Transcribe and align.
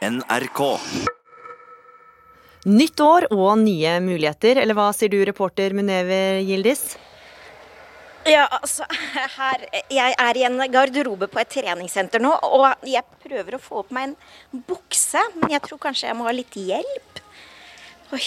NRK. 0.00 0.60
Nytt 2.72 3.00
år 3.04 3.26
og 3.34 3.58
nye 3.60 3.98
muligheter, 4.00 4.56
eller 4.62 4.76
hva 4.76 4.88
sier 4.96 5.12
du, 5.12 5.18
reporter 5.28 5.74
Muneve 5.76 6.40
Gildis? 6.48 6.94
Ja, 8.28 8.46
altså, 8.48 8.84
her, 9.36 9.66
Jeg 9.92 10.16
er 10.16 10.36
i 10.36 10.44
en 10.48 10.56
garderobe 10.72 11.28
på 11.28 11.40
et 11.40 11.52
treningssenter 11.52 12.20
nå, 12.20 12.32
og 12.32 12.66
jeg 12.88 13.04
prøver 13.24 13.56
å 13.56 13.60
få 13.60 13.84
på 13.84 13.96
meg 13.96 14.14
en 14.14 14.64
bukse, 14.68 15.20
men 15.36 15.52
jeg 15.56 15.64
tror 15.68 15.80
kanskje 15.84 16.08
jeg 16.08 16.16
må 16.16 16.28
ha 16.28 16.34
litt 16.36 16.56
hjelp. 16.56 17.22
Oi. 18.16 18.24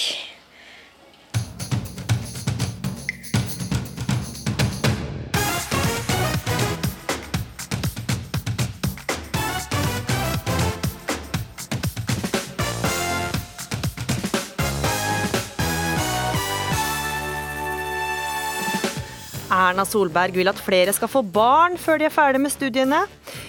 Erna 19.64 19.86
Solberg 19.88 20.36
vil 20.36 20.52
at 20.52 20.60
flere 20.60 20.94
skal 20.96 21.12
få 21.12 21.22
barn 21.24 21.78
før 21.80 22.02
de 22.02 22.08
er 22.10 22.14
ferdig 22.14 22.42
med 22.44 22.52
studiene. 22.54 23.04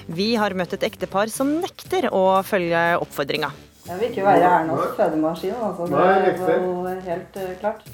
Vi 0.07 0.35
har 0.39 0.55
møtt 0.55 0.77
et 0.77 0.87
ektepar 0.87 1.33
som 1.33 1.51
nekter 1.63 2.11
å 2.15 2.43
følge 2.47 2.85
oppfordringa. 3.03 3.51
Jeg 3.85 4.01
vil 4.01 4.13
ikke 4.13 4.25
være 4.25 4.53
Ernas 4.61 4.95
fødemaskin, 4.97 5.59
altså. 5.61 5.91
Det 5.91 6.55
er 6.55 6.63
jo 6.63 6.95
helt 7.11 7.37
uh, 7.37 7.51
klart. 7.61 7.85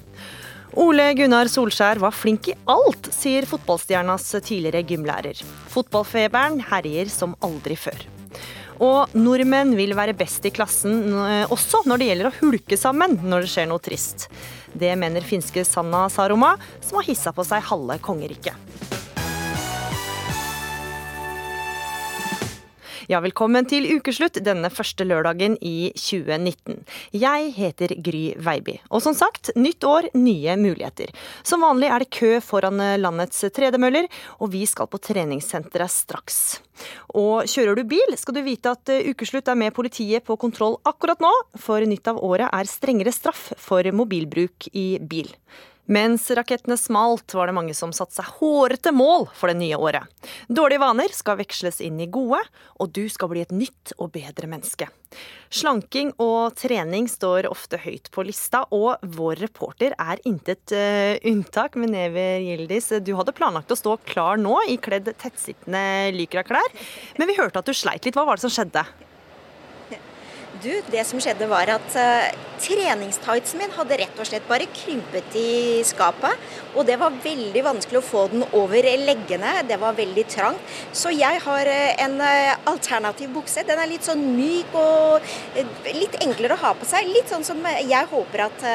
Ole 0.79 1.09
Gunnar 1.19 1.51
Solskjær 1.51 1.98
var 1.98 2.15
flink 2.15 2.52
i 2.52 2.55
alt, 2.70 3.10
sier 3.10 3.48
fotballstjernas 3.51 4.29
tidligere 4.38 4.84
gymlærer. 4.87 5.43
Fotballfeberen 5.73 6.62
herjer 6.71 7.10
som 7.10 7.34
aldri 7.43 7.74
før. 7.74 8.07
Og 8.80 9.12
nordmenn 9.12 9.74
vil 9.76 9.92
være 9.96 10.16
best 10.16 10.46
i 10.48 10.52
klassen 10.54 11.12
eh, 11.20 11.52
også 11.52 11.82
når 11.88 12.00
det 12.00 12.08
gjelder 12.08 12.30
å 12.30 12.36
hulke 12.38 12.78
sammen 12.80 13.18
når 13.20 13.44
det 13.44 13.52
skjer 13.52 13.68
noe 13.68 13.84
trist. 13.84 14.30
Det 14.72 14.95
mener 14.96 15.26
finske 15.26 15.66
Sanna 15.68 16.06
Saroma, 16.12 16.54
som 16.80 17.00
har 17.00 17.09
hissa 17.10 17.34
på 17.37 17.45
seg 17.45 17.66
halve 17.68 17.98
kongeriket. 18.00 18.56
Ja, 23.10 23.18
velkommen 23.18 23.66
til 23.66 23.88
ukeslutt 23.90 24.36
denne 24.46 24.68
første 24.70 25.02
lørdagen 25.02 25.56
i 25.66 25.90
2019. 25.98 26.76
Jeg 27.18 27.48
heter 27.56 27.90
Gry 28.06 28.36
Veiby. 28.38 28.76
Og 28.86 29.02
som 29.02 29.16
sagt, 29.18 29.50
nytt 29.58 29.82
år, 29.82 30.06
nye 30.14 30.54
muligheter. 30.60 31.10
Som 31.42 31.64
vanlig 31.66 31.88
er 31.90 32.04
det 32.04 32.12
kø 32.14 32.36
foran 32.38 32.78
landets 33.02 33.42
tredemøller, 33.56 34.06
og 34.38 34.52
vi 34.52 34.62
skal 34.62 34.86
på 34.86 35.00
treningssenteret 35.02 35.90
straks. 35.90 36.38
Og 37.10 37.50
kjører 37.50 37.80
du 37.80 37.82
bil, 37.90 38.14
skal 38.14 38.38
du 38.38 38.44
vite 38.46 38.76
at 38.76 38.94
ukeslutt 39.10 39.50
er 39.50 39.58
med 39.58 39.74
politiet 39.74 40.22
på 40.22 40.38
kontroll 40.38 40.78
akkurat 40.86 41.18
nå, 41.18 41.34
for 41.58 41.82
nytt 41.82 42.14
av 42.14 42.22
året 42.22 42.46
er 42.46 42.70
strengere 42.70 43.10
straff 43.16 43.48
for 43.58 43.90
mobilbruk 43.90 44.70
i 44.70 44.86
bil. 45.02 45.34
Mens 45.91 46.29
rakettene 46.30 46.77
smalt, 46.79 47.35
var 47.35 47.51
det 47.51 47.57
mange 47.57 47.74
som 47.74 47.91
satte 47.91 48.15
seg 48.15 48.29
hårete 48.38 48.93
mål 48.95 49.27
for 49.35 49.51
det 49.51 49.59
nye 49.59 49.74
året. 49.74 50.07
Dårlige 50.46 50.85
vaner 50.85 51.10
skal 51.10 51.41
veksles 51.41 51.80
inn 51.83 51.99
i 51.99 52.07
gode, 52.07 52.38
og 52.79 52.93
du 52.95 53.09
skal 53.10 53.33
bli 53.33 53.43
et 53.43 53.51
nytt 53.51 53.96
og 53.99 54.13
bedre 54.15 54.46
menneske. 54.51 54.87
Slanking 55.51 56.13
og 56.23 56.55
trening 56.61 57.11
står 57.11 57.51
ofte 57.51 57.80
høyt 57.83 58.07
på 58.15 58.23
lista, 58.29 58.63
og 58.71 59.02
vår 59.18 59.43
reporter 59.43 59.99
er 59.99 60.23
intet 60.30 60.71
uh, 60.71 61.18
unntak. 61.27 61.74
Menever 61.74 62.38
Gildis, 62.46 62.93
du 63.02 63.16
hadde 63.18 63.35
planlagt 63.35 63.74
å 63.74 63.83
stå 63.83 63.99
klar 64.06 64.38
nå, 64.38 64.61
ikledd 64.71 65.11
tettsittende 65.11 66.15
Lycra-klær, 66.15 66.71
men 67.19 67.31
vi 67.31 67.41
hørte 67.43 67.65
at 67.65 67.66
du 67.66 67.75
sleit 67.75 68.06
litt. 68.06 68.15
Hva 68.15 68.28
var 68.31 68.38
det 68.38 68.47
som 68.47 68.55
skjedde? 68.61 68.87
Du, 70.60 70.72
det 70.92 71.06
som 71.08 71.20
skjedde 71.22 71.47
var 71.48 71.70
at 71.72 71.94
uh, 71.97 72.26
treningstightsen 72.60 73.62
min 73.62 73.70
hadde 73.72 73.97
rett 73.97 74.19
og 74.20 74.26
slett 74.28 74.44
bare 74.44 74.66
krympet 74.76 75.36
i 75.41 75.80
skapet. 75.88 76.36
Og 76.75 76.84
det 76.84 76.98
var 77.00 77.16
veldig 77.25 77.62
vanskelig 77.64 78.00
å 78.03 78.04
få 78.04 78.26
den 78.28 78.44
over 78.59 78.84
leggene. 79.00 79.54
Det 79.65 79.78
var 79.81 79.97
veldig 79.97 80.25
trangt. 80.28 80.75
Så 80.93 81.15
jeg 81.16 81.41
har 81.47 81.70
uh, 81.70 82.03
en 82.04 82.19
uh, 82.20 82.59
alternativ 82.69 83.32
bukse. 83.38 83.65
Den 83.65 83.81
er 83.81 83.88
litt 83.88 84.04
sånn 84.04 84.20
myk 84.34 84.76
og 84.76 85.32
litt 85.97 86.20
enklere 86.20 86.59
å 86.59 86.62
ha 86.66 86.75
på 86.76 86.91
seg. 86.91 87.09
Litt 87.09 87.32
sånn 87.32 87.47
som 87.47 87.65
jeg 87.65 88.10
håper 88.12 88.44
at 88.50 88.66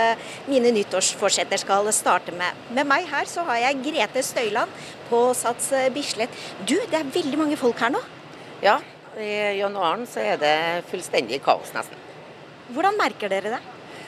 mine 0.50 0.74
nyttårsforsetter 0.74 1.62
skal 1.62 1.92
starte 1.94 2.34
med. 2.34 2.66
Med 2.74 2.90
meg 2.90 3.06
her 3.14 3.30
så 3.30 3.46
har 3.46 3.62
jeg 3.68 3.84
Grete 3.92 4.26
Støyland 4.26 4.90
på 5.12 5.22
Sats 5.38 5.70
Bislett. 5.94 6.34
Du, 6.66 6.80
det 6.90 7.04
er 7.04 7.16
veldig 7.22 7.46
mange 7.46 7.62
folk 7.62 7.78
her 7.86 7.94
nå. 7.94 8.02
Ja, 8.66 8.80
i 9.22 9.60
januaren 9.60 10.06
så 10.10 10.24
er 10.24 10.40
det 10.42 10.56
fullstendig 10.90 11.42
kaos, 11.44 11.72
nesten. 11.76 12.00
Hvordan 12.74 12.98
merker 12.98 13.32
dere 13.32 13.56
det? 13.56 13.62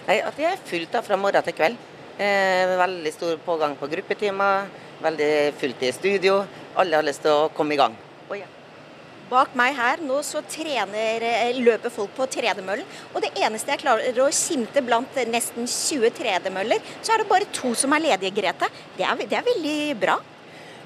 Nei, 0.08 0.20
At 0.24 0.36
det 0.40 0.48
er 0.50 0.66
fullt 0.66 0.92
da, 0.92 1.04
fra 1.06 1.18
morgen 1.20 1.46
til 1.46 1.56
kveld. 1.56 1.80
Eh, 2.18 2.76
veldig 2.80 3.14
stor 3.14 3.38
pågang 3.46 3.76
på 3.78 3.90
gruppetimer, 3.92 4.70
veldig 5.04 5.32
fullt 5.60 5.84
i 5.86 5.92
studio. 5.94 6.40
Alle 6.76 6.98
har 6.98 7.06
lyst 7.06 7.22
til 7.26 7.34
å 7.34 7.50
komme 7.54 7.76
i 7.76 7.80
gang. 7.80 7.98
Oh, 8.30 8.38
ja. 8.38 8.48
Bak 9.28 9.58
meg 9.60 9.76
her 9.76 10.00
nå 10.02 10.22
så 10.24 10.40
trener, 10.48 11.22
eh, 11.28 11.60
løper 11.60 11.92
folk 11.92 12.16
på 12.16 12.30
tredemøllen. 12.32 12.88
Og 13.14 13.22
det 13.22 13.34
eneste 13.36 13.74
jeg 13.76 13.84
klarer 13.84 14.24
å 14.24 14.32
skimte 14.32 14.82
blant 14.82 15.20
nesten 15.28 15.68
20 15.68 16.16
tredemøller, 16.16 16.80
så 17.02 17.14
er 17.14 17.18
det 17.22 17.30
bare 17.30 17.52
to 17.52 17.74
som 17.76 17.94
er 17.94 18.06
ledige, 18.08 18.34
Grete. 18.40 18.72
Det 18.98 19.06
er, 19.06 19.16
det 19.28 19.38
er 19.38 19.44
veldig 19.44 20.00
bra. 20.00 20.18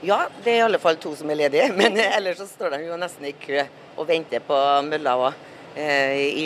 Ja, 0.02 0.24
det 0.44 0.50
er 0.50 0.58
i 0.58 0.66
alle 0.66 0.80
fall 0.82 0.98
to 0.98 1.12
som 1.14 1.30
er 1.30 1.44
ledige, 1.44 1.68
men 1.80 1.98
ellers 2.02 2.40
så 2.42 2.48
står 2.50 2.74
de 2.74 2.86
jo 2.88 2.98
nesten 2.98 3.28
i 3.30 3.36
kø 3.38 3.60
og 4.00 4.08
venter 4.10 4.42
på 4.46 4.58
mølla 4.88 5.14
òg. 5.28 5.48
Eh, 5.78 6.22
I 6.42 6.46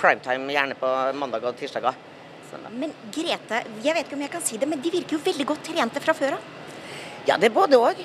primetime, 0.00 0.48
gjerne 0.54 0.76
på 0.80 0.92
mandag 1.20 1.44
og 1.44 1.58
tirsdager. 1.60 1.96
Sånn 2.48 2.64
men 2.80 2.94
Grete, 3.12 3.60
jeg 3.84 3.92
vet 3.96 4.06
ikke 4.06 4.16
om 4.16 4.24
jeg 4.24 4.32
kan 4.32 4.44
si 4.44 4.60
det, 4.60 4.68
men 4.70 4.80
de 4.80 4.92
virker 4.94 5.18
jo 5.18 5.24
veldig 5.26 5.48
godt 5.50 5.66
trente 5.68 6.02
fra 6.02 6.14
før 6.16 6.38
av? 6.38 6.52
Ja, 7.26 7.36
det 7.36 7.50
er 7.50 7.56
både 7.56 7.80
òg. 7.82 8.00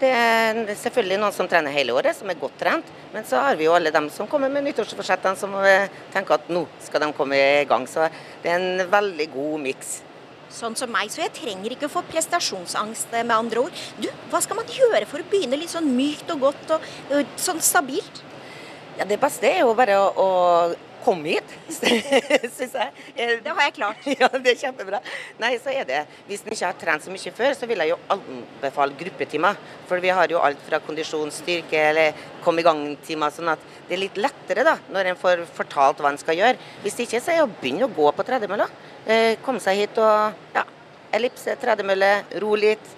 Det 0.00 0.08
er 0.08 0.62
selvfølgelig 0.80 1.18
noen 1.20 1.34
som 1.36 1.48
trener 1.50 1.74
hele 1.74 1.92
året, 1.92 2.16
som 2.16 2.30
er 2.32 2.38
godt 2.40 2.56
trent. 2.62 2.86
Men 3.12 3.26
så 3.28 3.42
har 3.44 3.58
vi 3.58 3.66
jo 3.66 3.74
alle 3.76 3.92
dem 3.92 4.06
som 4.14 4.28
kommer 4.30 4.48
med 4.48 4.64
nyttårsforsettene, 4.64 5.36
som 5.36 5.52
eh, 5.60 5.90
tenker 6.14 6.38
at 6.38 6.48
nå 6.48 6.64
skal 6.86 7.04
de 7.04 7.10
komme 7.18 7.36
i 7.36 7.66
gang. 7.68 7.84
Så 7.90 8.08
det 8.40 8.54
er 8.54 8.62
en 8.62 8.86
veldig 8.88 9.26
god 9.34 9.60
miks. 9.66 9.98
Sånn 10.50 10.74
som 10.78 10.90
meg, 10.90 11.12
så 11.12 11.22
jeg 11.22 11.34
trenger 11.36 11.76
ikke 11.76 11.86
å 11.86 11.92
få 11.92 12.02
prestasjonsangst, 12.10 13.12
med 13.14 13.36
andre 13.36 13.62
ord. 13.68 13.82
Du, 14.02 14.08
hva 14.32 14.40
skal 14.42 14.58
man 14.58 14.72
gjøre 14.74 15.06
for 15.06 15.22
å 15.22 15.28
begynne 15.30 15.58
litt 15.60 15.70
sånn 15.72 15.92
mykt 15.94 16.30
og 16.34 16.42
godt 16.48 16.74
og, 16.74 16.88
og 17.14 17.38
sånn 17.38 17.62
stabilt? 17.62 18.24
Ja, 18.98 19.06
Det 19.08 19.20
beste 19.20 19.46
er 19.48 19.62
jo 19.62 19.76
bare 19.78 19.96
å, 20.02 20.10
å 20.10 20.30
komme 21.04 21.34
hit, 21.34 21.54
syns 22.56 22.74
jeg. 22.74 22.90
Det 23.44 23.52
har 23.52 23.62
jeg 23.66 23.76
klart. 23.78 24.06
Ja, 24.20 24.28
det 24.34 24.52
er 24.52 24.58
kjempebra. 24.60 25.00
Nei, 25.40 25.54
så 25.62 25.72
er 25.72 25.86
det 25.88 26.00
Hvis 26.28 26.42
en 26.44 26.52
ikke 26.52 26.66
har 26.68 26.78
trent 26.80 27.04
så 27.04 27.12
mye 27.12 27.32
før, 27.36 27.54
så 27.56 27.68
vil 27.70 27.80
jeg 27.82 27.92
jo 27.92 27.98
anbefale 28.12 28.96
gruppetimer. 29.00 29.58
For 29.88 30.02
vi 30.02 30.12
har 30.12 30.32
jo 30.32 30.42
alt 30.44 30.60
fra 30.66 30.80
kondisjon, 30.84 31.32
styrke 31.34 31.80
eller 31.90 32.24
kom 32.44 32.60
i 32.60 32.66
gang-timer. 32.66 33.32
Sånn 33.34 33.52
at 33.54 33.64
det 33.88 33.96
er 33.96 34.04
litt 34.04 34.20
lettere 34.20 34.66
da, 34.66 34.76
når 34.92 35.12
en 35.12 35.20
får 35.20 35.44
fortalt 35.56 36.02
hva 36.02 36.12
en 36.12 36.20
skal 36.20 36.38
gjøre. 36.38 36.70
Hvis 36.84 37.00
ikke, 37.06 37.22
så 37.22 37.32
er 37.32 37.40
det 37.40 37.48
å 37.48 37.52
begynne 37.54 37.88
å 37.88 37.94
gå 37.96 38.12
på 38.16 38.26
tredemølla. 38.28 38.68
Eh, 39.06 39.34
komme 39.44 39.62
seg 39.62 39.80
hit 39.80 40.00
og 40.02 40.56
ja, 40.56 40.66
ellipse, 41.16 41.56
tredemølle, 41.60 42.12
ro 42.42 42.54
litt. 42.58 42.96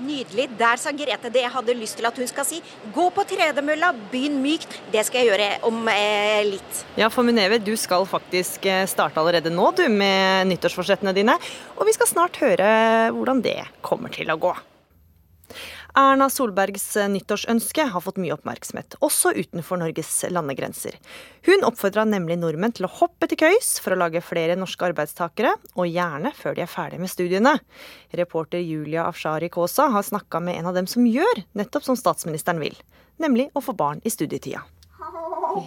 Nydelig. 0.00 0.48
Der 0.58 0.80
sa 0.80 0.92
Grete 0.96 1.30
det 1.32 1.44
jeg 1.44 1.52
hadde 1.52 1.76
lyst 1.78 1.98
til 2.00 2.08
at 2.08 2.16
hun 2.18 2.30
skal 2.30 2.46
si. 2.48 2.60
Gå 2.94 3.06
på 3.14 3.24
tredemølla, 3.28 3.92
begynn 4.12 4.40
mykt. 4.42 4.80
Det 4.92 5.04
skal 5.06 5.22
jeg 5.22 5.32
gjøre 5.32 5.50
om 5.68 5.82
eh, 5.92 6.40
litt. 6.48 6.82
Ja, 7.00 7.10
for 7.12 7.26
Muneve, 7.26 7.60
du 7.62 7.74
skal 7.80 8.06
faktisk 8.08 8.66
eh, 8.70 8.86
starte 8.90 9.20
allerede 9.20 9.52
nå, 9.52 9.70
du, 9.76 9.86
med 9.92 10.50
nyttårsforsettene 10.50 11.14
dine. 11.16 11.36
Og 11.76 11.86
vi 11.88 11.96
skal 11.96 12.10
snart 12.10 12.40
høre 12.42 12.72
hvordan 13.14 13.44
det 13.44 13.60
kommer 13.86 14.12
til 14.14 14.32
å 14.32 14.40
gå. 14.40 14.56
Erna 15.98 16.28
Solbergs 16.30 16.84
nyttårsønske 17.10 17.84
har 17.90 18.02
fått 18.04 18.18
mye 18.22 18.34
oppmerksomhet, 18.36 18.94
også 19.02 19.32
utenfor 19.34 19.80
Norges 19.80 20.12
landegrenser. 20.30 20.94
Hun 21.48 21.64
oppfordra 21.66 22.04
nemlig 22.06 22.36
nordmenn 22.38 22.74
til 22.76 22.86
å 22.86 22.92
hoppe 23.00 23.26
til 23.30 23.40
køys 23.40 23.72
for 23.82 23.94
å 23.94 23.98
lage 23.98 24.22
flere 24.22 24.58
norske 24.58 24.86
arbeidstakere, 24.86 25.56
og 25.74 25.90
gjerne 25.90 26.30
før 26.36 26.54
de 26.58 26.64
er 26.64 26.70
ferdige 26.70 27.02
med 27.02 27.10
studiene. 27.10 27.56
Reporter 28.14 28.62
Julia 28.62 29.08
Afshari 29.08 29.50
Kaasa 29.50 29.88
har 29.90 30.06
snakka 30.06 30.42
med 30.44 30.60
en 30.60 30.70
av 30.70 30.78
dem 30.78 30.86
som 30.90 31.06
gjør 31.08 31.42
nettopp 31.58 31.88
som 31.88 31.98
statsministeren 31.98 32.62
vil, 32.62 32.76
nemlig 33.18 33.48
å 33.54 33.64
få 33.64 33.74
barn 33.74 34.02
i 34.04 34.14
studietida. 34.14 34.62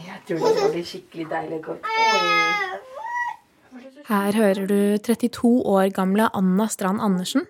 Jeg 0.03 0.21
tror 0.29 0.55
det 0.55 0.69
blir 0.71 0.87
skikkelig 0.87 1.27
deilig 1.33 1.59
godt. 1.65 1.91
Her 4.07 4.35
hører 4.35 4.67
du 4.67 4.79
32 5.03 5.51
år 5.67 5.91
gamle 5.95 6.29
Anna 6.35 6.69
Strand 6.71 7.03
Andersen 7.03 7.43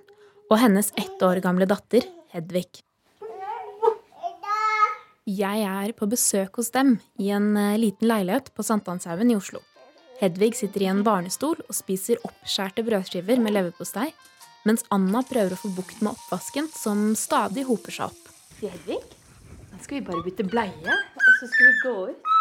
og 0.49 0.59
hennes 0.61 0.91
ett 0.97 1.21
år 1.25 1.41
gamle 1.43 1.65
datter 1.69 2.05
Hedvig. 2.33 2.81
Jeg 5.29 5.59
er 5.69 5.91
på 5.93 6.07
besøk 6.09 6.57
hos 6.57 6.71
dem 6.73 6.95
i 7.21 7.29
en 7.31 7.51
eh, 7.55 7.75
liten 7.77 8.09
leilighet 8.09 8.49
på 8.57 8.65
Sankthanshaugen 8.65 9.29
i 9.29 9.35
Oslo. 9.37 9.61
Hedvig 10.17 10.55
sitter 10.57 10.81
i 10.83 10.87
en 10.89 11.03
barnestol 11.05 11.61
og 11.61 11.77
spiser 11.77 12.23
oppskjærte 12.25 12.81
brødskiver 12.87 13.37
med 13.43 13.53
leverpostei, 13.53 14.07
mens 14.65 14.81
Anna 14.95 15.21
prøver 15.29 15.53
å 15.53 15.59
få 15.61 15.71
bukt 15.77 16.01
med 16.01 16.15
oppvasken, 16.15 16.71
som 16.73 17.11
stadig 17.19 17.67
hoper 17.69 17.93
seg 17.99 18.09
opp. 18.09 18.33
Hedvig, 18.63 18.97
da 19.69 19.83
skal 19.83 19.99
vi 19.99 20.03
bare 20.09 20.25
bytte 20.25 20.47
bleie, 20.49 20.97
og 20.97 21.31
så 21.37 21.51
skal 21.53 21.69
vi 21.69 21.77
gå 21.83 21.95
ut. 22.09 22.33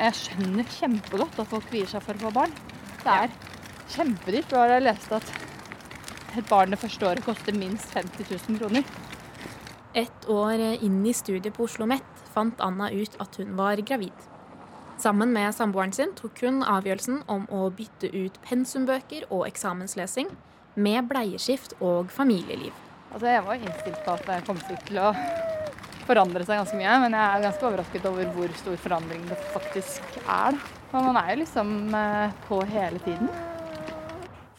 Jeg 0.00 0.16
skjønner 0.16 0.74
kjempegodt 0.78 1.44
at 1.44 1.52
folk 1.52 1.68
kvier 1.68 1.92
seg 1.92 2.08
for 2.08 2.16
å 2.16 2.24
få 2.24 2.34
barn. 2.40 2.58
Det 3.04 3.20
er 3.26 3.38
kjempedyrt. 3.92 4.56
Jeg 4.56 4.88
leste 4.88 5.20
at 5.20 5.49
et 6.38 6.48
barn 6.48 6.70
det 6.70 6.78
første 6.78 7.06
året 7.06 7.26
koster 7.26 7.56
minst 7.56 7.94
50 7.96 8.30
000 8.30 8.60
kroner. 8.60 8.84
Et 9.98 10.28
år 10.30 10.60
inn 10.78 11.00
i 11.06 11.14
studiet 11.16 11.54
på 11.56 11.64
Oslo 11.66 11.82
OsloMet 11.84 12.26
fant 12.30 12.60
Anna 12.62 12.90
ut 12.94 13.16
at 13.22 13.40
hun 13.40 13.56
var 13.58 13.80
gravid. 13.82 14.14
Sammen 15.00 15.32
med 15.32 15.54
samboeren 15.56 15.94
sin 15.96 16.12
tok 16.14 16.42
hun 16.44 16.60
avgjørelsen 16.62 17.22
om 17.32 17.46
å 17.50 17.70
bytte 17.72 18.10
ut 18.12 18.36
pensumbøker 18.44 19.26
og 19.32 19.46
eksamenslesing 19.48 20.28
med 20.76 21.08
bleieskift 21.10 21.74
og 21.80 22.12
familieliv. 22.12 22.74
Altså, 23.10 23.26
jeg 23.32 23.46
var 23.46 23.58
innstilt 23.58 24.02
på 24.04 24.14
at 24.14 24.26
det 24.28 24.42
kom 24.46 24.60
til 24.68 25.00
å 25.02 25.10
forandre 26.06 26.44
seg 26.44 26.60
ganske 26.60 26.78
mye, 26.78 26.96
men 27.02 27.16
jeg 27.16 27.26
er 27.26 27.44
ganske 27.48 27.66
overrasket 27.66 28.08
over 28.10 28.30
hvor 28.36 28.56
stor 28.60 28.78
forandring 28.84 29.26
det 29.30 29.38
faktisk 29.54 30.20
er. 30.20 30.58
Da. 30.92 31.02
man 31.02 31.18
er 31.24 31.32
jo 31.32 31.42
liksom 31.42 31.76
eh, 31.94 32.40
på 32.46 32.62
hele 32.70 33.02
tiden. 33.06 33.30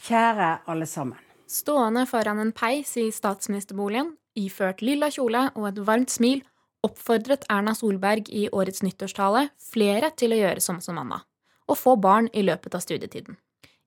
Kjære 0.01 0.55
alle 0.67 0.89
sammen. 0.89 1.30
Stående 1.51 2.05
foran 2.07 2.39
en 2.39 2.53
peis 2.55 2.93
i 2.95 3.09
statsministerboligen, 3.11 4.13
iført 4.39 4.79
lilla 4.79 5.09
kjole 5.11 5.49
og 5.59 5.65
et 5.67 5.81
varmt 5.83 6.13
smil, 6.13 6.45
oppfordret 6.87 7.43
Erna 7.51 7.73
Solberg 7.75 8.29
i 8.31 8.45
årets 8.55 8.79
nyttårstale 8.85 9.49
flere 9.73 10.13
til 10.15 10.31
å 10.31 10.37
gjøre 10.39 10.63
som 10.63 10.79
som 10.79 11.01
Anna, 11.01 11.19
og 11.67 11.75
få 11.81 11.97
barn 11.99 12.29
i 12.31 12.45
løpet 12.47 12.79
av 12.79 12.85
studietiden. 12.85 13.35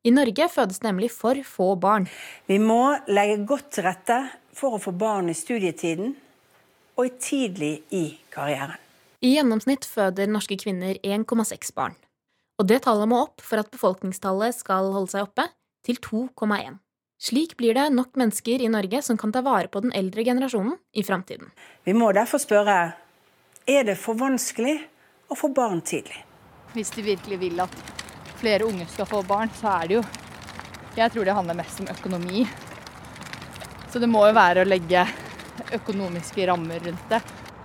I 0.04 0.12
Norge 0.12 0.50
fødes 0.52 0.82
nemlig 0.84 1.08
for 1.16 1.40
få 1.48 1.70
barn. 1.80 2.04
Vi 2.44 2.60
må 2.60 2.98
legge 3.08 3.40
godt 3.48 3.72
til 3.78 3.88
rette 3.88 4.20
for 4.52 4.76
å 4.76 4.82
få 4.84 4.92
barn 4.92 5.32
i 5.32 5.38
studietiden 5.38 6.12
og 7.00 7.16
tidlig 7.16 7.78
i 7.88 8.04
karrieren. 8.34 8.76
I 9.24 9.38
gjennomsnitt 9.38 9.88
føder 9.88 10.28
norske 10.28 10.60
kvinner 10.60 11.00
1,6 11.00 11.72
barn. 11.72 11.96
Og 12.60 12.68
det 12.68 12.84
tallet 12.84 13.08
må 13.08 13.24
opp 13.24 13.40
for 13.40 13.64
at 13.64 13.72
befolkningstallet 13.72 14.52
skal 14.52 14.92
holde 14.92 15.16
seg 15.16 15.24
oppe, 15.24 15.48
til 15.84 15.96
2,1. 16.04 16.83
Slik 17.24 17.56
blir 17.56 17.74
det 17.74 17.86
nok 17.90 18.18
mennesker 18.20 18.60
i 18.60 18.68
Norge 18.68 18.98
som 19.02 19.16
kan 19.16 19.30
ta 19.32 19.40
vare 19.40 19.68
på 19.72 19.80
den 19.80 19.92
eldre 19.96 20.24
generasjonen 20.24 20.74
i 20.92 21.02
framtiden. 21.02 21.48
Vi 21.84 21.94
må 21.96 22.10
derfor 22.12 22.42
spørre 22.42 22.74
er 23.64 23.86
det 23.88 23.94
for 23.96 24.18
vanskelig 24.20 24.74
å 25.32 25.38
få 25.38 25.48
barn 25.56 25.80
tidlig. 25.80 26.18
Hvis 26.74 26.92
de 26.92 27.04
virkelig 27.06 27.38
vil 27.40 27.62
at 27.64 27.78
flere 28.42 28.66
unge 28.68 28.84
skal 28.92 29.08
få 29.08 29.22
barn, 29.24 29.48
så 29.56 29.70
er 29.72 29.88
det 29.88 29.96
jo 29.96 30.02
Jeg 30.94 31.10
tror 31.10 31.24
det 31.24 31.34
handler 31.34 31.56
mest 31.58 31.80
om 31.80 31.88
økonomi. 31.90 32.44
Så 33.90 33.98
det 33.98 34.10
må 34.12 34.26
jo 34.28 34.36
være 34.36 34.62
å 34.62 34.68
legge 34.68 35.06
økonomiske 35.72 36.46
rammer 36.46 36.84
rundt 36.84 37.08
det. 37.08 37.22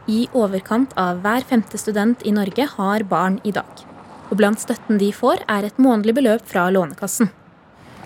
I 0.08 0.22
overkant 0.34 0.96
av 0.98 1.20
hver 1.26 1.44
femte 1.52 1.78
student 1.78 2.24
i 2.24 2.32
Norge 2.32 2.66
har 2.78 3.04
barn 3.04 3.42
i 3.44 3.52
dag. 3.52 3.84
Og 4.32 4.40
blant 4.40 4.64
støtten 4.64 4.98
de 5.04 5.12
får, 5.12 5.44
er 5.52 5.68
et 5.68 5.84
månedlig 5.84 6.16
beløp 6.22 6.48
fra 6.48 6.70
Lånekassen. 6.72 7.30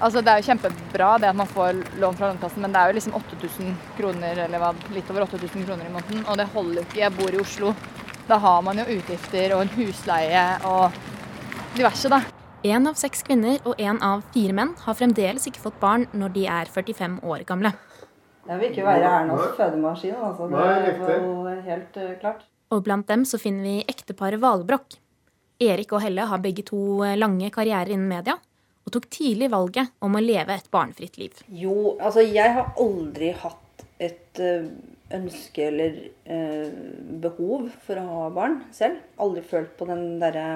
Altså, 0.03 0.19
det 0.19 0.31
er 0.31 0.41
jo 0.41 0.50
kjempebra 0.50 1.09
det 1.23 1.29
at 1.29 1.38
man 1.39 1.47
får 1.47 1.77
lån 2.01 2.17
fra 2.19 2.33
Lånekassen, 2.33 2.63
men 2.65 2.73
det 2.75 2.79
er 2.81 2.91
jo 2.91 2.95
liksom 2.97 3.13
8000 3.21 3.75
kroner, 3.95 4.41
eller 4.45 4.59
hva, 4.59 4.73
litt 4.91 5.11
over 5.13 5.23
8000 5.29 5.63
kroner 5.63 5.88
i 5.88 5.94
måneden. 5.94 6.25
Og 6.27 6.39
det 6.39 6.50
holder 6.51 6.81
jo 6.81 6.83
ikke. 6.89 7.00
Jeg 7.00 7.15
bor 7.15 7.31
i 7.31 7.39
Oslo. 7.39 7.71
Da 8.27 8.39
har 8.44 8.61
man 8.67 8.81
jo 8.81 8.88
utgifter 8.97 9.55
og 9.55 9.63
en 9.63 9.71
husleie 9.77 10.44
og 10.67 11.00
diverse, 11.77 12.11
da. 12.11 12.19
Én 12.63 12.88
av 12.88 13.00
seks 13.00 13.23
kvinner 13.27 13.63
og 13.67 13.79
én 13.79 13.97
av 14.03 14.21
fire 14.35 14.55
menn 14.55 14.75
har 14.83 14.95
fremdeles 15.00 15.47
ikke 15.47 15.63
fått 15.63 15.79
barn 15.81 16.05
når 16.15 16.35
de 16.35 16.45
er 16.51 16.71
45 16.71 17.17
år 17.23 17.47
gamle. 17.47 17.73
Jeg 18.44 18.59
vil 18.59 18.71
ikke 18.71 18.85
være 18.88 19.09
Ernas 19.21 19.50
fødemaskin. 19.55 20.15
Altså. 20.19 20.47
Det 20.51 20.63
er 20.67 21.19
jo 21.23 21.57
helt 21.67 22.00
uh, 22.00 22.13
klart. 22.19 22.47
Og 22.75 22.83
blant 22.83 23.07
dem 23.07 23.23
så 23.27 23.39
finner 23.39 23.67
vi 23.67 23.83
ekteparet 23.88 24.41
Valbrokk. 24.44 24.97
Erik 25.63 25.95
og 25.95 26.03
Helle 26.03 26.27
har 26.27 26.41
begge 26.44 26.65
to 26.67 27.03
eh, 27.05 27.15
lange 27.15 27.47
karrierer 27.53 27.94
innen 27.94 28.09
media, 28.09 28.35
og 28.83 28.94
tok 28.95 29.07
tidlig 29.13 29.50
valget 29.53 29.94
om 30.03 30.18
å 30.18 30.24
leve 30.24 30.57
et 30.57 30.69
barnefritt 30.74 31.19
liv. 31.21 31.44
Jo, 31.47 31.95
altså 32.00 32.24
jeg 32.25 32.56
har 32.57 32.74
aldri 32.81 33.31
hatt 33.44 33.85
et 34.03 34.41
uh, 34.44 34.68
ønske 35.13 35.68
eller 35.69 36.00
uh, 36.27 36.69
behov 37.24 37.69
for 37.85 38.00
å 38.00 38.07
ha 38.09 38.30
barn 38.35 38.59
selv. 38.75 39.00
Aldri 39.24 39.45
følt 39.47 39.75
på 39.80 39.88
den 39.89 40.18
derre 40.21 40.47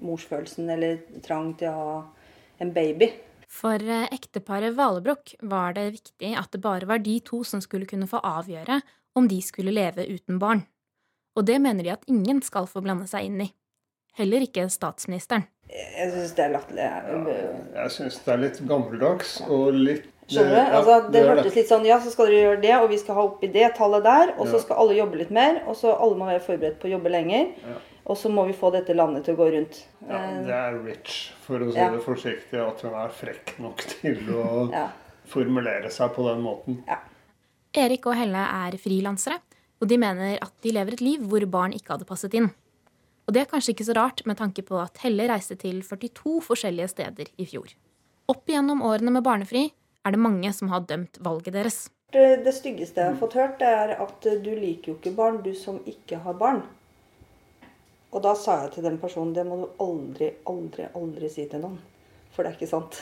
morsfølelsen 0.00 0.70
eller 0.72 1.00
trang 1.24 1.54
til 1.60 1.72
å 1.72 1.80
ha 1.80 1.98
en 2.60 2.72
baby. 2.76 3.10
For 3.50 3.82
eh, 3.82 4.06
ekteparet 4.14 4.76
Valebrokk 4.76 5.34
var 5.50 5.74
det 5.74 5.88
viktig 5.96 6.34
at 6.38 6.52
det 6.54 6.62
bare 6.62 6.86
var 6.86 7.02
de 7.02 7.16
to 7.26 7.42
som 7.46 7.62
skulle 7.64 7.88
kunne 7.90 8.08
få 8.10 8.20
avgjøre 8.22 8.78
om 9.18 9.26
de 9.28 9.40
skulle 9.42 9.74
leve 9.74 10.06
uten 10.06 10.38
barn. 10.38 10.62
Og 11.34 11.46
det 11.48 11.58
mener 11.62 11.86
de 11.86 11.94
at 11.94 12.06
ingen 12.10 12.42
skal 12.46 12.68
få 12.70 12.82
blande 12.84 13.08
seg 13.10 13.26
inn 13.26 13.42
i. 13.42 13.48
Heller 14.18 14.44
ikke 14.46 14.68
statsministeren. 14.70 15.48
Jeg 15.70 16.10
syns 16.10 16.32
det 16.34 16.44
er 16.44 16.54
latterlig. 16.56 16.86
Ja, 16.86 17.58
jeg 17.84 17.92
syns 17.94 18.16
det 18.24 18.32
er 18.34 18.40
litt 18.42 18.62
gammeldags 18.66 19.36
og 19.46 19.76
litt 19.76 20.08
Skjønner 20.30 20.54
du? 20.54 20.74
Altså, 20.78 20.96
det 21.10 21.22
hørtes 21.26 21.56
litt 21.58 21.70
sånn 21.70 21.86
Ja, 21.88 21.98
så 22.02 22.12
skal 22.12 22.30
dere 22.30 22.42
gjøre 22.44 22.62
det, 22.62 22.74
og 22.78 22.88
vi 22.92 22.98
skal 23.00 23.16
ha 23.18 23.26
oppi 23.26 23.50
det 23.50 23.70
tallet 23.78 24.04
der, 24.06 24.34
og 24.38 24.50
så 24.50 24.60
skal 24.62 24.82
alle 24.82 24.98
jobbe 24.98 25.18
litt 25.18 25.32
mer, 25.34 25.62
og 25.66 25.78
så 25.78 25.94
alle 25.96 26.18
må 26.18 26.28
være 26.28 26.42
forberedt 26.44 26.78
på 26.82 26.86
å 26.86 26.92
jobbe 26.92 27.12
lenger. 27.12 27.50
Ja. 27.66 27.78
Og 28.10 28.18
så 28.18 28.30
må 28.32 28.44
vi 28.48 28.54
få 28.56 28.70
dette 28.74 28.94
landet 28.96 29.26
til 29.26 29.36
å 29.36 29.40
gå 29.40 29.48
rundt. 29.54 29.82
Ja, 30.06 30.22
Det 30.46 30.56
er 30.56 30.78
rich, 30.86 31.18
for 31.44 31.62
å 31.62 31.70
si 31.70 31.78
ja. 31.78 31.90
det 31.94 32.02
forsiktig, 32.04 32.58
at 32.62 32.82
hun 32.86 32.96
er 33.02 33.12
frekk 33.14 33.54
nok 33.62 33.84
til 33.90 34.32
å 34.34 34.46
ja. 34.78 34.86
formulere 35.30 35.90
seg 35.94 36.14
på 36.16 36.26
den 36.30 36.42
måten. 36.46 36.80
Ja. 36.88 37.02
Erik 37.84 38.06
og 38.10 38.18
Helle 38.18 38.46
er 38.66 38.78
frilansere, 38.82 39.38
og 39.80 39.90
de 39.90 39.98
mener 40.00 40.38
at 40.42 40.54
de 40.62 40.74
lever 40.74 40.96
et 40.96 41.04
liv 41.04 41.26
hvor 41.26 41.44
barn 41.50 41.74
ikke 41.76 41.94
hadde 41.94 42.08
passet 42.08 42.34
inn. 42.38 42.50
Og 43.30 43.34
det 43.36 43.44
er 43.44 43.50
kanskje 43.52 43.76
ikke 43.76 43.84
så 43.86 43.94
rart 43.94 44.24
med 44.26 44.34
tanke 44.40 44.64
på 44.66 44.74
at 44.82 44.96
Helle 45.04 45.28
reiste 45.30 45.54
til 45.54 45.84
42 45.86 46.40
forskjellige 46.42 46.88
steder 46.90 47.28
i 47.38 47.44
fjor. 47.46 47.68
Opp 48.26 48.50
igjennom 48.50 48.82
årene 48.82 49.12
med 49.14 49.22
barnefri 49.22 49.68
er 49.70 50.16
det 50.16 50.18
mange 50.18 50.50
som 50.50 50.72
har 50.72 50.82
dømt 50.88 51.20
valget 51.22 51.54
deres. 51.54 51.76
Det, 52.10 52.42
det 52.42 52.56
styggeste 52.56 52.98
jeg 52.98 53.12
har 53.12 53.20
fått 53.20 53.36
hørt, 53.38 53.62
er 53.62 53.94
at 54.02 54.26
du 54.26 54.50
liker 54.50 54.90
jo 54.90 54.96
ikke 54.96 55.14
barn, 55.14 55.38
du 55.44 55.54
som 55.54 55.78
ikke 55.86 56.18
har 56.24 56.34
barn. 56.42 56.64
Og 58.10 58.26
da 58.26 58.34
sa 58.34 58.64
jeg 58.64 58.74
til 58.74 58.88
den 58.88 58.98
personen 58.98 59.30
det 59.38 59.46
må 59.46 59.60
du 59.60 59.68
aldri, 59.86 60.32
aldri, 60.50 60.90
aldri 60.98 61.30
si 61.30 61.46
til 61.46 61.62
noen. 61.62 61.78
For 62.34 62.42
det 62.42 62.50
er 62.50 62.58
ikke 62.58 62.72
sant. 62.74 62.98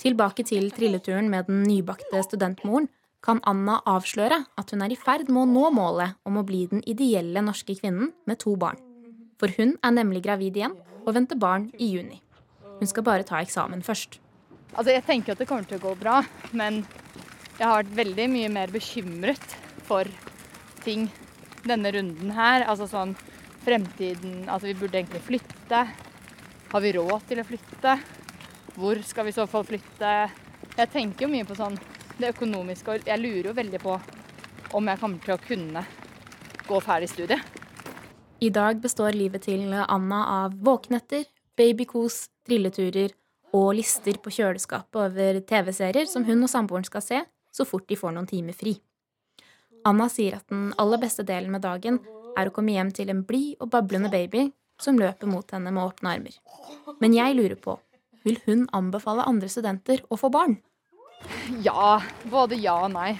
Tilbake 0.00 0.48
til 0.48 0.72
trilleturen 0.72 1.28
med 1.28 1.52
den 1.52 1.66
nybakte 1.68 2.24
studentmoren 2.24 2.88
kan 3.20 3.44
Anna 3.44 3.82
avsløre 3.84 4.40
at 4.56 4.72
hun 4.72 4.88
er 4.88 4.96
i 4.96 5.00
ferd 5.04 5.28
med 5.28 5.44
å 5.44 5.52
nå 5.52 5.70
målet 5.76 6.16
om 6.24 6.40
å 6.40 6.48
bli 6.48 6.64
den 6.72 6.80
ideelle 6.88 7.44
norske 7.44 7.76
kvinnen 7.76 8.14
med 8.24 8.40
to 8.40 8.56
barn. 8.56 8.80
For 9.40 9.52
hun 9.58 9.76
er 9.84 9.92
nemlig 9.94 10.22
gravid 10.24 10.56
igjen 10.56 10.76
og 11.04 11.14
venter 11.16 11.38
barn 11.38 11.68
i 11.78 11.90
juni. 11.94 12.20
Hun 12.80 12.88
skal 12.88 13.04
bare 13.06 13.26
ta 13.26 13.40
eksamen 13.40 13.84
først. 13.84 14.18
Altså, 14.76 14.92
jeg 14.92 15.04
tenker 15.06 15.32
at 15.32 15.40
det 15.40 15.48
kommer 15.48 15.64
til 15.68 15.78
å 15.78 15.84
gå 15.86 15.94
bra, 16.00 16.20
men 16.56 16.82
jeg 17.56 17.64
har 17.64 17.78
vært 17.80 17.94
veldig 17.96 18.26
mye 18.32 18.50
mer 18.52 18.72
bekymret 18.72 19.54
for 19.88 20.08
ting 20.84 21.06
denne 21.66 21.92
runden 21.94 22.34
her. 22.36 22.66
Altså 22.68 22.88
sånn 22.90 23.14
fremtiden 23.66 24.44
Altså, 24.46 24.68
vi 24.68 24.76
burde 24.78 25.00
egentlig 25.00 25.24
flytte. 25.26 25.84
Har 26.72 26.82
vi 26.84 26.92
råd 26.96 27.28
til 27.30 27.40
å 27.40 27.46
flytte? 27.46 27.96
Hvor 28.76 29.00
skal 29.06 29.26
vi 29.26 29.32
i 29.32 29.36
så 29.36 29.46
fall 29.48 29.64
flytte? 29.66 30.12
Jeg 30.76 30.92
tenker 30.92 31.24
jo 31.24 31.32
mye 31.32 31.46
på 31.48 31.56
sånn 31.56 31.78
det 32.16 32.32
økonomiske, 32.34 32.92
og 32.92 33.08
jeg 33.08 33.20
lurer 33.20 33.50
jo 33.50 33.56
veldig 33.56 33.80
på 33.80 33.94
om 34.76 34.90
jeg 34.90 35.00
kommer 35.00 35.24
til 35.24 35.36
å 35.36 35.40
kunne 35.40 35.84
gå 36.66 36.80
ferdig 36.84 37.08
studiet. 37.12 37.65
I 38.38 38.50
dag 38.52 38.82
består 38.84 39.14
livet 39.16 39.46
til 39.46 39.70
Anna 39.72 40.18
av 40.42 40.56
våkenetter, 40.60 41.22
babykos, 41.56 42.26
trilleturer 42.44 43.14
og 43.56 43.70
lister 43.78 44.18
på 44.20 44.28
kjøleskapet 44.28 44.98
over 45.00 45.38
TV-serier 45.40 46.04
som 46.10 46.26
hun 46.26 46.44
og 46.44 46.50
samboeren 46.52 46.84
skal 46.84 47.04
se 47.04 47.22
så 47.56 47.64
fort 47.64 47.86
de 47.88 47.96
får 47.96 48.12
noen 48.12 48.28
timer 48.28 48.52
fri. 48.52 48.74
Anna 49.88 50.10
sier 50.12 50.36
at 50.36 50.44
den 50.52 50.74
aller 50.76 51.00
beste 51.00 51.24
delen 51.24 51.54
med 51.54 51.64
dagen 51.64 52.02
er 52.36 52.50
å 52.50 52.52
komme 52.52 52.74
hjem 52.74 52.90
til 52.92 53.08
en 53.08 53.22
blid 53.24 53.56
og 53.56 53.70
bablende 53.72 54.12
baby 54.12 54.50
som 54.82 55.00
løper 55.00 55.32
mot 55.32 55.56
henne 55.56 55.72
med 55.72 55.86
åpne 55.86 56.12
armer. 56.18 56.36
Men 57.00 57.16
jeg 57.16 57.38
lurer 57.38 57.56
på, 57.56 57.78
vil 58.26 58.36
hun 58.44 58.66
anbefale 58.76 59.24
andre 59.24 59.48
studenter 59.48 60.04
å 60.12 60.20
få 60.20 60.28
barn? 60.34 60.58
Ja. 61.64 62.02
Både 62.28 62.60
ja 62.60 62.76
og 62.84 62.92
nei. 62.92 63.14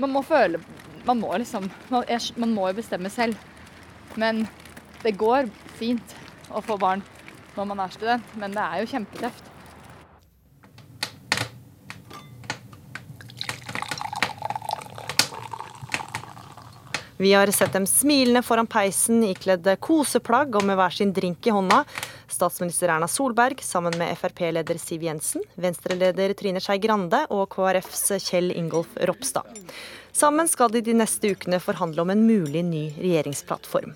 Man 0.00 0.14
må 0.14 0.22
føle 0.24 0.56
Man 1.04 1.18
må 1.20 1.34
liksom 1.36 1.66
Man, 1.90 2.06
man 2.40 2.54
må 2.56 2.70
jo 2.70 2.78
bestemme 2.78 3.10
selv. 3.12 3.36
Men 4.16 4.46
det 5.02 5.16
går 5.18 5.48
fint 5.78 6.14
å 6.52 6.62
få 6.64 6.78
barn 6.80 7.02
når 7.56 7.68
man 7.68 7.82
er 7.84 7.94
student, 7.94 8.36
men 8.40 8.54
det 8.54 8.62
er 8.62 8.82
jo 8.82 8.92
kjempetøft. 8.94 9.48
Vi 17.22 17.32
har 17.32 17.50
sett 17.54 17.72
dem 17.72 17.84
smilende 17.86 18.40
foran 18.42 18.66
peisen 18.66 19.20
ikledd 19.22 19.68
koseplagg 19.78 20.56
og 20.58 20.64
med 20.66 20.74
hver 20.74 20.94
sin 20.96 21.12
drink 21.14 21.46
i 21.46 21.52
hånda. 21.54 21.84
Statsminister 22.32 22.90
Erna 22.90 23.06
Solberg 23.06 23.60
sammen 23.62 23.94
med 24.00 24.16
Frp-leder 24.18 24.80
Siv 24.80 25.04
Jensen, 25.06 25.44
Venstre-leder 25.54 26.34
Trine 26.34 26.58
Skei 26.64 26.80
Grande 26.82 27.20
og 27.30 27.44
KrFs 27.54 28.16
Kjell 28.24 28.50
Ingolf 28.56 28.96
Ropstad. 29.06 29.46
Sammen 30.10 30.50
skal 30.50 30.72
de 30.74 30.82
de 30.82 30.96
neste 30.98 31.30
ukene 31.36 31.62
forhandle 31.62 32.02
om 32.02 32.10
en 32.10 32.26
mulig 32.26 32.64
ny 32.66 32.88
regjeringsplattform. 32.96 33.94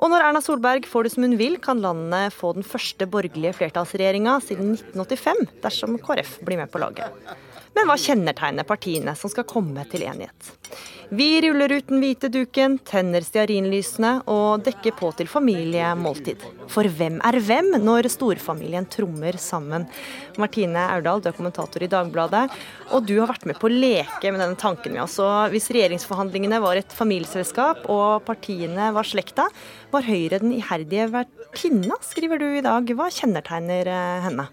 Og 0.00 0.12
når 0.12 0.24
Erna 0.26 0.40
Solberg 0.44 0.88
får 0.88 1.06
det 1.06 1.12
som 1.14 1.26
hun 1.26 1.36
vil, 1.40 1.58
kan 1.62 1.82
landet 1.82 2.34
få 2.36 2.54
den 2.56 2.66
første 2.66 3.08
borgerlige 3.10 3.54
flertallsregjeringa 3.58 4.38
siden 4.46 4.74
1985, 4.78 5.46
dersom 5.64 5.98
KrF 6.00 6.38
blir 6.46 6.62
med 6.62 6.72
på 6.72 6.80
laget. 6.82 7.20
Men 7.76 7.86
hva 7.88 7.96
kjennetegner 8.00 8.66
partiene 8.66 9.14
som 9.18 9.30
skal 9.32 9.46
komme 9.48 9.84
til 9.90 10.04
enighet? 10.08 10.56
Vi 11.10 11.40
ruller 11.42 11.72
ut 11.72 11.88
den 11.88 11.98
hvite 11.98 12.28
duken, 12.30 12.76
tenner 12.86 13.24
stearinlysene 13.26 14.12
og 14.30 14.62
dekker 14.62 14.94
på 14.94 15.08
til 15.18 15.26
familiemåltid. 15.26 16.44
For 16.70 16.86
hvem 16.86 17.16
er 17.26 17.38
hvem 17.42 17.72
når 17.82 18.06
storfamilien 18.14 18.86
trommer 18.90 19.34
sammen? 19.42 19.88
Martine 20.38 20.84
Aurdal, 20.94 21.18
du 21.24 21.26
er 21.32 21.34
kommentator 21.34 21.82
i 21.82 21.90
Dagbladet, 21.90 22.44
og 22.94 23.10
du 23.10 23.16
har 23.16 23.32
vært 23.32 23.48
med 23.50 23.58
på 23.58 23.66
å 23.66 23.74
leke 23.74 24.30
med 24.30 24.38
denne 24.38 24.60
tanken 24.60 24.94
med 24.94 25.02
oss. 25.02 25.18
Og 25.18 25.50
hvis 25.50 25.66
regjeringsforhandlingene 25.74 26.62
var 26.62 26.78
et 26.78 26.94
familieselskap 26.94 27.90
og 27.90 28.22
partiene 28.30 28.92
var 28.94 29.10
slekta, 29.10 29.48
var 29.90 30.06
Høyre 30.06 30.38
den 30.38 30.54
iherdige 30.60 31.10
vertinna, 31.10 31.98
skriver 32.06 32.38
du 32.38 32.46
i 32.52 32.62
dag. 32.62 32.94
Hva 32.94 33.10
kjennetegner 33.18 33.90
eh, 33.90 34.24
henne? 34.30 34.46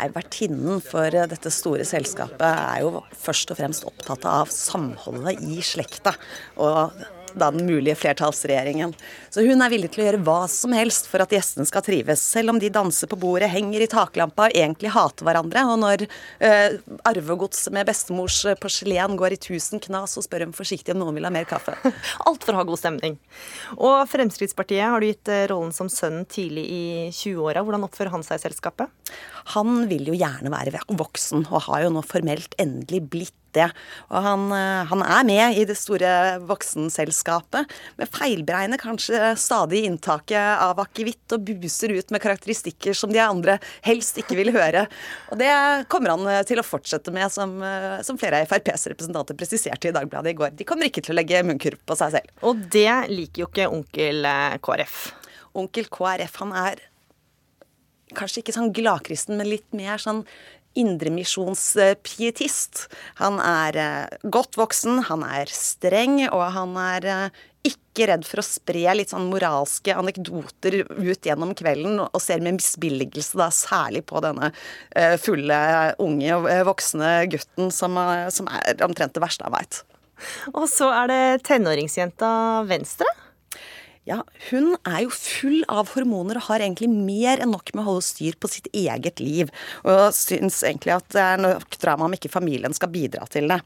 Er 0.00 0.14
vertinnen 0.14 0.82
for 0.84 1.10
dette 1.10 1.52
store 1.54 1.86
selskapet 1.88 2.46
er 2.48 2.82
jo 2.84 3.04
først 3.22 3.52
og 3.52 3.60
fremst 3.60 3.86
opptatt 3.88 4.26
av 4.28 4.52
samholdet 4.54 5.42
i 5.46 5.62
slekta. 5.64 6.14
Og 6.60 7.00
da 7.34 7.50
den 7.50 7.66
mulige 7.66 7.94
flertallsregjeringen. 7.94 8.94
Så 9.30 9.44
hun 9.46 9.62
er 9.62 9.72
villig 9.72 9.90
til 9.94 10.02
å 10.02 10.06
gjøre 10.08 10.22
hva 10.26 10.38
som 10.50 10.74
helst 10.74 11.08
for 11.10 11.22
at 11.22 11.32
gjestene 11.34 11.66
skal 11.68 11.84
trives, 11.86 12.22
selv 12.22 12.54
om 12.54 12.60
de 12.60 12.70
danser 12.72 13.10
på 13.10 13.18
bordet, 13.20 13.50
henger 13.52 13.84
i 13.84 13.90
taklampa 13.90 14.48
og 14.48 14.56
egentlig 14.56 14.92
hater 14.94 15.26
hverandre. 15.26 15.64
Og 15.70 15.80
når 15.82 16.06
uh, 16.06 16.78
arvegodset 17.08 17.74
med 17.74 17.88
bestemors 17.88 18.40
eh, 18.48 18.58
porselen 18.60 19.16
går 19.18 19.36
i 19.36 19.40
tusen 19.40 19.82
knas, 19.82 20.16
så 20.16 20.24
spør 20.24 20.48
hun 20.48 20.56
forsiktig 20.56 20.94
om 20.94 21.02
noen 21.04 21.18
vil 21.18 21.28
ha 21.28 21.34
mer 21.34 21.48
kaffe. 21.48 21.76
Alt 22.28 22.46
for 22.46 22.54
å 22.54 22.60
ha 22.60 22.66
god 22.68 22.80
stemning. 22.80 23.18
Og 23.78 24.02
Fremskrittspartiet 24.10 24.86
har 24.86 25.00
du 25.00 25.10
gitt 25.10 25.30
eh, 25.30 25.46
rollen 25.50 25.74
som 25.76 25.90
sønnen 25.92 26.26
tidlig 26.30 26.66
i 26.66 26.84
20-åra. 27.14 27.64
Hvordan 27.66 27.86
oppfører 27.86 28.14
han 28.14 28.26
seg 28.26 28.40
i 28.40 28.46
selskapet? 28.48 28.90
Han 29.56 29.84
vil 29.90 30.08
jo 30.10 30.16
gjerne 30.16 30.52
være 30.52 30.84
voksen, 30.88 31.46
og 31.50 31.66
har 31.68 31.84
jo 31.84 31.92
nå 31.94 32.04
formelt 32.06 32.56
endelig 32.60 33.02
blitt 33.10 33.36
det. 33.56 33.66
Og 34.10 34.24
han, 34.24 34.46
eh, 34.54 34.86
han, 34.90 35.02
er 35.02 35.26
med 35.26 35.58
i 35.58 35.64
det 35.68 35.76
store 35.78 36.38
voksenselskapet, 36.46 37.70
men 37.98 38.10
feilberegner 38.10 38.80
kanskje 38.80 39.32
stadig 39.40 39.84
inntaket 39.88 40.62
av 40.62 40.80
akevitt 40.82 41.34
og 41.34 41.46
buser 41.48 41.94
ut 41.96 42.14
med 42.14 42.22
karakteristikker 42.22 42.96
som 42.96 43.12
de 43.12 43.22
andre 43.22 43.58
helst 43.86 44.20
ikke 44.22 44.38
vil 44.38 44.52
høre. 44.54 44.86
Og 45.30 45.40
det 45.40 45.50
kommer 45.92 46.14
han 46.14 46.26
eh, 46.30 46.44
til 46.48 46.62
å 46.62 46.66
fortsette 46.66 47.14
med, 47.14 47.30
som, 47.32 47.56
eh, 47.62 48.00
som 48.06 48.18
flere 48.20 48.42
av 48.42 48.50
FrPs 48.50 48.88
representanter 48.94 49.38
presiserte 49.38 49.90
i 49.90 49.96
Dagbladet 49.96 50.34
i 50.34 50.38
går. 50.38 50.54
De 50.58 50.68
kommer 50.68 50.90
ikke 50.90 51.04
til 51.06 51.16
å 51.16 51.20
legge 51.20 51.42
munnkurv 51.46 51.82
på 51.86 51.98
seg 51.98 52.18
selv. 52.18 52.36
Og 52.46 52.62
det 52.72 52.92
liker 53.10 53.44
jo 53.44 53.50
ikke 53.50 53.70
onkel 53.70 54.30
KrF. 54.62 55.02
Onkel 55.58 55.90
KrF, 55.90 56.38
han 56.44 56.54
er 56.54 56.86
kanskje 58.16 58.40
ikke 58.42 58.56
sånn 58.56 58.72
gladkristen, 58.76 59.38
men 59.40 59.50
litt 59.50 59.68
mer 59.76 59.98
sånn 60.02 60.22
indremisjonspietist. 60.78 62.84
Han 63.20 63.40
er 63.42 63.76
eh, 63.80 64.06
godt 64.30 64.56
voksen, 64.60 65.02
han 65.08 65.22
er 65.26 65.46
streng, 65.50 66.20
og 66.30 66.44
han 66.54 66.76
er 66.78 67.06
eh, 67.10 67.30
ikke 67.66 68.06
redd 68.08 68.24
for 68.24 68.40
å 68.40 68.44
spre 68.46 68.94
litt 68.96 69.10
sånn 69.12 69.30
moralske 69.32 69.94
anekdoter 69.98 70.72
ut 70.86 71.26
gjennom 71.26 71.54
kvelden, 71.58 72.00
og 72.06 72.22
ser 72.22 72.40
med 72.44 72.54
misbilligelse 72.60 73.38
da 73.40 73.48
særlig 73.54 74.02
på 74.08 74.16
denne 74.24 74.46
eh, 74.94 75.16
fulle, 75.20 75.60
unge, 76.00 76.32
voksne 76.68 77.10
gutten 77.34 77.66
som, 77.74 77.92
som 78.32 78.46
er 78.60 78.86
omtrent 78.86 79.14
det 79.16 79.24
verste 79.24 79.44
han 79.48 79.56
veit. 79.58 79.74
Og 80.54 80.66
så 80.70 80.86
er 80.92 81.06
det 81.10 81.42
tenåringsjenta 81.48 82.30
Venstre. 82.68 83.08
Ja, 84.08 84.22
hun 84.48 84.78
er 84.88 85.02
jo 85.04 85.10
full 85.12 85.58
av 85.68 85.90
hormoner 85.92 86.38
og 86.40 86.46
har 86.46 86.62
egentlig 86.64 86.88
mer 86.88 87.42
enn 87.44 87.50
nok 87.52 87.68
med 87.74 87.82
å 87.82 87.90
holde 87.90 88.04
styr 88.06 88.36
på 88.40 88.48
sitt 88.48 88.70
eget 88.72 89.20
liv. 89.20 89.50
Og 89.84 90.14
syns 90.16 90.62
egentlig 90.64 90.94
at 90.94 91.10
det 91.12 91.20
er 91.20 91.42
nok 91.42 91.76
drama 91.82 92.06
om 92.06 92.14
ikke 92.16 92.30
familien 92.32 92.72
skal 92.72 92.88
bidra 92.94 93.26
til 93.28 93.52
det. 93.52 93.58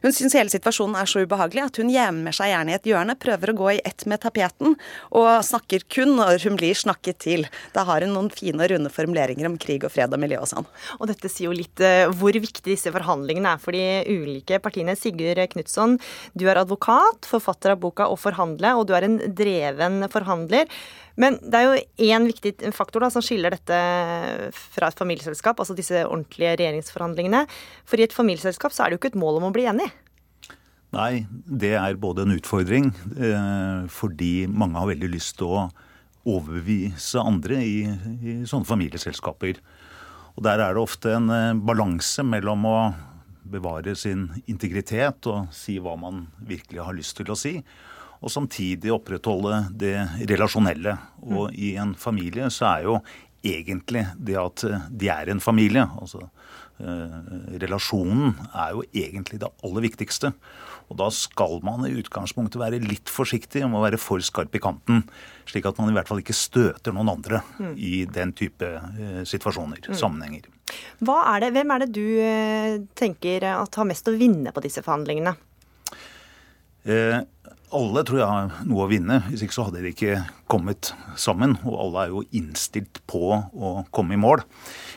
Hun 0.00 0.14
syns 0.16 0.36
hele 0.38 0.48
situasjonen 0.48 0.96
er 0.96 1.10
så 1.10 1.20
ubehagelig 1.20 1.66
at 1.66 1.80
hun 1.82 1.92
gjemmer 1.92 2.32
seg 2.32 2.48
gjerne 2.54 2.72
i 2.72 2.76
et 2.78 2.88
hjørne, 2.88 3.16
prøver 3.20 3.52
å 3.52 3.56
gå 3.58 3.68
i 3.74 3.82
ett 3.84 4.06
med 4.08 4.22
tapeten, 4.24 4.78
og 5.12 5.28
snakker 5.44 5.84
kun 5.92 6.16
når 6.16 6.40
hun 6.46 6.56
blir 6.56 6.80
snakket 6.80 7.20
til. 7.26 7.44
Da 7.76 7.84
har 7.84 8.08
hun 8.08 8.16
noen 8.16 8.32
fine 8.32 8.64
og 8.64 8.72
runde 8.72 8.94
formuleringer 8.94 9.50
om 9.50 9.60
krig 9.60 9.84
og 9.84 9.92
fred 9.92 10.16
og 10.16 10.24
miljø 10.24 10.40
og 10.40 10.48
sånn. 10.48 10.70
Og 10.96 11.12
dette 11.12 11.28
sier 11.28 11.50
jo 11.50 11.58
litt 11.60 11.84
uh, 11.84 12.08
hvor 12.08 12.32
viktig 12.32 12.64
disse 12.72 12.94
forhandlingene 12.94 13.52
er 13.52 13.60
for 13.60 13.76
de 13.76 13.84
ulike 14.08 14.62
partiene. 14.64 14.96
Sigurd 14.96 15.44
Knutson, 15.52 16.00
du 16.32 16.48
er 16.48 16.64
advokat, 16.64 17.28
forfatter 17.28 17.76
av 17.76 17.84
boka 17.84 18.08
Å 18.08 18.16
forhandle, 18.16 18.72
og 18.78 18.88
du 18.88 18.96
er 18.96 19.04
en 19.04 19.20
dreven 19.28 19.73
dreven 19.74 20.08
forhandler. 20.12 20.70
Men 21.20 21.38
det 21.42 21.60
er 21.60 21.66
jo 21.68 22.08
én 22.10 22.26
viktig 22.26 22.56
faktor 22.74 23.04
da, 23.04 23.10
som 23.12 23.22
skiller 23.22 23.54
dette 23.54 23.76
fra 24.74 24.90
et 24.90 24.98
familieselskap, 24.98 25.60
altså 25.60 25.76
disse 25.78 26.02
ordentlige 26.06 26.56
regjeringsforhandlingene. 26.58 27.44
For 27.86 28.00
i 28.00 28.06
et 28.08 28.16
familieselskap 28.16 28.74
så 28.74 28.84
er 28.84 28.90
det 28.90 28.98
jo 28.98 29.02
ikke 29.02 29.12
et 29.14 29.22
mål 29.22 29.38
om 29.40 29.48
å 29.50 29.54
bli 29.54 29.68
enig. 29.70 29.90
Nei, 30.94 31.24
det 31.30 31.72
er 31.78 31.96
både 31.98 32.22
en 32.22 32.36
utfordring, 32.36 32.92
eh, 33.18 33.86
fordi 33.90 34.46
mange 34.46 34.78
har 34.78 34.92
veldig 34.92 35.10
lyst 35.10 35.38
til 35.40 35.50
å 35.50 35.64
overbevise 36.24 37.20
andre 37.20 37.58
i, 37.60 37.80
i 38.22 38.36
sånne 38.48 38.68
familieselskaper. 38.68 39.58
Og 40.34 40.46
Der 40.46 40.62
er 40.62 40.74
det 40.74 40.82
ofte 40.82 41.16
en 41.16 41.30
eh, 41.30 41.58
balanse 41.58 42.22
mellom 42.26 42.66
å 42.70 42.78
bevare 43.44 43.94
sin 43.98 44.28
integritet 44.48 45.26
og 45.30 45.50
si 45.54 45.76
hva 45.82 45.96
man 46.00 46.26
virkelig 46.40 46.82
har 46.86 46.96
lyst 46.96 47.18
til 47.18 47.30
å 47.30 47.38
si, 47.38 47.58
og 48.24 48.32
samtidig 48.32 48.92
opprettholde 48.94 49.66
det 49.76 49.98
relasjonelle. 50.30 50.96
Og 51.28 51.50
mm. 51.50 51.56
i 51.60 51.74
en 51.80 51.94
familie 51.98 52.48
så 52.52 52.70
er 52.72 52.86
jo 52.88 52.98
egentlig 53.44 54.06
det 54.16 54.38
at 54.40 54.64
eh, 54.68 54.86
de 54.90 55.10
er 55.12 55.32
en 55.32 55.42
familie. 55.44 55.84
altså 55.84 56.22
eh, 56.80 57.18
Relasjonen 57.60 58.32
er 58.48 58.72
jo 58.72 58.86
egentlig 58.92 59.42
det 59.42 59.52
aller 59.66 59.84
viktigste. 59.90 60.32
Og 60.92 60.98
da 61.00 61.08
skal 61.12 61.60
man 61.64 61.84
i 61.88 61.94
utgangspunktet 61.96 62.60
være 62.60 62.80
litt 62.82 63.12
forsiktig 63.12 63.62
om 63.64 63.76
å 63.76 63.84
være 63.84 64.00
for 64.00 64.24
skarp 64.24 64.56
i 64.56 64.62
kanten. 64.64 65.04
Slik 65.48 65.68
at 65.68 65.78
man 65.80 65.92
i 65.92 65.96
hvert 65.96 66.08
fall 66.08 66.20
ikke 66.20 66.36
støter 66.36 66.96
noen 66.96 67.12
andre 67.14 67.40
mm. 67.58 67.72
i 67.76 67.94
den 68.08 68.32
type 68.36 68.68
eh, 68.68 69.22
situasjoner, 69.28 69.84
mm. 69.84 69.96
sammenhenger. 70.00 70.48
Er 71.04 71.44
det, 71.44 71.52
hvem 71.52 71.72
er 71.74 71.84
det 71.84 71.92
du 71.92 72.06
eh, 72.24 72.80
tenker 72.96 73.48
at 73.52 73.80
har 73.80 73.88
mest 73.88 74.08
å 74.08 74.16
vinne 74.16 74.52
på 74.54 74.64
disse 74.64 74.84
forhandlingene? 74.84 75.36
Eh, 76.84 77.20
alle 77.74 78.04
tror 78.06 78.20
jeg 78.20 78.30
har 78.30 78.64
noe 78.68 78.86
å 78.86 78.90
vinne. 78.90 79.20
Hvis 79.28 79.44
ikke 79.44 79.56
så 79.56 79.68
hadde 79.68 79.82
de 79.82 79.92
ikke 79.94 80.22
kommet 80.50 80.92
sammen. 81.18 81.56
Og 81.64 81.76
alle 81.80 82.04
er 82.04 82.12
jo 82.12 82.22
innstilt 82.36 83.00
på 83.10 83.32
å 83.34 83.74
komme 83.94 84.16
i 84.16 84.20
mål. 84.20 84.44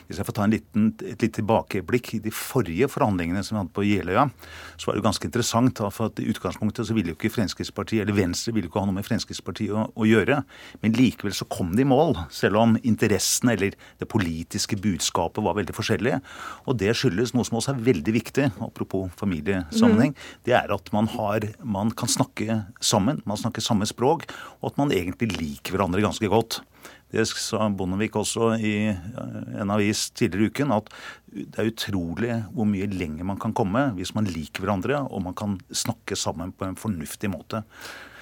Hvis 0.08 0.20
jeg 0.20 0.28
får 0.28 0.36
ta 0.38 0.46
liten, 0.48 0.90
et 1.04 1.20
litt 1.24 1.34
tilbakeblikk 1.36 2.14
i 2.16 2.20
de 2.24 2.32
forrige 2.32 2.88
forhandlingene 2.88 3.42
som 3.44 3.56
vi 3.56 3.60
hadde 3.62 3.74
på 3.76 3.84
Jeløya, 3.84 4.28
så 4.76 4.88
var 4.88 4.96
det 4.96 5.02
jo 5.02 5.06
ganske 5.08 5.28
interessant. 5.28 5.82
For 5.94 6.08
at 6.08 6.22
I 6.22 6.28
utgangspunktet 6.32 6.88
så 6.88 6.96
ville 6.96 7.12
jo 7.12 7.18
ikke 7.18 7.32
Fremskrittspartiet, 7.34 8.04
eller 8.04 8.16
Venstre 8.16 8.54
ville 8.54 8.68
jo 8.68 8.72
ikke 8.72 8.84
ha 8.84 8.88
noe 8.88 8.98
med 8.98 9.08
Fremskrittspartiet 9.08 9.74
å, 9.74 9.88
å, 9.92 10.08
gjøre. 10.08 10.40
Men 10.84 10.96
likevel 10.96 11.36
så 11.36 11.48
kom 11.50 11.74
de 11.76 11.84
i 11.84 11.88
mål, 11.88 12.16
selv 12.34 12.60
om 12.62 12.76
interessen 12.80 13.52
eller 13.52 13.76
det 14.00 14.08
politiske 14.08 14.78
budskapet 14.80 15.44
var 15.44 15.58
veldig 15.58 15.76
forskjellige. 15.76 16.22
Og 16.68 16.78
det 16.80 16.94
skyldes 16.96 17.34
noe 17.36 17.48
som 17.48 17.60
også 17.60 17.74
er 17.74 17.84
veldig 17.90 18.16
viktig, 18.16 18.48
apropos 18.64 19.12
familiesammenheng. 19.20 20.14
Mm. 20.14 20.32
Det 20.48 20.56
er 20.56 20.72
at 20.72 20.92
man, 20.94 21.10
har, 21.16 21.50
man 21.64 21.92
kan 21.92 22.10
snakke 22.10 22.62
sammen, 22.80 23.22
man 23.28 23.40
snakker 23.40 23.64
samme 23.64 23.88
språk, 23.88 24.26
og 24.60 24.72
at 24.72 24.80
man 24.80 24.94
egentlig 24.94 25.30
liker 25.36 25.76
hverandre 25.76 26.04
ganske 26.04 26.30
godt. 26.30 26.60
Det 27.08 27.24
sa 27.30 27.70
Bondevik 27.72 28.18
også 28.20 28.50
i 28.60 28.74
eh, 28.92 29.60
en 29.62 29.72
avis 29.72 30.08
tidligere 30.12 30.44
i 30.44 30.52
uken, 30.52 30.74
at 30.76 30.90
det 31.32 31.62
er 31.62 31.70
utrolig 31.70 32.34
hvor 32.52 32.68
mye 32.68 32.88
lenger 32.90 33.24
man 33.28 33.40
kan 33.40 33.54
komme 33.56 33.86
hvis 33.96 34.12
man 34.16 34.28
liker 34.28 34.64
hverandre 34.64 35.00
og 35.06 35.24
man 35.24 35.36
kan 35.36 35.56
snakke 35.72 36.16
sammen 36.16 36.52
på 36.52 36.68
en 36.68 36.76
fornuftig 36.76 37.32
måte. 37.32 37.62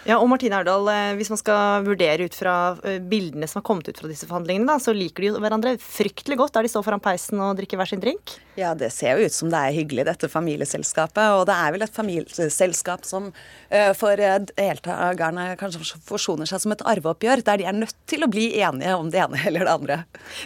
Ja, 0.06 0.20
og 0.22 0.28
Martine 0.30 0.60
Aurdal, 0.60 0.86
eh, 0.92 1.16
Hvis 1.18 1.32
man 1.32 1.38
skal 1.40 1.82
vurdere 1.86 2.28
ut 2.28 2.34
fra 2.38 2.76
eh, 2.86 3.00
bildene 3.02 3.48
som 3.50 3.58
har 3.58 3.66
kommet 3.66 3.88
ut 3.90 3.98
fra 3.98 4.06
disse 4.06 4.26
forhandlingene, 4.28 4.68
da, 4.68 4.78
så 4.78 4.94
liker 4.94 5.24
de 5.24 5.30
jo 5.32 5.40
hverandre 5.42 5.72
fryktelig 5.82 6.38
godt 6.38 6.54
der 6.54 6.66
de 6.66 6.70
står 6.70 6.84
foran 6.86 7.02
peisen 7.02 7.40
og 7.42 7.56
drikker 7.58 7.80
hver 7.80 7.90
sin 7.90 8.02
drink? 8.02 8.36
Ja, 8.54 8.70
det 8.78 8.92
ser 8.94 9.18
jo 9.18 9.26
ut 9.26 9.34
som 9.34 9.50
det 9.50 9.58
er 9.58 9.74
hyggelig, 9.74 10.04
dette 10.06 10.30
familieselskapet. 10.30 11.34
Og 11.34 11.42
det 11.50 11.56
er 11.58 11.74
vel 11.74 11.84
et 11.84 11.96
familieselskap 11.96 13.02
som 13.04 13.26
uh, 13.28 13.90
for 13.98 14.16
deltakerne 14.16 15.48
kanskje 15.60 15.98
forsoner 16.06 16.48
seg 16.48 16.62
som 16.62 16.72
et 16.72 16.84
arveoppgjør, 16.94 17.42
der 17.44 17.60
de 17.60 17.66
er 17.68 17.76
nødt 17.76 17.98
til 18.08 18.24
å 18.24 18.30
bli 18.32 18.46
enige 18.56 18.94
om 18.96 19.10
det 19.12 19.20
ene 19.26 19.42
eller 19.50 19.66
det 19.66 19.74
andre. 19.74 19.98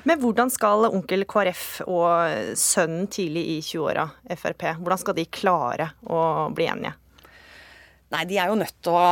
Men 0.09 0.19
hvordan 0.25 0.51
skal 0.51 0.89
onkel 0.91 1.23
KrF 1.29 1.85
og 1.87 2.57
sønnen 2.59 3.07
tidlig 3.13 3.47
i 3.53 3.61
20-åra, 3.63 4.09
Frp, 4.41 4.67
hvordan 4.81 5.05
skal 5.05 5.21
de 5.21 5.29
klare 5.31 5.93
å 6.03 6.49
bli 6.57 6.67
enige? 6.73 6.97
Nei, 8.11 8.25
de 8.27 8.39
er 8.43 8.49
jo 8.51 8.57
nødt 8.59 8.75
til 8.83 8.97
å, 8.99 9.03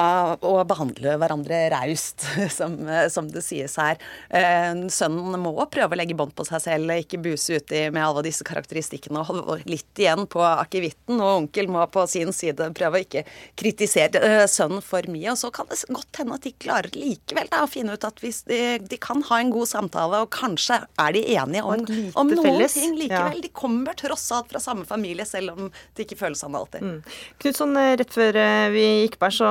å 0.43 0.52
behandle 0.67 1.12
hverandre 1.23 1.61
raust, 1.71 2.25
som, 2.59 2.75
som, 3.14 3.28
det 3.31 3.45
sies 3.47 3.76
her. 3.78 4.00
Eh, 4.26 4.73
sønnen 4.90 5.38
må 5.38 5.52
prøve 5.71 5.95
å 5.95 5.99
legge 6.00 6.17
bånd 6.19 6.35
på 6.35 6.47
seg 6.49 6.64
selv, 6.64 6.90
ikke 6.99 7.21
buse 7.23 7.61
uti 7.61 7.85
med 7.95 8.02
alle 8.02 8.25
disse 8.26 8.43
karakteristikkene 8.47 9.23
og 9.23 9.62
litt 9.71 10.02
igjen 10.02 10.26
på 10.31 10.43
akevitten. 10.43 11.21
Og 11.21 11.45
onkel 11.45 11.71
må 11.71 11.85
på 11.95 12.09
sin 12.11 12.35
side 12.35 12.73
prøve 12.75 12.99
å 12.99 13.05
ikke 13.07 13.23
kritisere 13.59 14.23
eh, 14.25 14.45
sønnen 14.50 14.83
for 14.83 15.07
mye. 15.07 15.31
Og 15.31 15.38
så 15.45 15.52
kan 15.55 15.71
det 15.71 15.78
godt 15.95 16.23
hende 16.23 16.40
at 16.40 16.49
de 16.49 16.55
klarer 16.59 16.99
likevel 16.99 17.52
da, 17.52 17.62
å 17.62 17.71
finne 17.71 17.95
ut 17.95 18.09
at 18.09 18.19
hvis 18.25 18.43
de, 18.50 18.61
de, 18.83 18.99
kan 18.99 19.23
ha 19.31 19.38
en 19.38 19.55
god 19.55 19.71
samtale, 19.71 20.25
og 20.26 20.33
kanskje 20.35 20.81
er 20.99 21.14
de 21.14 21.23
enige 21.37 21.62
om, 21.62 21.87
om 22.19 22.35
noen 22.35 22.50
felles. 22.50 22.75
ting 22.75 22.99
likevel. 22.99 23.38
Ja. 23.38 23.47
De 23.47 23.55
kommer 23.55 23.95
tross 23.99 24.26
alt 24.35 24.50
fra 24.50 24.62
samme 24.62 24.83
familie, 24.90 25.23
selv 25.28 25.55
om 25.55 25.71
det 25.95 26.09
ikke 26.09 26.19
føles 26.26 26.43
sånn 26.43 26.59
alltid. 26.59 26.83
Mm. 26.83 27.17
Knutson, 27.45 27.78
rett 28.02 28.19
før 28.19 28.43
vi 28.75 28.88
gikk 29.04 29.18
på 29.21 29.30
så 29.35 29.50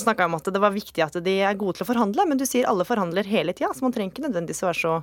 snakka 0.00 0.24
jeg 0.24 0.30
om 0.30 0.38
at 0.38 0.50
det 0.52 0.62
var 0.62 0.74
viktig 0.74 1.04
at 1.04 1.18
de 1.24 1.36
er 1.44 1.58
gode 1.58 1.78
til 1.78 1.86
å 1.86 1.90
forhandle. 1.90 2.26
Men 2.28 2.40
du 2.40 2.46
sier 2.48 2.68
alle 2.70 2.86
forhandler 2.88 3.28
hele 3.28 3.54
tida, 3.56 3.72
så 3.74 3.86
man 3.86 3.94
trenger 3.94 4.14
ikke 4.14 4.26
nødvendigvis 4.28 4.64
å 4.64 4.70
være 4.70 4.82
så 4.82 4.94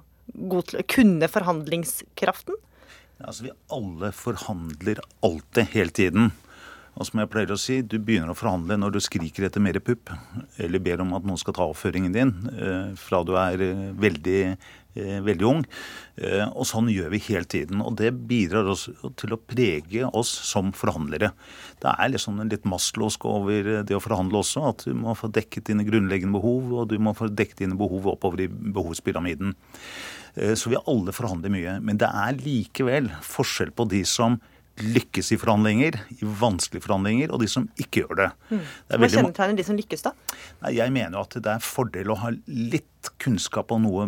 god 0.54 0.70
til 0.70 0.80
å 0.82 0.88
kunne 0.96 1.30
forhandlingskraften? 1.32 2.62
Altså 3.24 3.48
Vi 3.48 3.54
alle 3.72 4.12
forhandler 4.16 5.02
alltid, 5.24 5.70
hele 5.76 5.94
tiden. 5.96 6.32
Og 6.94 7.08
som 7.08 7.22
jeg 7.24 7.30
pleier 7.34 7.54
å 7.54 7.58
si, 7.58 7.80
du 7.82 7.98
begynner 7.98 8.34
å 8.34 8.38
forhandle 8.38 8.78
når 8.78 8.94
du 8.94 9.00
skriker 9.02 9.48
etter 9.48 9.64
mer 9.64 9.80
pupp, 9.82 10.12
eller 10.62 10.84
ber 10.84 11.02
om 11.02 11.16
at 11.18 11.26
noen 11.26 11.40
skal 11.42 11.56
ta 11.58 11.66
oppføringen 11.66 12.14
din, 12.14 12.34
eh, 12.54 12.92
fra 13.00 13.24
du 13.26 13.34
er 13.40 13.64
eh, 13.66 13.88
veldig 13.98 14.42
veldig 14.96 15.48
ung. 15.50 15.64
Eh, 16.16 16.46
og 16.46 16.68
sånn 16.70 16.92
gjør 16.94 17.10
vi 17.14 17.22
hele 17.28 17.50
tiden. 17.50 17.82
Og 17.82 17.96
det 18.00 18.12
bidrar 18.30 18.70
også 18.70 19.14
til 19.20 19.36
å 19.36 19.40
prege 19.42 20.10
oss 20.14 20.32
som 20.50 20.74
forhandlere. 20.78 21.32
Det 21.82 21.94
er 21.94 22.14
liksom 22.14 22.40
en 22.42 22.52
litt 22.52 22.68
mastlåsk 22.70 23.26
over 23.30 23.72
det 23.88 23.98
å 23.98 24.04
forhandle 24.04 24.44
også. 24.44 24.68
At 24.70 24.86
du 24.88 24.94
må 24.98 25.16
få 25.18 25.32
dekket 25.34 25.72
dine 25.72 25.88
grunnleggende 25.88 26.38
behov, 26.38 26.72
og 26.74 26.92
du 26.94 27.00
må 27.02 27.16
få 27.18 27.32
dekket 27.32 27.66
dine 27.66 27.80
behov 27.80 28.12
oppover 28.14 28.46
i 28.46 28.50
behovspyramiden. 28.50 29.56
Eh, 30.36 30.54
så 30.60 30.74
vi 30.74 30.82
alle 30.86 31.16
forhandler 31.16 31.54
mye. 31.54 31.78
Men 31.82 32.02
det 32.02 32.10
er 32.10 32.42
likevel 32.42 33.12
forskjell 33.26 33.74
på 33.76 33.90
de 33.92 34.04
som 34.08 34.40
lykkes 34.82 35.28
i 35.36 35.38
forhandlinger, 35.38 36.00
i 36.18 36.26
vanskelige 36.26 36.88
forhandlinger, 36.88 37.34
og 37.34 37.44
de 37.44 37.50
som 37.52 37.68
ikke 37.78 38.04
gjør 38.04 38.20
det. 38.24 38.30
Mm. 38.50 38.62
det 38.90 39.00
Hva 39.04 39.10
kjennetegner 39.12 39.60
de 39.60 39.66
som 39.68 39.78
lykkes, 39.78 40.06
da? 40.08 40.14
Jeg 40.74 40.94
mener 40.96 41.20
jo 41.20 41.26
at 41.28 41.38
det 41.38 41.52
er 41.52 41.66
fordel 41.66 42.14
å 42.14 42.18
ha 42.24 42.32
litt 42.48 43.12
kunnskap 43.22 43.74
om 43.76 43.86
noe 43.86 44.08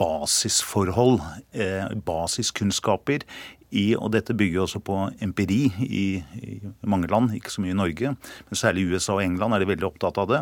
basisforhold, 0.00 1.20
eh, 1.52 1.90
basiskunnskaper 2.06 3.26
i, 3.72 3.92
og 3.96 4.10
dette 4.12 4.34
bygger 4.36 4.64
også 4.66 4.80
på 4.84 4.96
empiri 5.24 5.62
i, 5.80 6.04
i, 6.36 6.56
mange 6.88 7.08
land, 7.10 7.32
ikke 7.36 7.52
så 7.52 7.62
mye 7.64 7.72
i 7.72 7.78
Norge. 7.78 8.12
Men 8.48 8.58
særlig 8.58 8.84
USA 8.90 9.16
og 9.16 9.22
England 9.24 9.56
er 9.56 9.62
de 9.62 9.68
veldig 9.70 9.88
opptatt 9.88 10.20
av 10.20 10.28
det. 10.28 10.40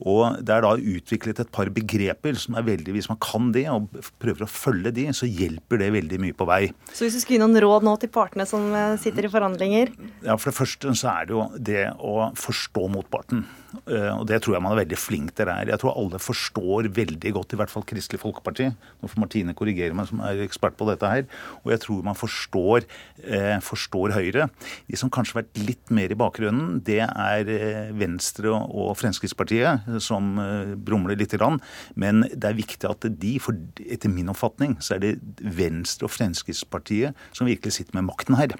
Og 0.00 0.38
det 0.46 0.54
er 0.54 0.64
da 0.64 0.72
utviklet 0.78 1.42
et 1.42 1.52
par 1.54 1.70
begreper 1.74 2.38
som 2.40 2.56
er 2.56 2.64
veldig 2.64 2.94
Hvis 2.94 3.10
man 3.10 3.18
kan 3.22 3.50
det 3.54 3.66
og 3.72 3.90
prøver 4.22 4.46
å 4.46 4.50
følge 4.50 4.94
de, 4.96 5.08
så 5.16 5.28
hjelper 5.28 5.82
det 5.82 5.90
veldig 5.96 6.20
mye 6.22 6.36
på 6.36 6.46
vei. 6.48 6.62
Så 6.94 7.06
hvis 7.06 7.18
du 7.18 7.22
skulle 7.24 7.40
gi 7.40 7.42
noen 7.42 7.58
råd 7.64 7.86
nå 7.86 7.96
til 8.00 8.12
partene 8.14 8.46
som 8.48 8.70
eh, 8.76 8.98
sitter 9.02 9.26
i 9.26 9.32
forhandlinger? 9.32 9.94
Ja, 10.26 10.38
For 10.38 10.52
det 10.52 10.58
første 10.60 10.94
så 10.94 11.10
er 11.16 11.26
det 11.26 11.36
jo 11.36 11.48
det 11.58 11.88
å 11.98 12.30
forstå 12.38 12.86
motparten. 12.94 13.44
Eh, 13.86 14.12
og 14.16 14.26
det 14.28 14.40
tror 14.42 14.56
jeg 14.56 14.62
man 14.64 14.74
er 14.74 14.82
veldig 14.82 14.98
flink 14.98 15.30
til 15.38 15.50
her. 15.50 15.68
Jeg 15.70 15.80
tror 15.82 15.98
alle 15.98 16.18
forstår 16.22 16.88
veldig 16.96 17.32
godt, 17.36 17.54
i 17.54 17.58
hvert 17.60 17.72
fall 17.72 17.86
Kristelig 17.88 18.20
Folkeparti. 18.22 18.66
Nå 19.00 19.04
får 19.10 19.22
Martine 19.22 19.56
korrigere 19.56 19.94
meg, 19.96 20.06
som 20.10 20.18
er 20.26 20.34
ekspert 20.44 20.76
på 20.78 20.88
dette 20.88 21.06
her. 21.10 21.24
Og 21.62 21.68
jeg 21.74 21.80
tror 21.84 22.00
man 22.06 22.18
forstår, 22.18 22.78
eh, 23.24 23.58
forstår 23.64 24.08
Høyre. 24.16 24.44
De 24.90 24.96
som 24.98 25.10
kanskje 25.10 25.34
har 25.34 25.42
vært 25.42 25.66
litt 25.66 25.86
mer 25.90 26.08
i 26.10 26.18
bakgrunnen, 26.18 26.82
det 26.84 27.02
er 27.06 27.44
eh, 27.48 27.92
Venstre 27.94 28.50
og 28.50 28.96
Fremskrittspartiet, 28.98 29.80
som 30.02 30.38
brumler 30.84 31.16
lite 31.18 31.38
Grann. 31.40 31.60
Men 31.94 32.22
det 32.28 32.44
er 32.44 32.58
viktig 32.58 32.90
at 32.90 33.20
de, 33.20 33.38
for 33.40 33.54
etter 33.80 34.08
min 34.10 34.28
oppfatning, 34.32 34.76
så 34.82 34.94
er 34.96 35.00
det 35.04 35.20
Venstre 35.40 36.04
og 36.08 36.12
Fremskrittspartiet 36.12 37.14
som 37.36 37.46
virkelig 37.48 37.72
sitter 37.76 37.94
med 37.96 38.08
makten 38.10 38.34
her. 38.38 38.50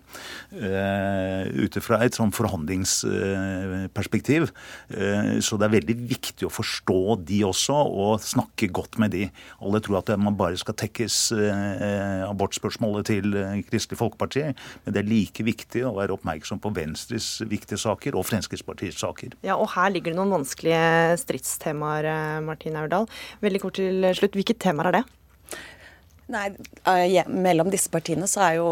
Ut 0.51 1.77
ifra 1.77 1.97
et 2.05 2.15
sånn 2.17 2.33
forhandlingsperspektiv. 2.35 4.51
Uh, 5.01 5.39
så 5.45 5.59
det 5.61 5.69
er 5.69 5.75
veldig 5.79 5.97
viktig 6.11 6.47
å 6.47 6.53
forstå 6.53 7.17
de 7.29 7.41
også, 7.49 7.75
og 7.75 8.25
snakke 8.25 8.71
godt 8.75 9.01
med 9.03 9.15
de. 9.17 9.27
Alle 9.65 9.81
tror 9.85 10.01
at 10.03 10.13
man 10.21 10.37
bare 10.39 10.59
skal 10.61 10.77
tekkes 10.79 11.19
uh, 11.37 12.27
abortspørsmålet 12.29 13.11
til 13.11 13.39
Kristelig 13.71 14.01
Folkeparti, 14.01 14.47
men 14.85 14.97
det 14.97 15.03
er 15.03 15.11
like 15.11 15.47
viktig 15.47 15.87
å 15.89 15.95
være 15.99 16.17
oppmerksom 16.17 16.61
på 16.63 16.75
Venstres 16.77 17.33
viktige 17.49 17.81
saker 17.81 18.19
og 18.19 18.29
Fremskrittspartiets 18.29 19.01
saker. 19.03 19.39
Ja, 19.47 19.57
og 19.57 19.73
her 19.75 19.91
ligger 19.95 20.13
det 20.13 20.21
noen 20.21 20.37
vanskelige 20.41 21.17
stridstemaer, 21.25 22.11
Martin 22.45 22.79
Aurdal. 22.81 23.09
Veldig 23.45 23.65
kort 23.65 23.81
til 23.81 24.05
slutt, 24.17 24.37
hvilke 24.39 24.59
temaer 24.61 24.91
er 24.91 25.01
det? 25.01 25.07
Nei, 26.31 26.47
eh, 26.87 27.27
Mellom 27.27 27.71
disse 27.73 27.91
partiene 27.91 28.29
så 28.31 28.45
er 28.47 28.59
jo 28.61 28.71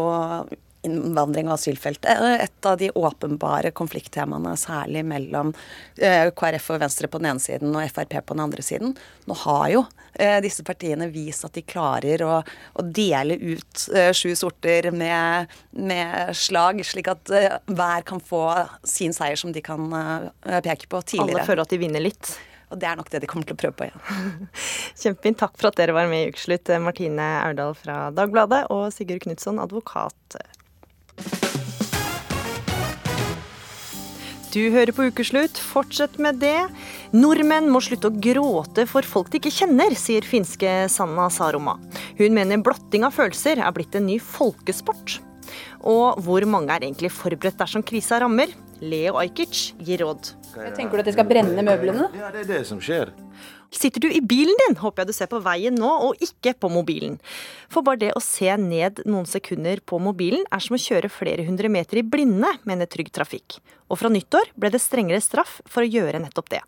innvandring 0.87 1.49
og 1.49 1.57
asylfeltet 1.57 2.21
et 2.39 2.67
av 2.67 2.77
de 2.79 2.89
åpenbare 2.95 3.71
konflikttemaene, 3.75 4.55
særlig 4.59 5.03
mellom 5.07 5.51
eh, 5.97 6.29
KrF 6.31 6.69
og 6.75 6.83
Venstre 6.85 7.09
på 7.11 7.21
den 7.21 7.31
ene 7.33 7.43
siden 7.43 7.75
og 7.75 7.91
Frp 7.91 8.15
på 8.23 8.37
den 8.37 8.43
andre 8.45 8.65
siden. 8.65 8.95
Nå 9.27 9.37
har 9.43 9.65
jo 9.73 9.83
eh, 10.13 10.39
disse 10.45 10.63
partiene 10.67 11.09
vist 11.11 11.43
at 11.47 11.57
de 11.57 11.65
klarer 11.67 12.23
å, 12.25 12.39
å 12.39 12.85
dele 12.85 13.35
ut 13.35 13.87
sju 14.15 14.31
sorter 14.39 14.91
med, 14.95 15.51
med, 15.75 16.35
slag, 16.37 16.83
slik 16.87 17.09
at 17.11 17.31
hver 17.67 18.05
kan 18.07 18.23
få 18.23 18.45
sin 18.87 19.15
seier 19.15 19.39
som 19.39 19.51
de 19.55 19.63
kan 19.63 19.89
peke 20.63 20.87
på 20.89 21.01
tidligere. 21.03 21.41
Alle 21.41 21.49
føler 21.49 21.65
at 21.65 21.75
de 21.75 21.81
vinner 21.81 22.03
litt? 22.03 22.37
Og 22.69 22.77
det 22.77 22.85
er 22.85 22.99
nok 22.99 23.09
det 23.09 23.23
de 23.23 23.29
kommer 23.29 23.47
til 23.49 23.57
å 23.57 23.59
prøve 23.59 23.77
på 23.79 23.87
igjen. 23.87 24.49
Kjempefint. 25.01 25.39
Takk 25.41 25.57
for 25.57 25.71
at 25.71 25.79
dere 25.79 25.95
var 25.97 26.09
med 26.11 26.27
i 26.27 26.31
Ukeslutt, 26.33 26.69
Martine 26.83 27.25
Aurdal 27.41 27.75
fra 27.77 27.97
Dagbladet 28.13 28.67
og 28.73 28.89
Sigurd 28.93 29.25
Knutson, 29.25 29.61
advokat. 29.61 30.37
Du 34.49 34.63
hører 34.73 34.89
på 34.97 35.05
Ukeslutt. 35.11 35.59
Fortsett 35.61 36.15
med 36.17 36.39
det. 36.41 36.57
Nordmenn 37.13 37.67
må 37.69 37.81
slutte 37.85 38.09
å 38.09 38.15
gråte 38.17 38.87
for 38.89 39.05
folk 39.05 39.29
de 39.29 39.37
ikke 39.37 39.51
kjenner, 39.53 39.93
sier 39.93 40.25
finske 40.25 40.71
Sanna 40.89 41.27
Saroma. 41.29 41.75
Hun 42.17 42.33
mener 42.33 42.63
blotting 42.65 43.05
av 43.05 43.13
følelser 43.13 43.61
er 43.61 43.75
blitt 43.75 43.93
en 43.99 44.07
ny 44.09 44.17
folkesport. 44.17 45.19
Og 45.85 46.17
hvor 46.25 46.45
mange 46.49 46.73
er 46.73 46.87
egentlig 46.87 47.13
forberedt 47.13 47.61
dersom 47.61 47.85
krisa 47.85 48.17
rammer? 48.23 48.49
Leo 48.81 49.19
Ajkic 49.21 49.75
gir 49.85 50.01
råd. 50.01 50.31
Tenker 50.73 50.97
du 50.97 51.03
at 51.03 51.11
de 51.11 51.13
skal 51.13 51.29
brenne 51.29 51.65
møblene? 51.69 52.09
Ja, 52.17 52.33
det 52.33 52.47
er 52.47 52.51
det 52.55 52.63
som 52.65 52.81
skjer. 52.81 53.13
Sitter 53.71 54.01
du 54.01 54.09
i 54.09 54.21
bilen 54.21 54.57
din, 54.65 54.77
håper 54.81 55.03
jeg 55.03 55.09
du 55.09 55.15
ser 55.15 55.29
på 55.31 55.41
veien 55.45 55.75
nå, 55.77 55.89
og 56.07 56.23
ikke 56.25 56.55
på 56.57 56.71
mobilen. 56.73 57.19
For 57.69 57.85
bare 57.85 58.01
det 58.01 58.13
å 58.17 58.23
se 58.23 58.49
ned 58.57 59.03
noen 59.05 59.27
sekunder 59.29 59.81
på 59.85 59.99
mobilen 60.01 60.45
er 60.49 60.63
som 60.63 60.77
å 60.77 60.81
kjøre 60.81 61.11
flere 61.13 61.45
hundre 61.45 61.69
meter 61.71 62.01
i 62.01 62.05
blinde, 62.05 62.49
mener 62.65 62.89
Trygg 62.89 63.11
Trafikk. 63.13 63.59
Og 63.89 64.01
fra 64.01 64.09
nyttår 64.13 64.51
ble 64.57 64.71
det 64.73 64.81
strengere 64.81 65.21
straff 65.21 65.59
for 65.69 65.85
å 65.85 65.89
gjøre 65.89 66.21
nettopp 66.21 66.49
det. 66.53 66.63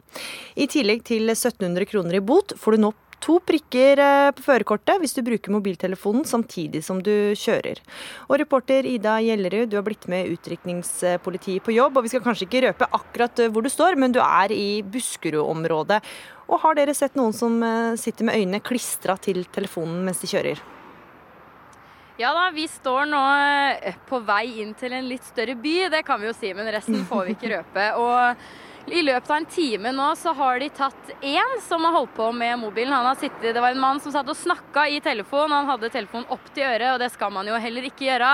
I 0.57 0.69
tillegg 0.69 1.05
til 1.09 1.29
1700 1.29 1.89
kroner 1.89 2.17
i 2.17 2.25
bot 2.25 2.53
får 2.57 2.77
du 2.77 2.85
nå 2.85 2.93
to 3.21 3.37
prikker 3.45 4.01
eh, 4.01 4.31
på 4.35 4.43
førerkortet 4.45 5.01
hvis 5.01 5.15
du 5.15 5.21
bruker 5.25 5.53
mobiltelefonen 5.53 6.25
samtidig 6.27 6.83
som 6.85 7.01
du 7.03 7.33
kjører. 7.37 7.81
Og 8.27 8.39
reporter 8.41 8.87
Ida 8.89 9.19
Gjellerud, 9.23 9.69
du 9.71 9.77
har 9.77 9.85
blitt 9.85 10.07
med 10.11 10.31
utrykningspolitiet 10.33 11.65
på 11.65 11.75
jobb. 11.75 11.97
Og 11.97 12.07
vi 12.07 12.13
skal 12.13 12.25
kanskje 12.25 12.47
ikke 12.49 12.65
røpe 12.67 12.89
akkurat 12.99 13.43
eh, 13.43 13.51
hvor 13.53 13.65
du 13.65 13.71
står, 13.71 13.99
men 14.01 14.15
du 14.15 14.21
er 14.23 14.53
i 14.55 14.81
Buskerud-området. 14.81 16.01
Og 16.51 16.59
har 16.65 16.77
dere 16.77 16.95
sett 16.97 17.17
noen 17.19 17.35
som 17.35 17.61
eh, 17.63 17.97
sitter 18.01 18.27
med 18.27 18.41
øynene 18.41 18.63
klistra 18.65 19.17
til 19.21 19.45
telefonen 19.53 20.01
mens 20.07 20.23
de 20.23 20.31
kjører? 20.31 20.63
Ja 22.19 22.33
da, 22.35 22.49
vi 22.53 22.67
står 22.69 23.07
nå 23.09 23.21
på 24.09 24.19
vei 24.27 24.43
inn 24.61 24.75
til 24.77 24.93
en 24.93 25.07
litt 25.09 25.23
større 25.25 25.55
by, 25.57 25.87
det 25.89 26.03
kan 26.05 26.19
vi 26.21 26.27
jo 26.27 26.35
si, 26.37 26.51
men 26.53 26.67
resten 26.69 26.99
får 27.09 27.23
vi 27.25 27.33
ikke 27.33 27.53
røpe. 27.55 27.85
Og 27.97 28.43
i 28.87 29.01
løpet 29.05 29.29
av 29.29 29.37
en 29.37 29.45
time 29.45 29.91
nå 29.93 30.07
så 30.17 30.33
har 30.37 30.59
de 30.59 30.69
tatt 30.73 31.11
én 31.21 31.57
som 31.67 31.83
har 31.85 31.93
holdt 31.95 32.15
på 32.17 32.31
med 32.33 32.59
mobilen. 32.59 32.93
Han 32.93 33.05
har 33.05 33.19
sittet, 33.19 33.53
Det 33.53 33.61
var 33.61 33.71
en 33.71 33.79
mann 33.79 33.99
som 33.99 34.11
satt 34.11 34.29
og 34.29 34.37
snakka 34.37 34.87
i 34.89 34.99
telefonen. 34.99 35.61
Han 35.61 35.69
hadde 35.69 35.93
telefonen 35.93 36.29
opp 36.29 36.53
til 36.53 36.65
øret, 36.65 36.93
og 36.93 36.99
det 36.99 37.11
skal 37.13 37.31
man 37.31 37.47
jo 37.47 37.59
heller 37.61 37.85
ikke 37.87 38.07
gjøre. 38.09 38.31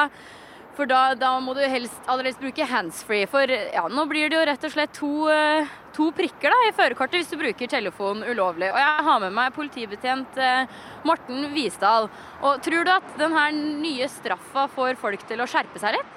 For 0.77 0.85
da, 0.85 1.15
da 1.17 1.31
må 1.41 1.55
du 1.57 1.63
helst, 1.65 1.97
allerede 2.05 2.37
bruke 2.39 2.65
handsfree. 2.69 3.25
For 3.29 3.49
ja, 3.49 3.87
nå 3.89 4.05
blir 4.09 4.29
det 4.29 4.37
jo 4.37 4.45
rett 4.45 4.67
og 4.67 4.73
slett 4.75 4.93
to, 4.93 5.09
eh, 5.33 5.71
to 5.95 6.11
prikker 6.13 6.53
da, 6.53 6.59
i 6.67 6.75
førerkortet 6.77 7.17
hvis 7.17 7.31
du 7.33 7.39
bruker 7.41 7.71
telefonen 7.71 8.27
ulovlig. 8.29 8.69
Og 8.69 8.77
jeg 8.77 9.07
har 9.09 9.23
med 9.23 9.33
meg 9.33 9.55
politibetjent 9.57 10.37
eh, 10.37 10.69
Morten 11.07 11.49
Visdal. 11.55 12.11
Og 12.45 12.61
tror 12.61 12.85
du 12.85 12.93
at 12.93 13.17
denne 13.17 13.49
nye 13.81 14.09
straffa 14.11 14.67
får 14.75 15.01
folk 15.01 15.25
til 15.27 15.41
å 15.41 15.49
skjerpe 15.49 15.81
seg 15.81 15.97
litt? 15.97 16.16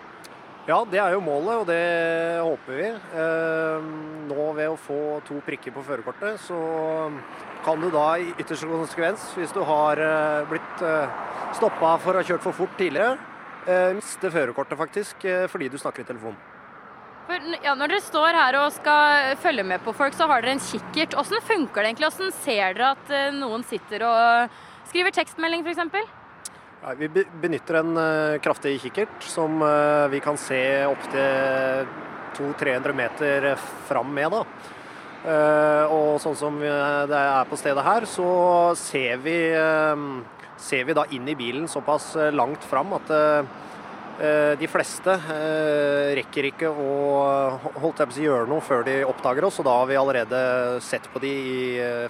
Ja, 0.68 0.82
det 0.84 1.00
er 1.00 1.14
jo 1.14 1.22
målet, 1.24 1.62
og 1.62 1.66
det 1.70 1.80
håper 2.44 2.76
vi. 2.76 2.88
Eh, 2.92 3.86
nå 4.28 4.48
ved 4.58 4.68
å 4.68 4.76
få 4.78 4.98
to 5.24 5.38
prikker 5.46 5.72
på 5.72 5.84
førerkortet, 5.86 6.36
så 6.44 6.58
kan 7.64 7.80
du 7.80 7.88
da 7.92 8.04
i 8.20 8.28
ytterste 8.36 8.68
konsekvens, 8.68 9.24
hvis 9.38 9.54
du 9.56 9.62
har 9.64 10.00
eh, 10.04 10.44
blitt 10.50 10.84
eh, 10.84 11.16
stoppa 11.56 11.94
for 12.02 12.12
å 12.12 12.20
ha 12.20 12.28
kjørt 12.28 12.44
for 12.44 12.56
fort 12.56 12.76
tidligere, 12.80 13.18
miste 13.94 14.30
førerkortet 14.32 14.78
faktisk 14.80 15.24
fordi 15.52 15.66
du 15.70 15.74
snakker 15.78 16.02
i 16.02 16.06
telefon. 16.08 16.36
Ja, 17.60 17.74
når 17.76 17.92
dere 17.92 18.02
står 18.02 18.34
her 18.34 18.56
og 18.62 18.72
skal 18.72 19.36
følge 19.38 19.66
med 19.68 19.84
på 19.84 19.92
folk, 19.94 20.16
så 20.16 20.26
har 20.26 20.40
dere 20.42 20.56
en 20.56 20.62
kikkert. 20.64 21.12
Hvordan 21.14 21.44
funker 21.44 21.84
det 21.84 21.90
egentlig? 21.90 22.08
Hvordan 22.08 22.32
ser 22.40 22.78
dere 22.80 22.94
at 22.96 23.12
noen 23.36 23.66
sitter 23.68 24.06
og 24.08 24.56
skriver 24.88 25.14
tekstmelding 25.20 25.68
f.eks.? 25.68 26.19
Ja, 26.80 26.94
vi 26.96 27.08
benytter 27.42 27.80
en 27.82 27.96
uh, 27.96 28.38
kraftig 28.40 28.78
kikkert 28.80 29.24
som 29.28 29.60
uh, 29.62 30.08
vi 30.08 30.20
kan 30.24 30.38
se 30.40 30.60
opptil 30.88 31.88
200-300 32.38 32.94
meter 32.96 33.48
fram 33.88 34.14
med. 34.14 34.30
da. 34.32 34.44
og 35.92 36.14
sånn 36.22 36.36
som 36.38 36.54
det 36.60 37.18
er 37.18 37.48
på 37.50 37.56
stedet 37.60 37.82
her, 37.84 38.06
så 38.08 38.28
ser 38.78 39.18
vi, 39.20 39.34
ser 40.56 40.86
vi 40.88 40.96
da 40.96 41.04
inn 41.12 41.28
i 41.28 41.34
bilen 41.36 41.66
såpass 41.68 42.14
langt 42.32 42.64
fram 42.64 42.94
at 42.96 43.12
uh, 44.20 44.56
de 44.60 44.68
fleste 44.68 45.14
eh, 45.32 46.10
rekker 46.18 46.50
ikke 46.50 46.68
å 46.68 46.88
holdt 47.80 48.02
jeg 48.02 48.10
på 48.10 48.18
å 48.18 48.24
gjøre 48.26 48.50
noe 48.50 48.64
før 48.64 48.84
de 48.84 48.98
oppdager 49.08 49.46
oss, 49.48 49.60
og 49.62 49.68
da 49.68 49.78
har 49.78 49.88
vi 49.88 49.96
allerede 49.96 50.40
sett 50.84 51.08
på 51.12 51.22
de 51.22 51.30
i 51.30 51.60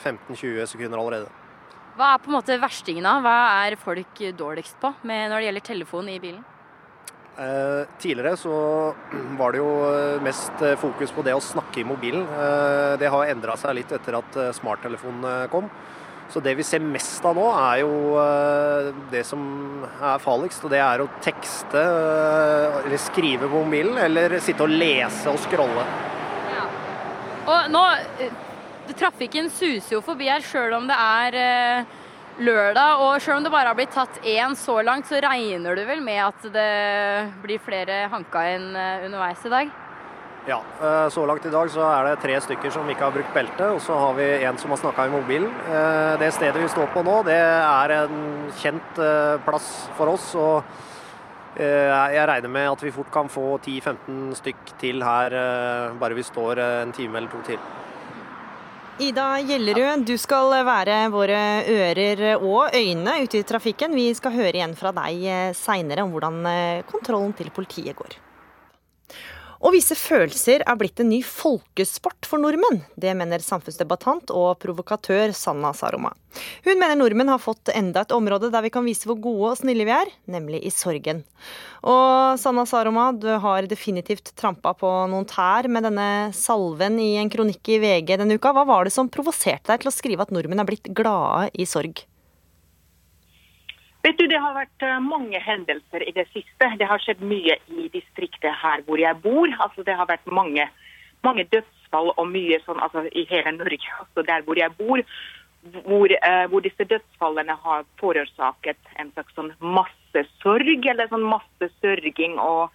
15-20 0.01 0.59
eh, 0.59 0.67
sekunder 0.67 0.99
allerede. 0.99 1.31
Hva 1.99 2.15
er 2.15 2.23
på 2.23 2.31
en 2.31 2.37
måte 2.39 2.59
verstingen 2.63 3.09
av? 3.09 3.25
Hva 3.25 3.37
er 3.67 3.77
folk 3.81 4.23
dårligst 4.39 4.79
på 4.81 4.93
når 5.05 5.37
det 5.37 5.47
gjelder 5.49 5.67
telefon 5.71 6.11
i 6.13 6.19
bilen? 6.23 6.43
Eh, 7.41 7.87
tidligere 8.03 8.37
så 8.39 8.55
var 9.41 9.55
det 9.55 9.63
jo 9.63 9.71
mest 10.25 10.67
fokus 10.81 11.15
på 11.17 11.25
det 11.27 11.37
å 11.37 11.45
snakke 11.45 11.83
i 11.83 11.89
mobilen. 11.89 12.27
Eh, 12.27 12.99
det 13.01 13.11
har 13.13 13.33
endra 13.33 13.57
seg 13.61 13.79
litt 13.81 13.97
etter 13.97 14.21
at 14.21 14.43
smarttelefonen 14.61 15.49
kom. 15.53 15.71
Så 16.31 16.41
det 16.41 16.53
vi 16.55 16.65
ser 16.67 16.83
mest 16.85 17.25
av 17.27 17.35
nå, 17.35 17.47
er 17.59 17.81
jo 17.83 17.95
eh, 18.23 18.91
det 19.11 19.25
som 19.27 19.41
er 19.83 20.21
farligst. 20.23 20.63
Og 20.67 20.71
det 20.71 20.79
er 20.83 21.03
å 21.03 21.09
tekste 21.25 21.81
eh, 21.81 22.79
eller 22.85 23.03
skrive 23.03 23.49
på 23.51 23.65
mobilen, 23.65 23.99
eller 23.99 24.37
sitte 24.43 24.67
og 24.67 24.71
lese 24.71 25.33
og 25.33 25.41
scrolle. 25.43 25.87
Ja. 26.53 26.69
Og 27.51 27.75
nå 27.75 27.83
eh, 28.23 28.39
Trafikken 28.99 29.51
suser 29.53 29.97
jo 29.97 30.01
forbi 30.05 30.31
her 30.31 30.43
sjøl 30.45 30.75
om 30.77 30.89
det 30.91 30.97
er 30.97 31.85
lørdag. 32.41 33.05
Og 33.05 33.21
sjøl 33.23 33.39
om 33.39 33.47
det 33.47 33.53
bare 33.53 33.71
har 33.71 33.79
blitt 33.79 33.95
tatt 33.95 34.19
én 34.27 34.57
så 34.59 34.81
langt, 34.83 35.07
så 35.07 35.21
regner 35.23 35.77
du 35.79 35.85
vel 35.89 36.03
med 36.05 36.25
at 36.25 36.51
det 36.55 36.73
blir 37.45 37.63
flere 37.63 38.09
hanka 38.13 38.49
inn 38.57 38.69
underveis 38.75 39.47
i 39.47 39.55
dag? 39.55 39.79
Ja, 40.49 40.63
eh, 40.83 41.09
så 41.09 41.27
langt 41.27 41.45
i 41.47 41.51
dag 41.53 41.69
så 41.71 41.83
er 41.85 42.07
det 42.09 42.21
tre 42.23 42.39
stykker 42.41 42.73
som 42.73 42.89
ikke 42.89 43.05
har 43.05 43.13
brukt 43.13 43.35
belte, 43.35 43.67
og 43.75 43.81
så 43.85 43.97
har 44.01 44.15
vi 44.17 44.29
en 44.49 44.57
som 44.59 44.73
har 44.73 44.81
snakka 44.81 45.05
i 45.07 45.13
mobilen. 45.13 45.51
Eh, 45.69 46.15
det 46.19 46.31
stedet 46.33 46.63
vi 46.63 46.71
står 46.73 46.89
på 46.95 47.03
nå, 47.05 47.19
det 47.29 47.37
er 47.37 47.95
en 47.99 48.23
kjent 48.63 49.03
eh, 49.05 49.37
plass 49.45 49.69
for 49.99 50.15
oss. 50.17 50.35
og 50.35 50.63
jeg 51.61 52.27
regner 52.31 52.49
med 52.49 52.69
at 52.71 52.83
vi 52.83 52.93
fort 52.95 53.11
kan 53.13 53.29
få 53.29 53.59
10-15 53.59 54.37
stykk 54.39 54.71
til 54.79 55.03
her, 55.03 55.35
bare 55.99 56.15
vi 56.15 56.23
står 56.23 56.63
en 56.63 56.93
time 56.95 57.19
eller 57.19 57.29
to 57.29 57.43
til. 57.45 57.59
Ida 59.01 59.39
Gjellerud, 59.41 60.03
du 60.05 60.19
skal 60.21 60.53
være 60.69 60.97
våre 61.09 61.39
ører 61.73 62.21
og 62.37 62.75
øyne 62.77 63.15
ute 63.25 63.39
i 63.41 63.47
trafikken. 63.49 63.95
Vi 63.97 64.11
skal 64.13 64.35
høre 64.35 64.59
igjen 64.59 64.75
fra 64.77 64.93
deg 64.93 65.55
seinere 65.57 66.05
om 66.05 66.13
hvordan 66.13 66.43
kontrollen 66.91 67.33
til 67.39 67.49
politiet 67.55 67.97
går. 67.97 68.19
Å 69.61 69.69
vise 69.75 69.93
følelser 69.93 70.63
er 70.65 70.77
blitt 70.81 71.03
en 71.03 71.11
ny 71.13 71.19
folkesport 71.21 72.25
for 72.25 72.41
nordmenn. 72.41 72.79
Det 72.97 73.13
mener 73.13 73.43
samfunnsdebattant 73.45 74.33
og 74.33 74.55
provokatør 74.63 75.35
Sanna 75.37 75.75
Saroma. 75.77 76.15
Hun 76.65 76.81
mener 76.81 76.97
nordmenn 76.97 77.29
har 77.29 77.43
fått 77.43 77.69
enda 77.77 78.07
et 78.07 78.15
område 78.17 78.49
der 78.55 78.65
vi 78.65 78.73
kan 78.73 78.87
vise 78.89 79.05
hvor 79.05 79.19
gode 79.21 79.51
og 79.51 79.59
snille 79.61 79.85
vi 79.85 79.93
er, 79.93 80.09
nemlig 80.33 80.63
i 80.65 80.73
sorgen. 80.73 81.21
Og 81.85 82.41
Sanna 82.41 82.65
Saroma, 82.71 83.11
du 83.13 83.29
har 83.45 83.69
definitivt 83.69 84.33
trampa 84.41 84.73
på 84.81 84.95
noen 85.13 85.29
tær 85.29 85.69
med 85.69 85.85
denne 85.91 86.09
salven 86.37 86.97
i 86.97 87.13
en 87.21 87.29
kronikk 87.33 87.75
i 87.77 87.83
VG 87.85 88.17
denne 88.17 88.41
uka. 88.41 88.55
Hva 88.57 88.65
var 88.65 88.89
det 88.89 88.97
som 88.97 89.13
provoserte 89.13 89.75
deg 89.75 89.85
til 89.85 89.93
å 89.93 89.99
skrive 89.99 90.25
at 90.25 90.33
nordmenn 90.33 90.65
er 90.65 90.73
blitt 90.73 90.89
glade 90.97 91.51
i 91.53 91.69
sorg? 91.69 92.01
Vet 94.03 94.17
du, 94.19 94.27
Det 94.27 94.39
har 94.41 94.55
vært 94.57 94.85
eh, 94.87 95.01
mange 95.05 95.41
hendelser 95.45 96.05
i 96.09 96.15
det 96.17 96.27
siste. 96.33 96.69
Det 96.81 96.89
har 96.89 97.03
skjedd 97.05 97.21
mye 97.21 97.59
i 97.69 97.89
distriktet 97.93 98.57
her 98.63 98.85
hvor 98.87 99.01
jeg 99.01 99.21
bor. 99.25 99.53
Altså, 99.61 99.85
det 99.85 99.97
har 99.99 100.09
vært 100.09 100.31
mange, 100.33 100.69
mange 101.27 101.45
dødsfall 101.53 102.15
og 102.15 102.31
mye 102.31 102.63
sånn 102.65 102.81
altså, 102.81 103.05
i 103.13 103.27
hele 103.29 103.53
Norge, 103.59 103.93
altså 104.01 104.25
der 104.25 104.47
hvor 104.47 104.61
jeg 104.61 104.73
bor. 104.79 105.05
Hvor, 105.85 106.09
eh, 106.09 106.47
hvor 106.49 106.65
disse 106.65 106.87
dødsfallene 106.89 107.53
har 107.67 107.85
forårsaket 108.01 108.95
en 108.97 109.11
slags 109.13 109.37
sånn 109.37 109.53
massesorg, 109.61 110.87
eller 110.89 111.11
sånn 111.13 111.27
massesørging. 111.29 112.39
og 112.41 112.73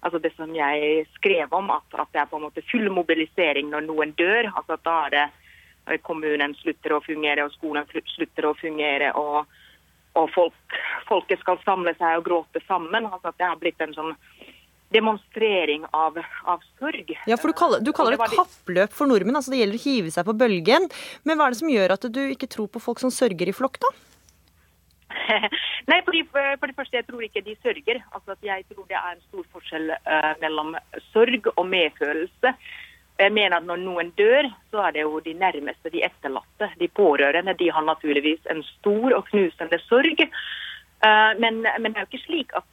altså 0.00 0.18
Det 0.24 0.32
som 0.38 0.54
jeg 0.56 1.04
skrev 1.18 1.52
om, 1.52 1.68
at, 1.70 1.84
at, 1.92 2.08
det 2.14 2.22
er 2.22 2.30
på 2.30 2.40
en 2.40 2.48
måte 2.48 2.64
full 2.72 2.88
mobilisering 2.88 3.68
når 3.68 3.84
noen 3.90 4.16
dør. 4.16 4.48
altså 4.56 4.80
Da 4.80 5.02
er 5.04 5.18
det 5.18 6.00
kommunen 6.08 6.56
slutter 6.62 6.96
å 6.96 7.04
fungere, 7.04 7.44
og 7.44 7.52
skolen 7.52 7.84
slutter 8.16 8.48
å 8.48 8.56
fungere. 8.56 9.12
og 9.12 9.44
og 10.18 10.28
folk, 10.34 10.78
folket 11.08 11.40
skal 11.42 11.60
samle 11.64 11.94
seg 11.98 12.20
og 12.20 12.26
gråte 12.26 12.62
sammen. 12.66 13.06
Altså 13.08 13.32
at 13.32 13.38
det 13.40 13.48
har 13.48 13.60
blitt 13.60 13.80
en 13.84 13.94
sånn 13.96 14.12
demonstrering 14.92 15.86
av, 15.96 16.18
av 16.44 16.62
sorg. 16.78 17.14
Ja, 17.26 17.38
for 17.40 17.52
Du 17.52 17.56
kaller, 17.56 17.80
du 17.80 17.92
kaller 17.96 18.16
det, 18.16 18.28
det 18.28 18.36
kappløp 18.36 18.92
for 18.92 19.08
nordmenn. 19.08 19.38
altså 19.40 19.54
Det 19.54 19.62
gjelder 19.62 19.80
å 19.80 19.84
hive 19.86 20.14
seg 20.14 20.28
på 20.28 20.36
bølgen. 20.36 20.88
Men 21.24 21.38
hva 21.38 21.48
er 21.48 21.56
det 21.56 21.62
som 21.62 21.72
gjør 21.72 21.96
at 21.96 22.08
du 22.12 22.22
ikke 22.28 22.50
tror 22.52 22.68
på 22.72 22.82
folk 22.82 23.00
som 23.02 23.12
sørger 23.14 23.48
i 23.48 23.56
flokk, 23.56 23.80
da? 23.82 23.92
Nei, 25.90 25.98
for, 26.04 26.14
de, 26.14 26.22
for, 26.28 26.68
det 26.68 26.76
første, 26.76 26.98
jeg 26.98 27.08
tror 27.08 27.24
ikke 27.26 27.44
de 27.44 27.56
sørger. 27.64 28.00
Altså 28.12 28.36
at 28.36 28.46
Jeg 28.46 28.66
tror 28.70 28.86
det 28.88 28.98
er 29.00 29.12
en 29.16 29.26
stor 29.26 29.48
forskjell 29.56 29.92
uh, 29.96 30.32
mellom 30.44 30.76
sorg 31.10 31.48
og 31.56 31.64
medfølelse. 31.68 32.54
Jeg 33.22 33.32
mener 33.34 33.58
at 33.58 33.66
Når 33.68 33.82
noen 33.84 34.12
dør, 34.18 34.48
så 34.70 34.86
er 34.86 34.96
det 34.96 35.04
jo 35.04 35.20
de 35.22 35.34
nærmeste, 35.38 35.92
de 35.94 36.02
etterlatte. 36.06 36.70
De 36.80 36.88
pårørende 36.88 37.54
de 37.58 37.70
har 37.70 37.84
naturligvis 37.86 38.48
en 38.50 38.62
stor 38.66 39.14
og 39.18 39.28
knusende 39.30 39.78
sorg. 39.86 40.24
Eh, 40.26 41.32
men, 41.42 41.62
men 41.62 41.92
det 41.92 42.00
er 42.00 42.06
jo 42.06 42.10
ikke 42.10 42.26
slik 42.26 42.56
at, 42.58 42.66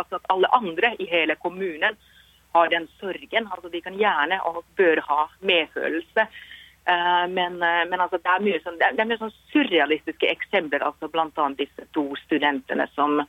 at, 0.00 0.18
alle 0.34 0.50
andre 0.56 0.94
i 0.98 1.06
hele 1.10 1.36
kommunen 1.42 1.98
har 2.54 2.72
den 2.74 2.88
sorgen. 2.98 3.48
Altså, 3.50 3.68
De 3.68 3.84
kan 3.84 3.98
gjerne 3.98 4.40
og 4.50 4.64
bør 4.76 5.02
ha 5.08 5.22
medfølelse. 5.52 6.26
Eh, 6.90 7.24
men, 7.30 7.62
eh, 7.62 7.84
men 7.86 8.00
altså, 8.00 8.18
det 8.18 8.34
er 8.34 8.46
mye, 8.48 8.60
sånn, 8.66 8.82
det 8.82 8.92
er 8.98 9.10
mye 9.14 9.22
sånn 9.22 9.34
surrealistiske 9.54 10.30
eksempler. 10.34 10.82
altså 10.90 11.10
Bl.a. 11.12 11.48
disse 11.58 11.86
to 11.94 12.08
studentene 12.26 12.90
som, 12.96 13.22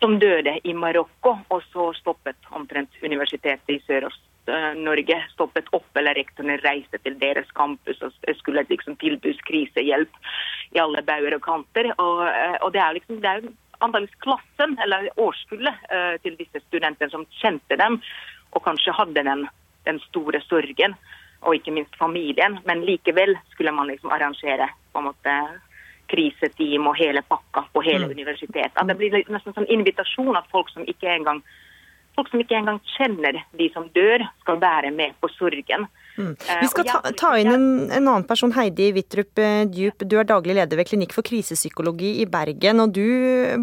som 0.00 0.18
døde 0.18 0.58
i 0.64 0.74
Marokko, 0.74 1.38
og 1.48 1.66
så 1.70 1.92
stoppet 2.00 2.54
omtrent 2.54 3.02
universitetet 3.04 3.76
i 3.76 3.82
Sør-Øst 3.86 4.22
Eh, 4.22 4.33
Norge 4.76 5.16
stoppet 5.32 5.68
opp, 5.72 5.88
eller 5.96 6.16
rektorene 6.18 6.58
reiste 6.60 6.98
til 7.00 7.16
deres 7.20 7.48
campus 7.56 8.02
og 8.04 8.12
skulle 8.38 8.66
liksom 8.68 8.98
tilbys 9.00 9.40
krisehjelp 9.48 10.18
i 10.76 10.82
alle 10.82 11.02
bauger 11.06 11.38
og 11.38 11.44
kanter. 11.46 11.90
Og, 11.96 12.24
eh, 12.28 12.56
og 12.60 12.72
det 12.74 12.82
er 12.82 12.96
liksom, 12.98 13.20
det 13.24 13.30
er 13.30 13.46
antakeligvis 13.80 14.22
klassen, 14.24 14.78
eller 14.84 15.10
årskullet, 15.20 15.84
uh, 15.90 16.14
til 16.22 16.36
disse 16.38 16.62
studentene 16.68 17.10
som 17.12 17.26
kjente 17.40 17.76
dem, 17.80 17.98
og 18.54 18.64
kanskje 18.64 18.94
hadde 18.96 19.24
den, 19.26 19.46
den, 19.88 20.00
store 20.08 20.40
sorgen, 20.46 20.96
og 21.44 21.58
ikke 21.58 21.74
minst 21.74 21.96
familien. 22.00 22.58
Men 22.68 22.84
likevel 22.86 23.34
skulle 23.52 23.74
man 23.74 23.90
liksom 23.90 24.12
arrangere 24.14 24.70
på 24.92 25.02
en 25.02 25.10
måte 25.10 25.34
kriseteam 26.08 26.86
og 26.88 26.96
hele 27.00 27.24
pakka 27.26 27.66
på 27.72 27.82
hele 27.84 28.06
mm. 28.06 28.14
universitetet. 28.16 28.76
At 28.76 28.88
det 28.88 28.96
blir 29.00 29.16
nesten 29.16 29.56
sånn 29.56 29.68
invitasjon 29.72 30.36
at 30.38 30.48
folk 30.52 30.70
som 30.72 30.86
ikke 30.88 31.10
engang 31.10 31.42
folk 32.16 32.30
som 32.30 32.40
ikke 32.42 32.56
engang 32.58 32.80
kjenner 32.94 33.38
de 33.58 33.68
som 33.74 33.86
dør, 33.94 34.24
skal 34.44 34.58
være 34.62 34.90
med 34.94 35.14
på 35.22 35.30
sorgen. 35.34 35.86
Mm. 36.16 36.30
Eh, 36.30 36.60
Vi 36.62 36.70
skal 36.70 36.86
ta, 36.86 37.00
ta 37.18 37.32
inn 37.40 37.50
en, 37.50 37.66
en, 37.88 38.06
annen 38.06 38.26
person, 38.28 38.52
Heidi 38.54 38.92
Wittrup 38.94 39.40
eh, 39.42 39.64
Djup. 39.66 40.04
Du 40.06 40.16
er 40.20 40.28
daglig 40.28 40.54
leder 40.60 40.78
ved 40.78 40.88
Klinikk 40.88 41.14
for 41.16 41.26
krisepsykologi 41.26 42.16
i 42.22 42.28
Bergen. 42.30 42.84
Og 42.84 42.94
du 42.94 43.06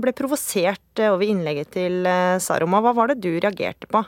ble 0.03 0.15
provosert 0.17 0.99
eh, 0.99 1.11
over 1.13 1.27
innlegget 1.27 1.71
til 1.77 2.03
Saroma. 2.43 2.83
Hva 2.83 2.95
var 2.97 3.13
det 3.13 3.21
du 3.23 3.31
reagerte 3.37 3.87
på? 3.91 4.03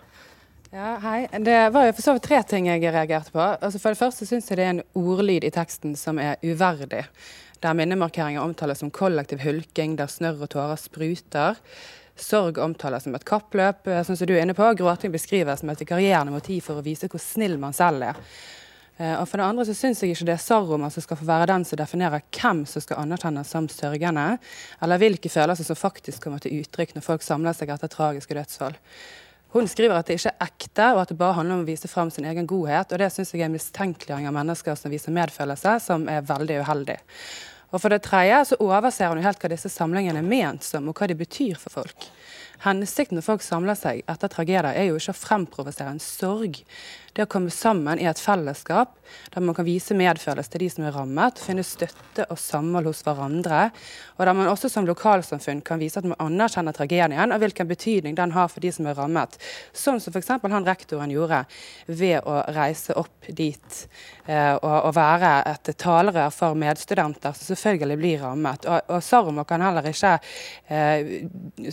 Ja, 0.73 0.95
hei. 1.03 1.27
Det 1.45 1.57
var 1.69 1.85
jo 1.85 1.93
for 1.93 2.01
så 2.01 2.17
vidt 2.17 2.25
tre 2.25 2.41
ting 2.49 2.67
jeg 2.67 2.81
reagerte 2.87 3.31
på. 3.31 3.41
Altså 3.43 3.79
for 3.79 3.93
det 3.93 4.01
første 4.01 4.25
syns 4.25 4.49
jeg 4.49 4.57
det 4.57 4.67
er 4.67 4.75
en 4.75 4.85
ordlyd 4.97 5.45
i 5.45 5.53
teksten 5.53 5.93
som 5.99 6.17
er 6.21 6.41
uverdig. 6.41 7.03
Der 7.63 7.75
minnemarkeringer 7.77 8.41
omtales 8.41 8.81
som 8.81 8.89
kollektiv 8.91 9.43
hulking, 9.45 9.93
der 9.95 10.09
snørr 10.11 10.41
og 10.43 10.49
tårer 10.51 10.81
spruter. 10.81 11.61
Sorg 12.15 12.57
omtales 12.61 13.03
som 13.03 13.15
et 13.15 13.25
kappløp, 13.25 13.87
eh, 13.87 14.03
sånn 14.05 14.17
som 14.17 14.27
du 14.27 14.35
er 14.35 14.43
inne 14.43 14.53
på. 14.53 14.67
Gråting 14.77 15.11
beskrives 15.11 15.59
som 15.59 15.69
et 15.69 15.79
vikarierende 15.79 16.33
motiv 16.33 16.61
for 16.67 16.77
å 16.77 16.85
vise 16.85 17.09
hvor 17.09 17.21
snill 17.21 17.57
man 17.57 17.73
selv 17.73 18.03
er. 18.03 18.19
Eh, 18.97 19.15
og 19.19 19.27
For 19.27 19.37
det 19.37 19.47
andre 19.47 19.65
så 19.65 19.73
syns 19.73 20.03
jeg 20.03 20.13
ikke 20.13 20.27
det 20.29 20.35
er 20.35 20.43
Saroma 20.43 20.91
som 20.93 21.01
skal 21.01 21.17
få 21.17 21.25
være 21.25 21.49
den 21.49 21.65
som 21.65 21.77
definerer 21.77 22.21
hvem 22.29 22.65
som 22.69 22.81
skal 22.81 23.01
anerkjennes 23.01 23.49
som 23.49 23.67
sørgende, 23.67 24.37
eller 24.81 25.01
hvilke 25.01 25.29
følelser 25.29 25.65
som 25.65 25.79
faktisk 25.79 26.21
kommer 26.21 26.39
til 26.39 26.61
uttrykk 26.61 26.93
når 26.95 27.05
folk 27.05 27.25
samler 27.25 27.57
seg 27.57 27.73
etter 27.73 27.89
tragiske 27.89 28.37
dødsfall. 28.37 28.77
Hun 29.53 29.67
skriver 29.69 29.99
at 29.99 30.07
det 30.09 30.17
ikke 30.17 30.31
er 30.33 30.47
ekte, 30.47 30.85
og 30.93 31.01
at 31.03 31.09
det 31.09 31.17
bare 31.17 31.37
handler 31.37 31.59
om 31.59 31.65
å 31.65 31.67
vise 31.67 31.89
fram 31.89 32.09
sin 32.09 32.25
egen 32.25 32.47
godhet. 32.49 32.91
og 32.91 32.99
Det 32.99 33.09
syns 33.13 33.33
jeg 33.33 33.41
er 33.41 33.49
en 33.51 33.53
mistenkeliggjøring 33.53 34.25
av 34.29 34.33
mennesker 34.33 34.77
som 34.77 34.93
viser 34.93 35.13
medfølelse, 35.13 35.75
som 35.79 36.07
er 36.09 36.25
veldig 36.25 36.61
uheldig. 36.65 36.95
Og 37.73 37.81
for 37.81 37.89
det 37.89 38.03
tredje 38.05 38.39
så 38.51 38.59
overser 38.61 39.09
hun 39.09 39.23
helt 39.25 39.41
hva 39.41 39.49
disse 39.49 39.71
samlingene 39.73 40.21
er 40.21 40.27
ment 40.27 40.65
som, 40.65 40.85
og 40.89 40.97
hva 40.97 41.09
de 41.09 41.17
betyr 41.17 41.57
for 41.57 41.81
folk. 41.81 42.09
Hensikten 42.63 43.17
når 43.17 43.25
folk 43.25 43.43
samler 43.43 43.75
seg 43.75 44.03
etter 44.07 44.31
tragedier, 44.31 44.69
er 44.69 44.87
jo 44.87 44.99
ikke 44.99 45.15
å 45.15 45.17
fremprovosere 45.17 45.95
en 45.95 46.03
sorg. 46.03 46.61
Det 47.13 47.27
å 47.27 47.29
komme 47.29 47.53
sammen 47.53 48.01
i 48.01 48.07
et 48.09 48.19
fellesskap 48.19 48.95
der 49.33 49.43
man 49.45 49.53
kan 49.53 49.67
vise 49.67 49.93
medfølelse 49.97 50.49
til 50.53 50.63
de 50.63 50.69
som 50.73 50.85
er 50.87 50.95
rammet, 50.95 51.41
finne 51.41 51.65
støtte 51.65 52.25
og 52.33 52.39
samhold 52.41 52.89
hos 52.89 53.03
hverandre. 53.05 53.67
Og 54.17 54.25
der 54.25 54.37
man 54.37 54.49
også 54.49 54.71
som 54.71 54.87
lokalsamfunn 54.89 55.61
kan 55.65 55.81
vise 55.81 56.01
at 56.01 56.07
man 56.09 56.17
anerkjenner 56.23 56.73
tragedien 56.73 57.35
og 57.35 57.43
hvilken 57.43 57.69
betydning 57.69 58.17
den 58.17 58.33
har 58.33 58.49
for 58.49 58.65
de 58.65 58.71
som 58.73 58.89
er 58.89 58.97
rammet. 58.97 59.37
Sånn 59.77 60.01
som 60.01 60.15
f.eks. 60.15 60.31
han 60.41 60.65
rektoren 60.65 61.13
gjorde 61.13 61.43
ved 61.85 62.25
å 62.25 62.39
reise 62.55 62.97
opp 62.97 63.29
dit 63.29 63.79
eh, 64.25 64.55
og, 64.55 64.73
og, 64.73 64.91
være 64.97 65.35
et 65.53 65.73
talerør 65.77 66.33
for 66.33 66.57
medstudenter 66.57 67.37
som 67.37 67.53
selvfølgelig 67.53 67.99
blir 68.01 68.25
rammet. 68.25 68.65
Og, 68.65 68.89
og 68.89 69.05
Sarmo 69.05 69.45
kan 69.49 69.61
heller 69.65 69.91
ikke 69.93 70.17
eh, 70.17 71.29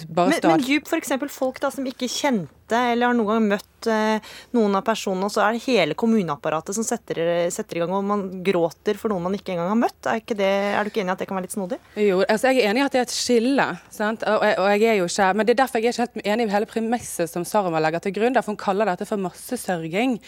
bare 0.09 0.37
stå 0.37 0.53
Men, 0.53 0.61
men 0.61 0.69
djup 0.69 0.91
f.eks. 0.91 1.17
folk 1.33 1.61
da 1.65 1.73
som 1.73 1.89
ikke 1.89 2.11
kjente 2.11 2.60
eller 2.77 3.11
har 3.11 3.17
noen 3.17 3.29
gang 3.31 3.49
møtt 3.55 3.89
eh, 3.91 4.33
noen 4.57 4.77
av 4.79 4.85
personene, 4.87 5.29
og 5.29 5.35
så 5.35 5.43
er 5.45 5.57
det 5.57 5.65
hele 5.67 5.97
kommuneapparatet 5.99 6.77
som 6.77 6.87
setter, 6.87 7.23
setter, 7.53 7.79
i 7.79 7.83
gang, 7.83 7.95
og 7.97 8.07
man 8.07 8.25
gråter 8.47 9.01
for 9.01 9.13
noen 9.13 9.29
man 9.29 9.37
ikke 9.39 9.55
engang 9.55 9.73
har 9.73 9.81
møtt. 9.81 10.11
Er, 10.11 10.23
det, 10.27 10.51
er, 10.71 10.81
du 10.85 10.93
ikke 10.93 11.05
enig 11.05 11.13
i 11.13 11.17
at 11.17 11.25
det 11.25 11.29
kan 11.31 11.39
være 11.39 11.49
litt 11.49 11.57
snodig? 11.57 11.81
Jo, 12.01 12.23
altså 12.25 12.53
jeg 12.53 12.63
er 12.65 12.73
enig 12.73 12.83
i 12.83 12.87
at 12.87 12.97
det 12.97 13.03
er 13.03 13.09
et 13.09 13.17
skille. 13.17 13.69
Og, 14.01 14.47
og 14.49 14.69
jeg 14.75 14.89
er 14.93 14.99
jo 15.01 15.11
ikke, 15.11 15.31
men 15.37 15.49
det 15.49 15.55
er 15.55 15.63
derfor 15.63 15.81
jeg 15.83 15.91
er 15.91 15.97
ikke 15.97 16.09
helt 16.09 16.33
enig 16.35 16.49
i 16.49 16.55
hele 16.55 16.71
premisset 16.71 17.33
som 17.33 17.47
Sarama 17.49 17.83
legger 17.83 18.05
til 18.07 18.17
grunn. 18.17 18.37
Derfor 18.37 18.55
hun 18.55 18.61
kaller 18.61 18.91
dette 18.91 19.09
for 19.09 19.21
massesørging 19.21 20.19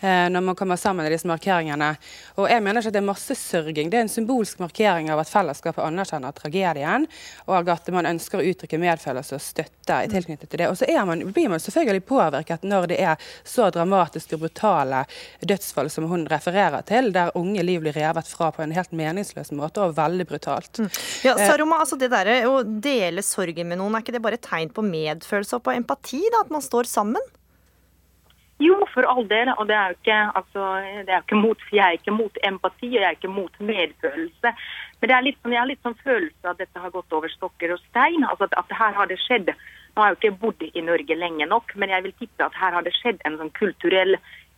når 0.00 0.42
man 0.44 0.56
kommer 0.58 0.76
sammen 0.76 1.06
i 1.06 1.10
disse 1.12 1.28
markeringene. 1.28 1.92
Og 2.36 2.50
jeg 2.50 2.62
mener 2.62 2.80
ikke 2.80 2.92
at 2.92 2.96
det 2.96 3.00
er 3.00 3.08
massesørging. 3.08 3.90
Det 3.90 3.98
er 3.98 4.04
en 4.06 4.12
symbolsk 4.12 4.60
markering 4.62 5.10
av 5.12 5.22
at 5.22 5.30
fellesskapet 5.30 5.84
anerkjenner 5.84 6.34
tragedien, 6.36 7.06
og 7.46 7.70
at 7.72 7.88
man 7.94 8.08
ønsker 8.10 8.40
å 8.40 8.46
uttrykke 8.50 8.80
medfølelse 8.82 9.38
og 9.38 9.44
støtte 9.44 10.00
i 10.04 10.10
tilknytning 10.12 10.50
til 10.50 10.62
det. 10.62 10.68
Og 10.70 10.78
så 10.78 10.88
man, 11.08 11.24
blir 11.32 11.50
man 11.52 11.62
selvfølgelig 11.62 12.04
påvirket 12.08 12.66
når 12.66 12.90
det 12.92 13.00
er 13.02 13.30
så 13.44 13.70
dramatiske 13.74 14.36
og 14.36 14.44
brutale 14.46 15.04
dødsfall 15.40 15.90
som 15.92 16.08
hun 16.10 16.26
refererer 16.30 16.84
til, 16.88 17.12
der 17.14 17.34
unge 17.38 17.64
liv 17.64 17.82
blir 17.84 17.96
revet 17.96 18.28
fra 18.30 18.50
på 18.54 18.64
en 18.64 18.74
helt 18.76 18.92
meningsløs 18.96 19.52
måte 19.56 19.84
og 19.84 19.96
veldig 19.96 20.28
brutalt. 20.28 20.82
Mm. 20.82 20.90
Ja, 21.26 21.36
eh, 21.36 21.46
Saroma, 21.46 21.80
altså 21.84 21.98
det 22.00 22.10
der, 22.12 22.32
Å 22.46 22.60
dele 22.62 23.22
sorgen 23.24 23.70
med 23.70 23.80
noen, 23.80 23.94
er 23.96 24.04
ikke 24.04 24.16
det 24.16 24.22
bare 24.24 24.38
et 24.40 24.46
tegn 24.46 24.72
på 24.74 24.84
medfølelse 24.86 25.58
og 25.58 25.66
på 25.66 25.74
empati? 25.76 26.22
da, 26.32 26.44
At 26.44 26.52
man 26.52 26.64
står 26.64 26.88
sammen? 26.90 27.22
Jo, 28.62 28.76
for 28.94 29.04
all 29.04 29.26
del. 29.28 29.50
Og 29.58 29.68
det 29.68 29.76
er 29.76 29.92
jo 29.92 29.96
ikke, 29.98 30.18
altså, 30.40 30.66
er 31.04 31.22
ikke 31.22 31.40
mot, 31.40 31.64
jeg 31.72 31.84
er 31.84 31.98
ikke 31.98 32.16
mot 32.16 32.38
empati 32.50 32.88
og 32.94 33.00
jeg 33.00 33.08
er 33.08 33.18
ikke 33.18 33.32
mot 33.32 33.60
medfølelse. 33.60 34.52
Men 35.00 35.10
det 35.10 35.16
er 35.16 35.26
litt, 35.26 35.40
sånn, 35.42 35.52
jeg 35.52 35.60
har 35.60 35.70
litt 35.70 35.84
sånn 35.84 35.98
følelse 36.04 36.44
av 36.46 36.54
at 36.54 36.62
dette 36.64 36.84
har 36.84 36.94
gått 36.94 37.16
over 37.18 37.32
stokker 37.32 37.74
og 37.74 37.82
stein. 37.90 38.24
altså 38.24 38.48
at, 38.48 38.56
at 38.64 38.78
her 38.80 38.96
har 38.96 39.10
det 39.10 39.20
skjedd. 39.24 39.52
Nå 39.52 40.02
har 40.02 40.12
jeg 40.12 40.16
jo 40.16 40.20
ikke 40.22 40.40
bodd 40.40 40.64
i 40.72 40.84
Norge 40.84 41.16
lenge 41.16 41.48
nok, 41.48 41.76
men 41.76 41.92
jeg 41.92 42.04
vil 42.04 42.16
tippe 42.20 42.44
at 42.44 42.56
her 42.60 42.74
har 42.76 42.84
det 42.84 42.96
skjedd 42.96 43.22
en 43.24 43.38
sånn 43.40 43.52
kulturell 43.56 44.16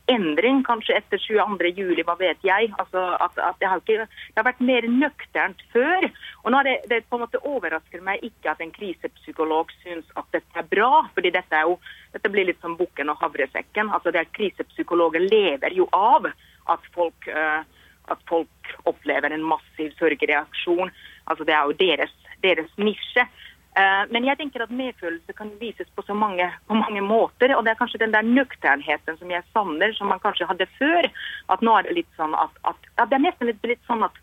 endring, 0.08 0.62
kanskje 0.66 0.96
etter 0.98 1.20
22. 1.20 1.70
juli, 1.76 2.04
hva 2.06 2.14
vet 2.18 2.40
jeg. 2.46 2.70
Altså, 2.80 3.02
at, 3.20 3.38
at 3.38 3.58
det, 3.60 3.68
har 3.68 3.82
ikke, 3.82 4.06
det, 4.08 4.36
har 4.36 4.46
vært 4.48 4.62
mer 4.64 4.86
nøkternt 4.90 5.64
før. 5.72 6.08
Og 6.44 6.52
nå 6.54 6.62
det, 6.66 6.76
det 6.90 7.02
på 7.08 7.18
en 7.18 7.24
måte 7.24 7.42
overrasker 7.46 8.04
meg 8.04 8.24
ikke 8.26 8.52
at 8.52 8.62
en 8.64 8.74
krisepsykolog 8.74 9.72
syns 9.82 10.08
at 10.20 10.28
dette 10.36 10.62
er 10.62 10.68
bra. 10.70 11.04
fordi 11.14 11.32
dette, 11.34 11.54
er 11.54 11.68
jo, 11.68 11.78
dette 12.14 12.32
blir 12.32 12.48
litt 12.48 12.62
som 12.64 12.76
bukken 12.78 13.12
og 13.12 13.20
havresekken. 13.22 13.92
Altså, 13.92 14.14
det 14.14 14.24
er 14.24 14.32
Krisepsykologer 14.38 15.24
lever 15.28 15.76
jo 15.76 15.88
av 15.96 16.30
at 16.68 16.88
folk, 16.94 17.28
uh, 17.32 17.60
at 18.08 18.24
folk 18.28 18.72
opplever 18.88 19.32
en 19.32 19.44
massiv 19.44 19.92
sørgereaksjon. 20.00 20.92
Altså, 21.28 21.44
det 21.44 21.56
er 21.56 21.68
jo 21.68 21.78
deres, 21.84 22.16
deres 22.44 22.72
nisje. 22.80 23.28
Eh, 23.76 24.04
men 24.10 24.24
jeg 24.26 24.38
tenker 24.40 24.64
at 24.64 24.72
medfølelse 24.74 25.34
kan 25.36 25.50
vises 25.60 25.88
på 25.94 26.02
så 26.06 26.16
mange, 26.16 26.46
på 26.66 26.78
mange, 26.78 27.02
måter. 27.04 27.54
Og 27.56 27.64
det 27.64 27.72
er 27.72 27.80
kanskje 27.80 28.00
den 28.02 28.14
der 28.14 28.26
nøkternheten 28.26 29.18
som 29.20 29.30
jeg 29.30 29.46
savner, 29.52 29.92
som 29.98 30.10
man 30.12 30.22
kanskje 30.24 30.48
hadde 30.48 30.66
før. 30.78 31.10
At 31.52 31.62
nå 31.62 31.76
er 31.76 31.86
det 31.86 31.98
litt 32.00 32.10
sånn 32.18 32.34
at, 32.38 32.54
at, 32.70 32.90
ja, 32.96 33.06
det 33.06 33.18
er 33.18 33.26
nesten 33.28 33.50
litt, 33.50 33.62
litt 33.68 33.84
sånn 33.90 34.06
at 34.06 34.18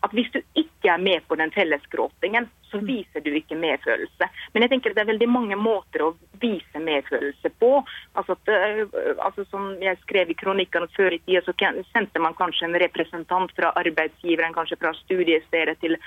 at 0.00 0.14
hvis 0.16 0.30
du 0.32 0.40
ikke 0.56 0.88
er 0.88 1.00
med 1.02 1.26
på 1.28 1.36
den 1.36 1.50
fellesgråtingen, 1.52 2.48
så 2.70 2.78
mm. 2.80 2.86
viser 2.86 3.20
du 3.24 3.30
ikke 3.36 3.58
medfølelse. 3.58 4.28
Men 4.52 4.64
jeg 4.64 4.72
tenker 4.72 4.94
det 4.94 5.02
er 5.02 5.10
veldig 5.10 5.28
mange 5.28 5.58
måter 5.60 6.04
å 6.06 6.12
vise 6.40 6.80
medfølelse 6.80 7.50
på. 7.60 7.70
Altså, 8.16 8.36
at, 8.38 8.52
øh, 8.54 9.16
altså 9.18 9.44
Som 9.50 9.74
jeg 9.82 9.98
skrev 10.04 10.30
i 10.30 10.38
kronikkene 10.38 10.88
før 10.96 11.16
i 11.16 11.20
tida, 11.26 11.42
så 11.44 11.54
sendte 11.92 12.22
man 12.22 12.36
kanskje 12.38 12.68
en 12.68 12.78
representant 12.80 13.52
fra 13.56 13.72
arbeidsgiveren, 13.82 14.56
kanskje 14.56 14.80
fra 14.80 14.94
studiestedet 15.02 15.76
til 15.80 15.98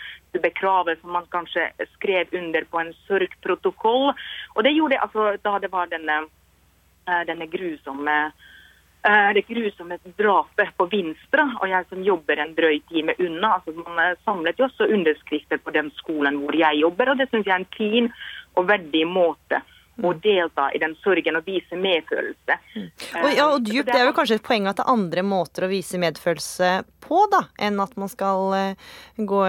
bekravet 0.42 1.02
som 1.02 1.14
man 1.14 1.30
kanskje 1.32 1.70
skrev 1.98 2.34
under 2.34 2.66
på 2.66 2.80
en 2.80 2.94
sorgprotokoll. 3.06 4.14
Og 4.56 4.64
det 4.64 4.74
gjorde 4.74 5.02
altså 5.06 5.36
da 5.44 5.60
det 5.60 5.72
var 5.72 5.94
denne, 5.94 6.24
øh, 7.10 7.24
denne 7.30 7.48
grusomme 7.52 8.18
Eh, 8.24 8.32
det 9.04 9.42
grusomme 9.48 9.98
drapet 10.16 10.70
på 10.78 10.86
Vinstra, 10.88 11.44
og 11.60 11.68
jeg 11.68 11.86
som 11.90 12.04
jobber 12.08 12.40
en 12.40 12.54
drøy 12.56 12.78
time 12.88 13.12
unna. 13.20 13.58
altså 13.58 13.74
Man 13.76 14.16
samlet 14.24 14.60
jo 14.60 14.70
også 14.70 14.88
underskrifter 14.88 15.60
på 15.60 15.74
den 15.76 15.92
skolen 15.98 16.40
hvor 16.40 16.56
jeg 16.56 16.80
jobber, 16.80 17.12
og 17.12 17.20
det 17.20 17.28
syns 17.28 17.50
jeg 17.50 17.54
er 17.54 17.66
en 17.66 17.74
fin 17.76 18.08
og 18.56 18.70
verdig 18.70 19.04
måte 19.10 19.60
å 20.02 20.10
mm. 20.10 20.20
delta 20.24 20.70
i 20.74 20.80
den 20.82 20.96
sorgen 21.04 21.38
og 21.38 21.46
vise 21.46 21.78
medfølelse. 21.78 22.58
Mm. 22.74 22.88
Og, 23.22 23.28
ja, 23.36 23.46
og 23.46 23.66
dyp, 23.68 23.86
Det 23.86 24.00
er 24.00 24.08
jo 24.08 24.16
kanskje 24.18 24.40
et 24.40 24.46
poeng 24.46 24.68
at 24.70 24.80
det 24.80 24.86
er 24.86 24.94
andre 24.94 25.24
måter 25.28 25.68
å 25.68 25.72
vise 25.72 26.02
medfølelse 26.02 26.72
på, 27.04 27.20
da, 27.34 27.44
enn 27.62 27.82
at 27.84 27.94
man 28.00 28.10
skal 28.10 28.56
uh, 28.56 28.94
gå, 29.18 29.42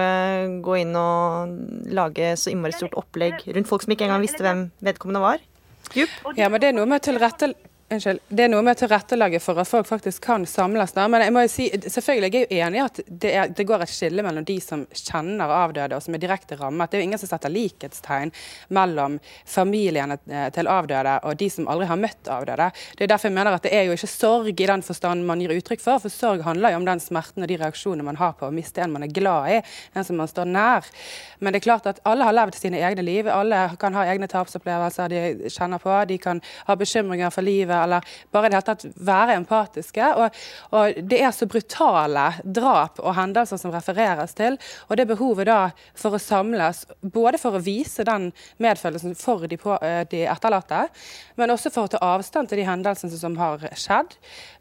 gå, 0.65 0.79
inn 0.83 0.97
og 0.99 1.55
lage 1.97 2.35
så 2.37 2.53
innmari 2.53 2.77
stort 2.77 2.97
opplegg 2.99 3.47
rundt 3.55 3.71
folk 3.71 3.85
som 3.85 3.95
ikke 3.95 4.09
engang 4.09 4.25
visste 4.25 4.45
hvem 4.45 4.67
vedkommende 4.85 5.23
var. 5.23 5.47
Dyp. 5.93 6.13
Ja, 6.37 6.49
men 6.49 6.61
det 6.61 6.69
er 6.69 6.77
noe 6.77 6.89
med 6.89 7.05
tilrettelegge 7.05 7.73
Unnskyld. 7.85 8.19
Det 8.33 8.47
er 8.47 8.49
noe 8.49 8.65
med 8.65 8.73
å 8.73 8.79
tilrettelegge 8.79 9.37
for 9.37 9.61
at 9.61 9.69
folk 9.69 9.85
faktisk 9.85 10.23
kan 10.25 10.41
samles. 10.49 10.95
der. 10.95 11.07
Men 11.07 11.21
jeg 11.21 11.33
må 11.35 11.43
jo 11.43 11.49
si, 11.53 11.65
selvfølgelig 11.69 12.29
jeg 12.33 12.47
er 12.47 12.55
jo 12.57 12.61
enig 12.65 12.79
i 12.79 12.81
at 12.81 12.99
det, 13.05 13.29
er, 13.29 13.51
det, 13.53 13.65
går 13.69 13.83
et 13.85 13.91
skille 13.93 14.23
mellom 14.25 14.45
de 14.47 14.55
som 14.63 14.87
kjenner 14.89 15.53
avdøde 15.53 15.93
og 15.93 16.01
som 16.01 16.17
er 16.17 16.23
direkte 16.23 16.57
rammet. 16.57 16.89
Det 16.89 16.97
er 16.97 17.03
jo 17.03 17.07
ingen 17.11 17.21
som 17.21 17.29
setter 17.29 17.53
likhetstegn 17.53 18.31
mellom 18.73 19.19
familiene 19.45 20.17
eh, 20.25 20.47
til 20.55 20.69
avdøde 20.71 21.13
og 21.29 21.37
de 21.37 21.49
som 21.53 21.69
aldri 21.69 21.91
har 21.91 21.99
møtt 22.01 22.31
avdøde. 22.33 22.71
Det 22.97 23.05
er 23.05 23.11
derfor 23.11 23.29
jeg 23.29 23.35
mener 23.37 23.59
at 23.59 23.67
det 23.67 23.75
er 23.77 23.85
jo 23.85 23.99
ikke 23.99 24.09
sorg 24.09 24.49
i 24.49 24.69
den 24.73 24.85
forstand 24.89 25.29
man 25.29 25.45
gir 25.45 25.53
uttrykk 25.53 25.85
for. 25.85 26.01
For 26.01 26.15
sorg 26.15 26.41
handler 26.47 26.73
jo 26.73 26.81
om 26.81 26.89
den 26.89 27.03
smerten 27.05 27.45
og 27.45 27.53
de 27.53 27.59
reaksjonene 27.61 28.09
man 28.09 28.17
har 28.17 28.33
på 28.41 28.49
å 28.49 28.55
miste 28.55 28.81
en 28.81 28.97
man 28.97 29.05
er 29.05 29.13
glad 29.13 29.51
i, 29.59 29.61
en 29.93 30.09
som 30.09 30.17
man 30.17 30.31
står 30.31 30.49
nær. 30.49 30.89
Men 31.37 31.53
det 31.53 31.61
er 31.61 31.67
klart 31.69 31.93
at 31.93 32.01
alle 32.09 32.25
har 32.25 32.33
levd 32.33 32.57
sine 32.57 32.81
egne 32.81 33.05
liv. 33.05 33.29
Alle 33.29 33.67
kan 33.77 33.93
ha 33.93 34.09
egne 34.09 34.25
tapsopplevelser 34.31 35.13
de 35.13 35.53
kjenner 35.53 35.85
på. 35.85 35.93
De 36.09 36.17
kan 36.17 36.41
ha 36.65 36.79
bekymringer 36.81 37.29
for 37.29 37.45
livet 37.45 37.74
eller 37.83 38.15
bare 38.31 38.47
i 38.47 38.53
det 38.53 38.59
hele 38.59 38.67
tatt 38.69 38.85
være 39.07 39.37
empatiske. 39.39 40.11
Og, 40.21 40.39
og, 40.71 40.99
det 41.09 41.21
er 41.21 41.33
så 41.35 41.47
brutale 41.49 42.25
drap 42.43 43.01
og 43.03 43.15
hendelser 43.17 43.59
som 43.61 43.73
refereres 43.75 44.35
til. 44.37 44.57
Og 44.89 44.99
det 44.99 45.07
behovet 45.09 45.49
da 45.49 45.59
for 45.97 46.15
å 46.15 46.21
samles, 46.21 46.85
både 47.01 47.39
for 47.41 47.57
å 47.57 47.63
vise 47.63 48.05
den 48.07 48.31
medfølelsen 48.63 49.15
for 49.19 49.47
de, 49.49 49.59
på, 49.61 49.77
eh, 49.81 50.03
de 50.11 50.25
etterlatte, 50.29 50.85
men 51.39 51.51
også 51.53 51.71
for 51.73 51.87
å 51.87 51.93
ta 51.95 52.01
avstand 52.15 52.51
til 52.51 52.61
de 52.61 52.67
hendelsene 52.67 53.19
som 53.19 53.37
har 53.39 53.63
skjedd. 53.75 54.15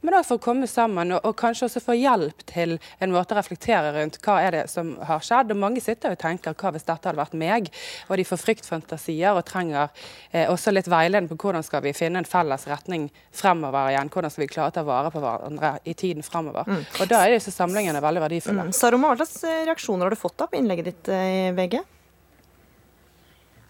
Men 0.05 0.19
òg 0.19 0.27
for 0.29 0.41
å 0.41 0.45
komme 0.45 0.69
sammen 0.71 1.15
og, 1.17 1.23
og, 1.25 1.37
kanskje 1.39 1.69
også 1.69 1.83
få 1.85 1.97
hjelp 1.99 2.45
til 2.51 2.77
en 3.03 3.15
måte 3.15 3.35
å 3.35 3.39
reflektere 3.39 3.93
rundt 3.97 4.19
hva 4.25 4.39
er 4.45 4.57
det 4.59 4.65
som 4.73 4.95
har 5.09 5.23
skjedd. 5.25 5.53
Og 5.55 5.61
mange 5.61 5.83
sitter 5.85 6.15
og 6.15 6.21
tenker 6.21 6.57
hva 6.59 6.75
hvis 6.75 6.87
dette 6.87 7.09
hadde 7.09 7.21
vært 7.21 7.39
meg? 7.39 7.71
Og 8.09 8.19
de 8.21 8.27
får 8.29 8.43
fryktfantasier 8.43 9.37
og 9.37 9.47
trenger 9.49 9.89
eh, 10.31 10.47
også 10.51 10.75
litt 10.75 10.91
veiledning 10.91 11.31
på 11.31 11.39
hvordan 11.47 11.65
skal 11.67 11.85
vi 11.85 11.95
finne 11.97 12.23
en 12.23 12.29
felles 12.29 12.67
retning 12.71 13.04
ting 13.05 13.25
fremover 13.33 13.91
igjen. 13.93 14.11
Hvordan 14.13 14.33
skal 14.33 14.45
vi 14.45 14.53
klare 14.53 14.73
å 14.73 14.75
ta 14.75 14.85
vare 14.87 15.11
på 15.13 15.23
hverandre 15.23 15.79
i 15.85 15.95
tiden 15.95 16.23
fremover. 16.23 16.69
Mm. 16.69 16.85
Og 17.01 17.09
Da 17.09 17.25
er 17.25 17.37
disse 17.37 17.53
samlingene 17.55 18.03
veldig 18.03 18.23
verdifulle. 18.25 18.69
Mm. 18.69 18.77
Saroma, 18.77 19.13
hva 19.13 19.25
slags 19.25 19.45
eh, 19.45 19.65
reaksjoner 19.69 20.07
har 20.07 20.15
du 20.15 20.21
fått 20.21 20.39
på 20.39 20.59
innlegget 20.59 20.91
ditt 20.91 21.13
eh, 21.13 21.51
i 21.51 21.53
VG? 21.57 21.81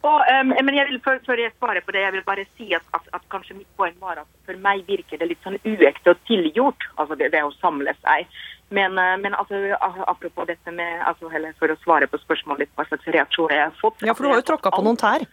Og, 0.05 0.21
um, 0.21 0.51
men 0.53 0.75
jeg 0.77 0.85
vil, 0.91 0.99
før, 1.01 1.21
før, 1.25 1.41
jeg 1.41 1.55
svarer 1.57 1.81
på 1.81 1.95
det, 1.97 2.03
jeg 2.05 2.13
vil 2.13 2.25
bare 2.27 2.43
si 2.59 2.67
at, 2.77 2.85
at, 2.93 3.07
at, 3.17 3.23
kanskje 3.33 3.57
mitt 3.57 3.71
poeng 3.79 3.95
var 4.03 4.19
at 4.21 4.29
for 4.45 4.59
meg 4.61 4.83
virker 4.85 5.17
det 5.17 5.31
litt 5.31 5.47
sånn 5.47 5.57
uekte 5.65 6.13
og 6.13 6.21
tilgjort, 6.29 6.85
altså 7.01 7.17
det, 7.17 7.31
det 7.33 7.41
å 7.41 7.55
samle 7.57 7.95
seg. 8.03 8.29
Men, 8.69 8.99
uh, 9.01 9.15
men 9.23 9.33
altså, 9.33 9.63
apropos 10.05 10.45
dette 10.49 10.73
med 10.77 11.01
altså, 11.09 11.31
For 11.61 11.73
å 11.73 11.77
svare 11.85 12.09
på 12.11 12.21
spørsmålet 12.21 12.73
hva 12.77 12.85
slags 12.89 13.09
reaksjoner 13.17 13.59
jeg 13.61 13.67
har 13.69 13.75
fått 13.81 14.05
Ja, 14.05 14.15
for 14.17 14.25
du 14.25 14.33
har 14.33 14.41
jo 14.41 14.47
tråkka 14.53 14.73
på 14.75 14.85
noen 14.85 15.01
tær. 15.01 15.25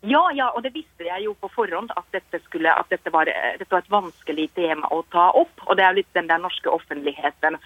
Ja, 0.00 0.22
ja, 0.32 0.48
og 0.56 0.62
det 0.64 0.72
visste 0.72 1.04
jeg 1.04 1.26
jo 1.26 1.34
på 1.36 1.50
forhånd 1.52 1.90
at 1.92 2.06
dette, 2.14 2.40
skulle, 2.46 2.72
at 2.72 2.88
dette, 2.88 3.12
var, 3.12 3.28
dette 3.28 3.68
var 3.68 3.82
et 3.84 3.92
vanskelig 3.92 4.46
tema 4.56 4.88
å 4.88 5.02
ta 5.12 5.28
opp. 5.36 5.52
Og 5.66 5.76
det 5.76 5.84
er 5.84 5.92
jo 5.92 6.00
litt 6.00 6.16
den 6.16 6.30
der 6.30 6.40
norske 6.40 6.72
offentligheten. 6.72 7.58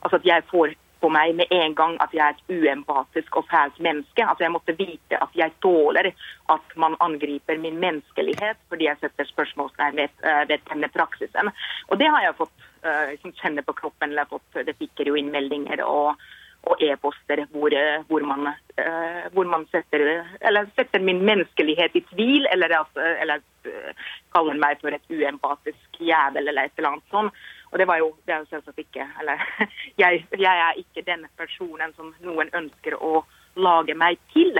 Altså 0.00 0.18
at 0.18 0.26
jeg 0.26 0.46
får 0.48 0.72
på 1.02 1.10
meg 1.10 1.34
med 1.36 1.50
en 1.50 1.74
gang 1.74 1.96
at 2.00 2.12
jeg 2.14 2.22
er 2.22 2.36
et 2.36 2.52
uempatisk 2.62 3.36
og 3.36 3.48
fælt 3.50 3.78
menneske. 3.82 4.24
Altså 4.24 4.46
Jeg 4.46 4.54
måtte 4.54 4.76
vite 4.78 5.18
at 5.18 5.34
jeg 5.36 5.52
tåler 5.64 6.12
at 6.54 6.76
man 6.78 6.96
angriper 7.04 7.58
min 7.58 7.80
menneskelighet 7.82 8.60
fordi 8.70 8.88
jeg 8.88 9.00
setter 9.00 9.28
spørsmålstegn 9.28 9.98
ved, 9.98 10.14
eh, 10.22 10.44
ved 10.48 10.62
denne 10.70 10.88
praksisen. 10.94 11.50
Og 11.90 11.98
det 11.98 12.08
har 12.08 12.22
jeg 12.24 12.38
fått 12.38 12.68
uh, 12.86 13.32
kjenne 13.42 13.66
på 13.66 13.74
kroppen. 13.82 14.10
eller 14.10 14.30
fått, 14.30 14.64
Det 14.66 14.78
fikk 14.78 15.04
jo 15.06 15.18
inn 15.18 15.34
meldinger 15.34 15.82
og 15.84 16.14
og 16.70 16.82
e-poster 16.82 17.44
hvor, 17.50 17.74
eh, 17.74 18.04
hvor, 18.06 18.22
man, 18.26 18.52
uh, 18.78 19.24
hvor 19.34 19.48
man 19.50 19.64
setter, 19.72 20.22
setter, 20.76 21.02
min 21.02 21.24
menneskelighet 21.26 21.96
i 21.98 22.04
tvil, 22.12 22.46
eller, 22.52 22.76
eller 23.22 23.42
uh, 23.66 24.06
kaller 24.34 24.60
meg 24.62 24.78
for 24.80 24.94
et 24.94 25.10
uempatisk 25.10 25.98
jævel 25.98 26.46
eller 26.46 26.68
et 26.68 26.78
eller 26.78 26.94
annet 26.94 27.10
sånt. 27.10 27.42
Og 27.72 27.80
det 27.80 27.88
var 27.88 27.98
jo, 27.98 28.12
det 28.26 28.34
er 28.34 28.42
jo 28.42 28.50
selvsagt 28.50 28.78
ikke 28.82 29.06
Eller 29.20 29.42
jeg, 30.02 30.26
jeg, 30.38 30.56
er 30.66 30.78
ikke 30.78 31.06
den 31.06 31.26
personen 31.40 31.94
som 31.96 32.12
noen 32.20 32.52
ønsker 32.54 32.98
å 33.00 33.24
lage 33.56 33.96
meg 33.98 34.20
til. 34.32 34.54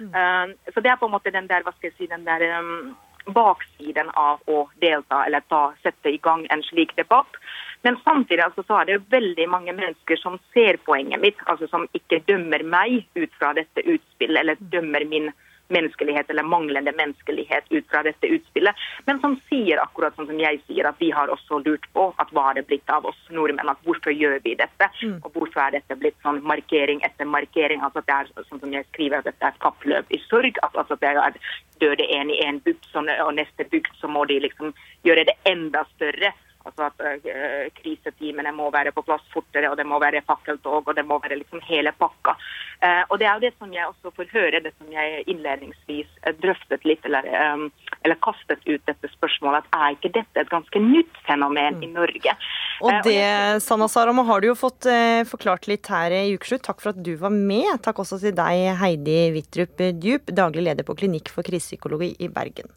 Mm. 0.00 0.12
Uh, 0.12 0.72
så 0.74 0.84
det 0.84 0.92
er 0.92 1.00
på 1.00 1.08
en 1.08 1.16
måte 1.16 1.32
den 1.34 1.48
der, 1.48 1.64
hva 1.64 1.72
skal 1.76 1.88
jeg 1.88 1.96
si, 1.96 2.10
den 2.10 2.26
der 2.28 2.44
um, 2.58 2.92
baksiden 3.26 4.10
av 4.14 4.42
å 4.46 4.66
delta 4.82 5.24
eller 5.26 5.44
ta, 5.50 5.72
sette 5.82 6.12
i 6.12 6.20
gang 6.22 6.46
en 6.50 6.62
slik 6.62 6.94
debatt. 6.96 7.38
Men 7.82 7.98
samtidig 8.04 8.44
altså, 8.44 8.64
så 8.66 8.80
er 8.80 8.88
det 8.88 9.10
veldig 9.14 9.48
mange 9.50 9.74
mennesker 9.76 10.18
som 10.20 10.38
ser 10.54 10.78
poenget 10.86 11.22
mitt, 11.22 11.42
altså 11.46 11.68
som 11.70 11.88
ikke 11.94 12.22
dømmer 12.26 12.64
meg 12.66 13.04
ut 13.14 13.32
fra 13.38 13.52
dette 13.58 13.84
utspillet, 13.84 14.40
eller 14.40 14.62
dømmer 14.72 15.06
min 15.10 15.30
menneskelighet 15.68 16.30
eller 16.30 16.46
manglende 16.46 16.92
menneskelighet 16.96 17.70
ut 17.70 17.88
fra 17.90 18.02
dette 18.06 18.30
utspillet, 18.30 18.84
men 19.06 19.20
som 19.20 19.36
sier 19.50 19.80
akkurat 19.82 20.16
sånn 20.16 20.28
som 20.30 20.40
jeg 20.40 20.60
sier, 20.66 20.88
at 20.88 21.00
vi 21.02 21.10
har 21.14 21.32
også 21.32 21.60
lurt 21.64 21.86
på 21.96 22.08
at 22.22 22.32
hva 22.36 22.50
er 22.50 22.60
det 22.60 22.66
blitt 22.70 22.92
av 22.92 23.06
oss 23.08 23.18
nordmenn, 23.34 23.70
at 23.72 23.82
hvorfor 23.86 24.14
gjør 24.14 24.38
vi 24.44 24.56
dette, 24.58 24.90
mm. 25.02 25.18
og 25.22 25.30
hvorfor 25.34 25.64
er 25.66 25.78
dette 25.78 25.98
blitt 26.00 26.18
sånn 26.24 26.42
markering 26.46 27.02
etter 27.06 27.28
markering, 27.28 27.82
altså 27.82 28.02
at 28.02 28.10
det 28.10 28.18
er 28.18 28.48
sånn 28.50 28.62
som 28.62 28.74
jeg 28.74 28.88
skriver, 28.92 29.20
at 29.20 29.30
dette 29.30 29.44
er 29.44 29.54
et 29.54 29.62
kappløp 29.64 30.12
i 30.14 30.22
sorg, 30.28 30.62
at 30.62 30.82
altså, 30.82 30.98
det 31.02 31.14
er 31.14 31.40
dør 31.80 31.96
det 32.00 32.08
en 32.16 32.30
i 32.32 32.40
en 32.46 32.60
bygd, 32.64 32.88
og 32.96 33.34
neste 33.36 33.66
bygd 33.70 33.94
så 34.00 34.08
må 34.08 34.24
de 34.30 34.40
liksom 34.40 34.74
gjøre 35.06 35.26
det 35.28 35.36
enda 35.48 35.84
større. 35.94 36.32
Altså 36.66 36.88
at 36.88 37.02
uh, 37.02 37.66
Kriseteamene 37.78 38.52
må 38.56 38.68
være 38.74 38.92
på 38.94 39.04
plass 39.06 39.24
fortere, 39.32 39.70
og 39.70 39.78
det 39.78 39.86
må 39.88 40.00
være 40.02 40.24
fakkeltog, 40.26 40.82
og 40.82 40.94
det 40.98 41.04
må 41.06 41.18
være 41.22 41.38
liksom 41.40 41.62
hele 41.68 41.92
pakka. 41.94 42.36
Uh, 42.82 43.02
og 43.08 43.18
Det 43.20 43.28
er 43.28 43.34
jo 43.34 43.44
det 43.46 43.52
som 43.56 43.72
jeg 43.72 43.86
også 43.86 44.12
får 44.16 44.32
høre, 44.34 44.62
det 44.64 44.72
som 44.74 44.90
jeg 44.92 45.24
innledningsvis 45.30 46.08
uh, 46.26 46.32
drøftet 46.42 46.86
litt, 46.88 47.06
eller, 47.08 47.28
um, 47.54 47.68
eller, 48.02 48.18
kastet 48.26 48.64
ut 48.66 48.82
dette 48.90 49.10
spørsmålet, 49.14 49.64
at 49.64 49.78
er 49.78 49.96
ikke 49.96 50.12
dette 50.18 50.42
et 50.42 50.50
ganske 50.50 50.82
nytt 50.82 51.20
fenomen 51.28 51.78
mm. 51.78 51.84
i 51.86 51.90
Norge? 51.94 52.36
Og 52.84 52.92
det, 53.06 53.20
Sanna 53.64 53.88
Sarama, 53.88 54.26
har 54.28 54.42
du 54.42 54.50
jo 54.50 54.56
fått 54.58 54.84
forklart 55.30 55.64
litt 55.70 55.88
her 55.88 56.12
i 56.12 56.34
Ukeslutt. 56.36 56.66
Takk 56.66 56.82
for 56.82 56.92
at 56.92 57.00
du 57.00 57.14
var 57.20 57.32
med. 57.32 57.70
Takk 57.84 58.02
også 58.02 58.18
til 58.20 58.34
deg, 58.36 58.66
Heidi 58.82 59.20
Wittrup 59.36 59.80
Djup, 60.02 60.34
daglig 60.34 60.66
leder 60.68 60.84
på 60.84 60.98
Klinikk 60.98 61.32
for 61.32 61.46
krisepsykologi 61.46 62.12
i 62.20 62.28
Bergen. 62.32 62.68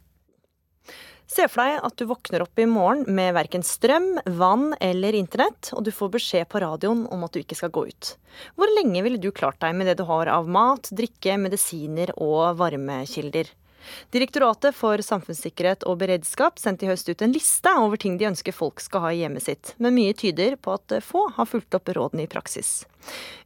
Se 1.30 1.46
for 1.46 1.62
deg 1.62 1.84
at 1.86 1.94
du 2.00 2.08
våkner 2.10 2.42
opp 2.42 2.58
i 2.58 2.66
morgen 2.66 3.04
med 3.14 3.36
verken 3.38 3.62
strøm, 3.66 4.16
vann 4.40 4.72
eller 4.82 5.14
internett, 5.14 5.70
og 5.78 5.86
du 5.86 5.92
får 5.94 6.10
beskjed 6.16 6.50
på 6.50 6.62
radioen 6.64 7.06
om 7.14 7.22
at 7.28 7.36
du 7.36 7.44
ikke 7.44 7.58
skal 7.60 7.74
gå 7.76 7.86
ut. 7.92 8.16
Hvor 8.58 8.72
lenge 8.80 9.04
ville 9.06 9.22
du 9.22 9.30
klart 9.30 9.62
deg 9.62 9.78
med 9.78 9.92
det 9.92 10.00
du 10.00 10.08
har 10.10 10.32
av 10.34 10.50
mat, 10.50 10.90
drikke, 10.90 11.38
medisiner 11.38 12.16
og 12.18 12.58
varmekilder? 12.58 13.54
Direktoratet 14.14 14.76
for 14.76 15.02
samfunnssikkerhet 15.06 15.86
og 15.88 16.02
beredskap 16.02 16.60
sendte 16.60 16.86
i 16.86 16.90
høst 16.90 17.10
ut 17.10 17.22
en 17.24 17.34
liste 17.34 17.72
over 17.78 18.02
ting 18.02 18.18
de 18.20 18.28
ønsker 18.30 18.56
folk 18.56 18.82
skal 18.84 19.06
ha 19.06 19.14
i 19.14 19.22
hjemmet 19.22 19.46
sitt, 19.46 19.74
men 19.78 19.96
mye 19.96 20.18
tyder 20.18 20.58
på 20.60 20.76
at 20.76 21.00
få 21.06 21.28
har 21.38 21.50
fulgt 21.50 21.78
opp 21.78 21.94
rådene 21.96 22.26
i 22.26 22.32
praksis. 22.32 22.84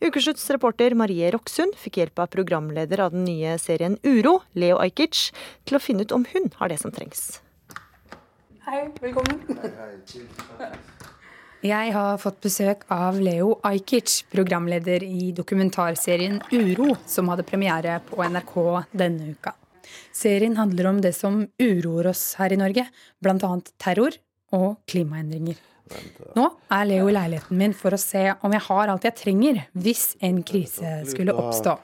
Ukeslutts 0.04 0.48
reporter 0.56 0.96
Marie 0.98 1.30
Roksund 1.36 1.76
fikk 1.80 2.02
hjelp 2.02 2.26
av 2.26 2.34
programleder 2.34 3.06
av 3.06 3.16
den 3.16 3.28
nye 3.28 3.58
serien 3.62 4.00
Uro, 4.08 4.40
Leo 4.56 4.80
Ajkic, 4.84 5.30
til 5.68 5.78
å 5.80 5.84
finne 5.84 6.08
ut 6.08 6.16
om 6.16 6.28
hun 6.34 6.54
har 6.60 6.72
det 6.72 6.82
som 6.82 6.96
trengs. 6.96 7.44
Hei, 8.64 8.86
velkommen. 9.04 9.42
Jeg 11.64 11.90
har 11.92 12.20
fått 12.22 12.38
besøk 12.46 12.86
av 12.96 13.18
Leo 13.20 13.58
Ajkic, 13.68 14.22
programleder 14.32 15.04
i 15.04 15.34
dokumentarserien 15.36 16.38
Uro, 16.56 16.94
som 17.04 17.28
hadde 17.32 17.44
premiere 17.44 17.98
på 18.08 18.22
NRK 18.24 18.56
denne 18.96 19.34
uka. 19.36 19.52
Serien 20.16 20.56
handler 20.56 20.88
om 20.94 21.02
det 21.04 21.12
som 21.18 21.42
uroer 21.60 22.14
oss 22.14 22.24
her 22.40 22.56
i 22.56 22.62
Norge, 22.62 22.88
bl.a. 23.20 23.52
terror 23.84 24.16
og 24.56 24.80
klimaendringer. 24.88 25.60
Nå 26.40 26.48
er 26.72 26.88
Leo 26.88 27.12
i 27.12 27.18
leiligheten 27.18 27.60
min 27.60 27.76
for 27.76 27.92
å 27.92 28.00
se 28.00 28.30
om 28.40 28.56
jeg 28.56 28.64
har 28.70 28.94
alt 28.94 29.10
jeg 29.10 29.20
trenger 29.20 29.66
hvis 29.76 30.14
en 30.24 30.40
krise 30.48 31.02
skulle 31.12 31.36
oppstå 31.36 31.76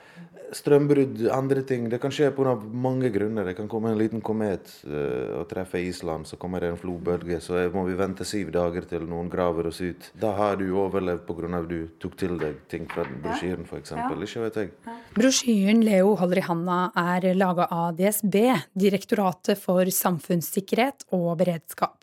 strømbrudd, 0.55 1.21
andre 1.33 1.63
ting. 1.67 1.87
Det 1.89 1.99
kan 2.01 2.13
skje 2.13 2.31
pga. 2.35 2.55
mange 2.71 3.09
grunner. 3.13 3.45
Det 3.45 3.55
kan 3.57 3.67
komme 3.71 3.91
en 3.91 3.99
liten 3.99 4.21
komet 4.21 4.71
uh, 4.87 5.39
og 5.41 5.47
treffe 5.51 5.81
Island, 5.81 6.27
så 6.27 6.37
kommer 6.37 6.59
det 6.63 6.71
en 6.73 6.79
flodbølge. 6.79 7.39
Så 7.41 7.61
må 7.73 7.85
vi 7.87 7.97
vente 7.99 8.25
syv 8.25 8.51
dager 8.55 8.87
til 8.89 9.05
noen 9.09 9.29
graver 9.29 9.69
oss 9.69 9.81
ut. 9.81 10.11
Da 10.19 10.33
har 10.37 10.59
du 10.59 10.67
overlevd 10.71 11.25
pga. 11.27 11.61
du 11.69 11.87
tok 11.99 12.17
til 12.17 12.37
deg 12.39 12.59
ting 12.69 12.87
fra 12.89 13.05
brosjyren, 13.05 13.65
f.eks. 13.65 13.95
Ja. 13.95 14.09
Ikke 14.09 14.43
vet 14.45 14.59
jeg. 14.59 14.73
Brosjyren 15.15 15.83
Leo 15.85 16.15
holder 16.19 16.41
i 16.41 16.45
handa 16.45 16.79
er 16.97 17.31
laga 17.35 17.69
av 17.71 17.95
DSB, 17.97 18.37
Direktoratet 18.73 19.59
for 19.59 19.85
samfunnssikkerhet 19.85 21.07
og 21.15 21.31
beredskap. 21.39 21.98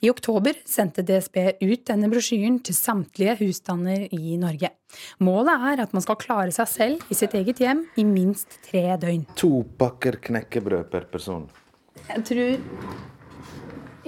I 0.00 0.08
oktober 0.08 0.56
sendte 0.64 1.02
DSB 1.04 1.36
ut 1.60 1.82
denne 1.84 2.08
brosjyren 2.08 2.54
til 2.64 2.72
samtlige 2.72 3.34
husstander 3.42 4.06
i 4.16 4.38
Norge. 4.40 4.70
Målet 5.20 5.66
er 5.72 5.82
at 5.84 5.92
man 5.92 6.00
skal 6.00 6.16
klare 6.22 6.54
seg 6.56 6.70
selv 6.72 7.12
i 7.12 7.16
sitt 7.18 7.36
eget 7.36 7.60
hjem 7.60 7.82
i 8.00 8.06
minst 8.08 8.56
tre 8.64 8.96
døgn. 9.02 9.26
To 9.42 9.60
pakker 9.80 10.16
knekkebrød 10.24 10.88
per 10.88 11.04
person. 11.12 11.44
Jeg 12.06 12.24
tror 12.30 12.56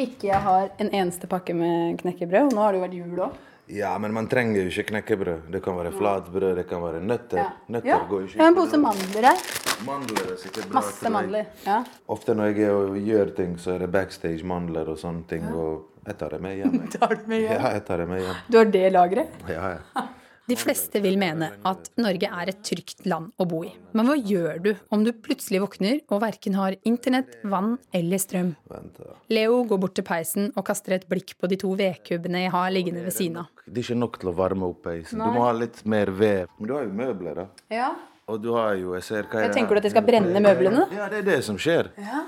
ikke 0.00 0.31
jeg 0.31 0.40
har 0.48 0.70
en 0.81 0.88
eneste 0.96 1.28
pakke 1.28 1.52
med 1.52 2.00
knekkebrød. 2.00 2.48
Og 2.48 2.57
Nå 2.57 2.64
har 2.64 2.72
det 2.72 2.81
jo 2.81 2.87
vært 2.87 3.00
jul 3.02 3.24
òg. 3.26 3.37
Ja, 3.73 3.99
men 3.99 4.13
man 4.13 4.27
trenger 4.29 4.67
jo 4.67 4.69
ikke 4.69 4.91
knekkebrød. 4.91 5.47
Det 5.53 5.63
kan 5.65 5.77
være 5.79 5.93
flatbrød, 5.97 6.51
det 6.59 6.67
kan 6.69 6.83
være 6.85 7.01
nøtter. 7.01 7.39
Ja. 7.41 7.47
Nøtter 7.73 7.89
ja. 7.89 8.01
går 8.09 8.27
ikke. 8.27 8.39
Ja, 8.39 8.49
en 8.51 8.57
pose 8.59 8.81
mandler. 8.81 9.29
Mandler 9.87 10.33
er 10.35 10.41
sikkert 10.43 10.69
bra 10.69 10.83
Masse 10.83 11.13
mandler. 11.15 11.49
Ja. 11.65 11.79
Ofte 12.13 12.37
når 12.37 12.53
jeg 12.53 13.07
gjør 13.07 13.33
ting, 13.39 13.57
så 13.61 13.77
er 13.77 13.87
det 13.87 13.93
backstage 13.95 14.45
mandler 14.45 14.93
og 14.93 15.01
sånne 15.01 15.25
ting. 15.31 15.47
Ja. 15.49 15.57
og 15.57 15.89
jeg 16.07 16.19
tar 16.21 16.35
det 16.35 16.43
med 16.45 16.59
hjem. 16.59 16.81
tar 16.99 17.15
det 17.15 17.29
med 17.31 17.47
hjem? 17.47 17.55
Ja, 17.55 17.71
jeg 17.79 17.87
tar 17.89 18.03
det 18.03 18.09
med 18.11 18.27
hjem. 18.27 18.43
Du 18.49 18.59
har 18.59 18.75
det 18.77 18.89
lageret? 18.93 19.47
Ja, 19.49 19.77
ja. 19.77 20.09
De 20.50 20.57
fleste 20.59 20.98
vil 21.05 21.14
mene 21.20 21.52
at 21.68 21.90
Norge 22.02 22.26
er 22.26 22.50
et 22.50 22.62
trygt 22.66 23.05
land 23.07 23.31
å 23.38 23.46
bo 23.46 23.61
i. 23.62 23.70
Men 23.94 24.09
hva 24.11 24.16
gjør 24.18 24.62
du 24.64 24.70
om 24.92 25.05
du 25.07 25.12
plutselig 25.14 25.61
våkner 25.62 26.00
og 26.09 26.22
verken 26.24 26.57
har 26.59 26.74
internett, 26.88 27.37
vann 27.46 27.76
eller 27.94 28.18
strøm? 28.18 28.55
Leo 29.31 29.61
går 29.70 29.83
bort 29.85 29.94
til 29.98 30.07
peisen 30.09 30.50
og 30.57 30.66
kaster 30.66 30.96
et 30.98 31.07
blikk 31.11 31.37
på 31.38 31.50
de 31.50 31.61
to 31.62 31.70
vedkubbene 31.78 32.46
jeg 32.46 32.55
har 32.57 32.72
liggende 32.74 33.05
ved 33.07 33.14
siden 33.14 33.44
av. 33.44 33.52
Det 33.66 33.78
er 33.78 33.87
ikke 33.87 34.00
nok 34.02 34.18
til 34.18 34.33
å 34.33 34.38
varme 34.42 34.72
opp 34.72 34.83
peisen. 34.88 35.22
Du 35.22 35.31
må 35.31 35.44
ha 35.46 35.52
litt 35.55 35.85
mer 35.87 36.11
ved. 36.11 36.50
Men 36.59 36.72
du 36.72 36.74
har 36.74 36.88
jo 36.88 36.96
møbler, 37.05 37.44
da. 37.44 37.46
Ja. 37.70 37.92
Og 38.31 38.38
du 38.40 38.52
har 38.55 38.76
jo 38.78 38.92
Jeg 38.94 39.05
ser 39.05 39.26
hva 39.26 39.40
jeg, 39.42 39.50
jeg 39.50 39.57
Tenker 39.57 39.74
du 39.74 39.81
at 39.81 39.87
de 39.87 39.90
skal 39.92 40.05
brenne 40.07 40.42
møblene? 40.42 40.85
Ja, 40.94 41.09
det 41.11 41.22
er 41.22 41.26
det 41.26 41.38
som 41.46 41.59
skjer. 41.61 41.90
Ja. 42.00 42.22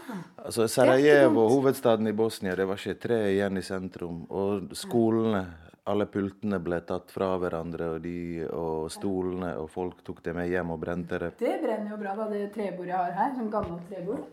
Altså 0.44 0.66
Sarajevo, 0.68 1.46
hovedstaden 1.53 2.11
i 2.11 2.14
Bosnia, 2.16 2.57
det 2.59 2.66
var 2.68 2.81
ikke 2.81 2.98
tre 3.07 3.20
igjen 3.31 3.61
i 3.61 3.62
sentrum. 3.64 4.24
Og 4.29 4.74
skolene, 4.77 5.44
alle 5.85 6.07
pultene 6.09 6.59
ble 6.64 6.79
tatt 6.88 7.11
fra 7.12 7.35
hverandre, 7.40 7.90
og, 7.97 8.05
de, 8.05 8.44
og 8.49 8.87
stolene, 8.92 9.53
og 9.61 9.68
folk 9.73 10.01
tok 10.07 10.23
det 10.25 10.33
med 10.37 10.49
hjem 10.49 10.73
og 10.73 10.81
brente 10.81 11.18
det. 11.20 11.35
Det 11.40 11.59
brenner 11.61 11.92
jo 11.92 11.99
bra, 12.01 12.14
da, 12.16 12.29
det 12.33 12.47
trebordet 12.55 12.94
jeg 12.94 13.01
har 13.01 13.18
her. 13.18 13.35
Sånn 13.37 13.51
gammelt 13.53 13.85
trebord. 13.90 14.25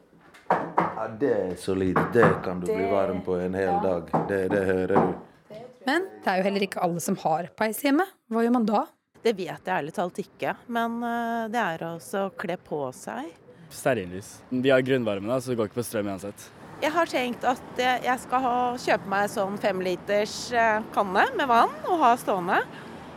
Ja, 0.51 1.09
det 1.19 1.33
er 1.33 1.51
solid. 1.59 1.99
Det 2.15 2.29
kan 2.45 2.63
du 2.63 2.69
det... 2.69 2.77
bli 2.79 2.87
varm 2.91 3.19
på 3.25 3.35
en 3.39 3.57
hel 3.57 3.73
ja. 3.73 3.81
dag. 3.83 4.15
Det, 4.29 4.39
det 4.53 4.63
hører 4.69 4.95
du. 4.95 5.59
Men 5.87 6.07
det 6.21 6.31
er 6.31 6.39
jo 6.39 6.47
heller 6.47 6.65
ikke 6.67 6.81
alle 6.85 7.03
som 7.03 7.17
har 7.23 7.51
peis 7.57 7.79
hjemme. 7.83 8.05
Hva 8.31 8.45
gjør 8.45 8.55
man 8.55 8.67
da? 8.69 8.85
Det 9.21 9.35
vet 9.37 9.67
jeg 9.67 9.73
ærlig 9.75 9.93
talt 9.93 10.17
ikke, 10.21 10.55
men 10.73 10.97
eh, 11.05 11.43
det 11.53 11.61
er 11.61 11.83
altså 11.91 12.25
å 12.29 12.33
kle 12.41 12.55
på 12.57 12.79
seg. 12.97 13.27
Stearinlys. 13.71 14.33
Vi 14.49 14.71
har 14.73 14.81
grunnvarme, 14.85 15.37
så 15.37 15.51
det 15.51 15.59
går 15.59 15.69
ikke 15.69 15.81
på 15.81 15.85
strøm 15.85 16.09
uansett. 16.09 16.47
Jeg 16.81 16.95
har 16.95 17.05
tenkt 17.05 17.43
at 17.45 17.79
jeg 17.79 18.17
skal 18.23 18.45
kjøpe 18.81 19.09
meg 19.11 19.27
sånn 19.29 19.59
femliters 19.61 20.33
eh, 20.49 20.79
kanne 20.95 21.27
med 21.37 21.45
vann 21.51 21.75
og 21.85 21.99
ha 22.01 22.15
stående. 22.17 22.57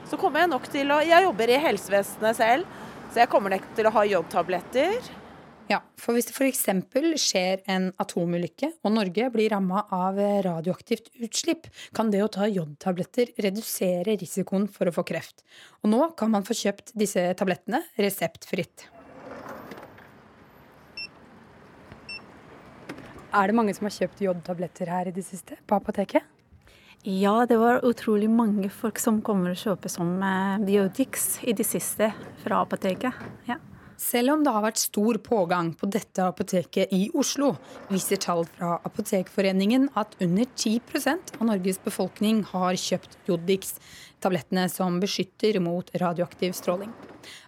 Så 0.04 0.18
kommer 0.20 0.42
jeg 0.42 0.50
nok 0.52 0.66
til 0.68 0.92
å 0.92 0.98
Jeg 1.00 1.24
jobber 1.24 1.48
i 1.48 1.60
helsevesenet 1.62 2.36
selv, 2.36 2.74
så 3.08 3.22
jeg 3.22 3.30
kommer 3.32 3.54
nok 3.54 3.64
til 3.72 3.88
å 3.88 3.94
ha 3.94 4.02
jodtabletter. 4.10 5.08
Ja, 5.72 5.78
for 5.96 6.12
hvis 6.12 6.28
det 6.28 6.34
f.eks. 6.36 6.66
skjer 7.22 7.62
en 7.72 7.88
atomulykke 8.04 8.68
og 8.84 8.92
Norge 8.98 9.30
blir 9.32 9.54
ramma 9.54 9.86
av 9.96 10.20
radioaktivt 10.44 11.08
utslipp, 11.24 11.70
kan 11.96 12.12
det 12.12 12.20
å 12.20 12.28
ta 12.28 12.44
jodtabletter 12.50 13.32
redusere 13.40 14.18
risikoen 14.20 14.68
for 14.68 14.92
å 14.92 14.92
få 14.92 15.06
kreft. 15.08 15.40
Og 15.80 15.94
nå 15.94 16.10
kan 16.20 16.36
man 16.36 16.44
få 16.44 16.56
kjøpt 16.66 16.92
disse 17.00 17.30
tablettene 17.40 17.80
reseptfritt. 17.96 18.90
Er 23.34 23.50
det 23.50 23.56
mange 23.58 23.74
som 23.74 23.88
har 23.88 23.94
kjøpt 23.96 24.20
jodtabletter 24.22 24.90
her 24.94 25.10
i 25.10 25.12
det 25.14 25.24
siste, 25.26 25.56
på 25.66 25.74
apoteket? 25.80 26.22
Ja, 27.04 27.44
det 27.50 27.58
var 27.58 27.82
utrolig 27.84 28.30
mange 28.30 28.70
folk 28.72 29.00
som 29.02 29.18
kommer 29.26 29.52
og 29.52 29.58
kjøper 29.60 29.90
som 29.92 30.12
Biotix 30.64 31.40
i 31.42 31.52
det 31.52 31.66
siste 31.66 32.12
fra 32.44 32.62
apoteket. 32.62 33.18
Ja. 33.50 33.58
Selv 34.00 34.32
om 34.32 34.44
det 34.44 34.52
har 34.54 34.62
vært 34.64 34.80
stor 34.80 35.18
pågang 35.22 35.72
på 35.78 35.88
dette 35.90 36.22
apoteket 36.24 36.94
i 36.94 37.08
Oslo, 37.14 37.52
viser 37.90 38.18
tall 38.22 38.42
fra 38.56 38.76
Apotekforeningen 38.86 39.86
at 39.98 40.16
under 40.24 40.46
10% 40.46 41.34
av 41.38 41.46
Norges 41.50 41.78
befolkning 41.82 42.42
har 42.50 42.78
kjøpt 42.80 43.18
Jodix, 43.28 43.76
tablettene 44.22 44.66
som 44.72 44.98
beskytter 45.02 45.58
mot 45.62 45.90
radioaktiv 46.00 46.54
stråling. 46.58 46.90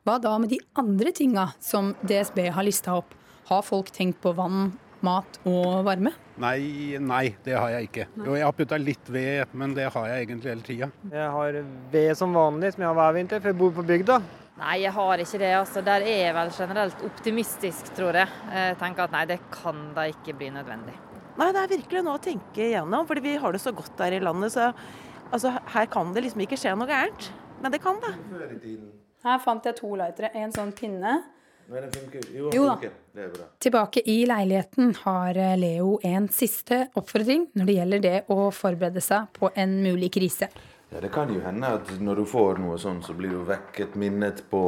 Hva 0.06 0.18
da 0.22 0.34
med 0.42 0.54
de 0.54 0.60
andre 0.78 1.14
tinga 1.14 1.50
som 1.62 1.94
DSB 2.06 2.48
har 2.54 2.66
lista 2.66 2.98
opp? 2.98 3.14
Har 3.46 3.62
folk 3.62 3.92
tenkt 3.94 4.18
på 4.22 4.32
vann, 4.34 4.72
mat 5.04 5.38
og 5.48 5.84
varme? 5.86 6.12
Nei, 6.40 6.96
nei, 7.00 7.26
det 7.44 7.54
har 7.56 7.70
jeg 7.74 7.88
ikke. 7.90 8.06
Jo, 8.22 8.34
jeg 8.36 8.44
har 8.46 8.56
putta 8.56 8.78
litt 8.80 9.12
ved, 9.12 9.52
men 9.56 9.74
det 9.76 9.88
har 9.92 10.08
jeg 10.10 10.26
egentlig 10.26 10.52
hele 10.52 10.66
tida. 10.66 10.88
Jeg 11.12 11.30
har 11.36 11.60
ved 11.92 12.10
som 12.18 12.34
vanlig, 12.36 12.72
som 12.74 12.84
jeg 12.84 12.90
har 12.90 12.98
hver 12.98 13.16
vinter, 13.16 13.40
for 13.40 13.52
jeg 13.52 13.58
bor 13.60 13.72
på 13.76 13.86
bygda. 13.86 14.18
Nei, 14.56 14.76
jeg 14.80 14.92
har 14.96 15.20
ikke 15.20 15.40
det. 15.42 15.52
altså. 15.58 15.82
Der 15.84 16.04
er 16.06 16.20
jeg 16.22 16.34
vel 16.36 16.52
generelt 16.56 17.02
optimistisk, 17.04 17.90
tror 17.96 18.16
jeg. 18.22 18.28
Jeg 18.56 18.78
tenker 18.80 19.04
at 19.04 19.12
nei, 19.12 19.24
det 19.28 19.40
kan 19.52 19.82
da 19.96 20.06
ikke 20.08 20.36
bli 20.38 20.48
nødvendig. 20.54 20.94
Nei, 21.36 21.50
det 21.52 21.60
er 21.62 21.72
virkelig 21.74 22.04
noe 22.06 22.16
å 22.16 22.22
tenke 22.24 22.64
igjennom, 22.70 23.04
fordi 23.08 23.20
vi 23.26 23.34
har 23.42 23.52
det 23.52 23.60
så 23.60 23.74
godt 23.76 23.98
der 24.00 24.16
i 24.16 24.22
landet. 24.24 24.54
Så 24.54 24.70
altså, 25.28 25.52
her 25.74 25.88
kan 25.92 26.14
det 26.16 26.24
liksom 26.24 26.46
ikke 26.46 26.56
skje 26.60 26.72
noe 26.78 26.88
gærent. 26.88 27.28
Men 27.60 27.72
det 27.72 27.82
kan 27.84 28.00
det. 28.00 28.14
Her 29.26 29.40
fant 29.44 29.64
jeg 29.68 29.76
to 29.76 29.92
lightere. 29.98 30.32
En 30.36 30.52
sånn 30.54 30.72
pinne. 30.76 31.18
Nei, 31.66 31.80
den 31.82 31.90
funker. 31.90 32.28
Jo, 32.30 32.50
Jo 32.54 32.64
da. 32.68 32.90
Det 33.16 33.24
er 33.24 33.34
bra. 33.34 33.48
Tilbake 33.64 34.02
i 34.06 34.20
leiligheten 34.28 34.94
har 35.02 35.38
Leo 35.58 35.96
en 36.06 36.28
siste 36.30 36.86
oppfordring 36.94 37.48
når 37.58 37.68
det 37.68 37.76
gjelder 37.80 38.02
det 38.04 38.16
å 38.30 38.48
forberede 38.54 39.02
seg 39.02 39.30
på 39.34 39.50
en 39.54 39.78
mulig 39.82 40.12
krise. 40.14 40.50
Ja, 40.92 41.00
det 41.02 41.10
kan 41.14 41.32
jo 41.34 41.40
hende 41.42 41.72
at 41.80 41.90
når 41.98 42.22
du 42.22 42.26
får 42.30 42.60
noe 42.62 42.78
sånn, 42.78 43.00
så 43.02 43.16
blir 43.18 43.34
du 43.34 43.40
vekket 43.48 43.96
minnet 43.98 44.44
på 44.50 44.62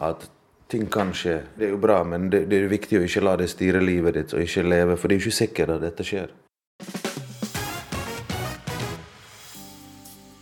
at 0.00 0.24
ting 0.70 0.86
kan 0.88 1.12
skje. 1.12 1.40
Det 1.58 1.66
er 1.68 1.74
jo 1.74 1.80
bra, 1.82 2.00
men 2.06 2.30
det, 2.32 2.46
det 2.48 2.62
er 2.62 2.70
viktig 2.70 3.00
å 3.00 3.04
ikke 3.04 3.24
la 3.26 3.34
det 3.40 3.50
styre 3.52 3.82
livet 3.84 4.16
ditt, 4.16 4.32
og 4.32 4.44
ikke 4.44 4.64
leve, 4.64 4.96
for 4.96 5.10
det 5.10 5.18
er 5.18 5.20
jo 5.20 5.28
ikke 5.28 5.40
sikkert 5.42 5.74
at 5.76 5.84
dette 5.84 6.06
skjer. 6.06 6.32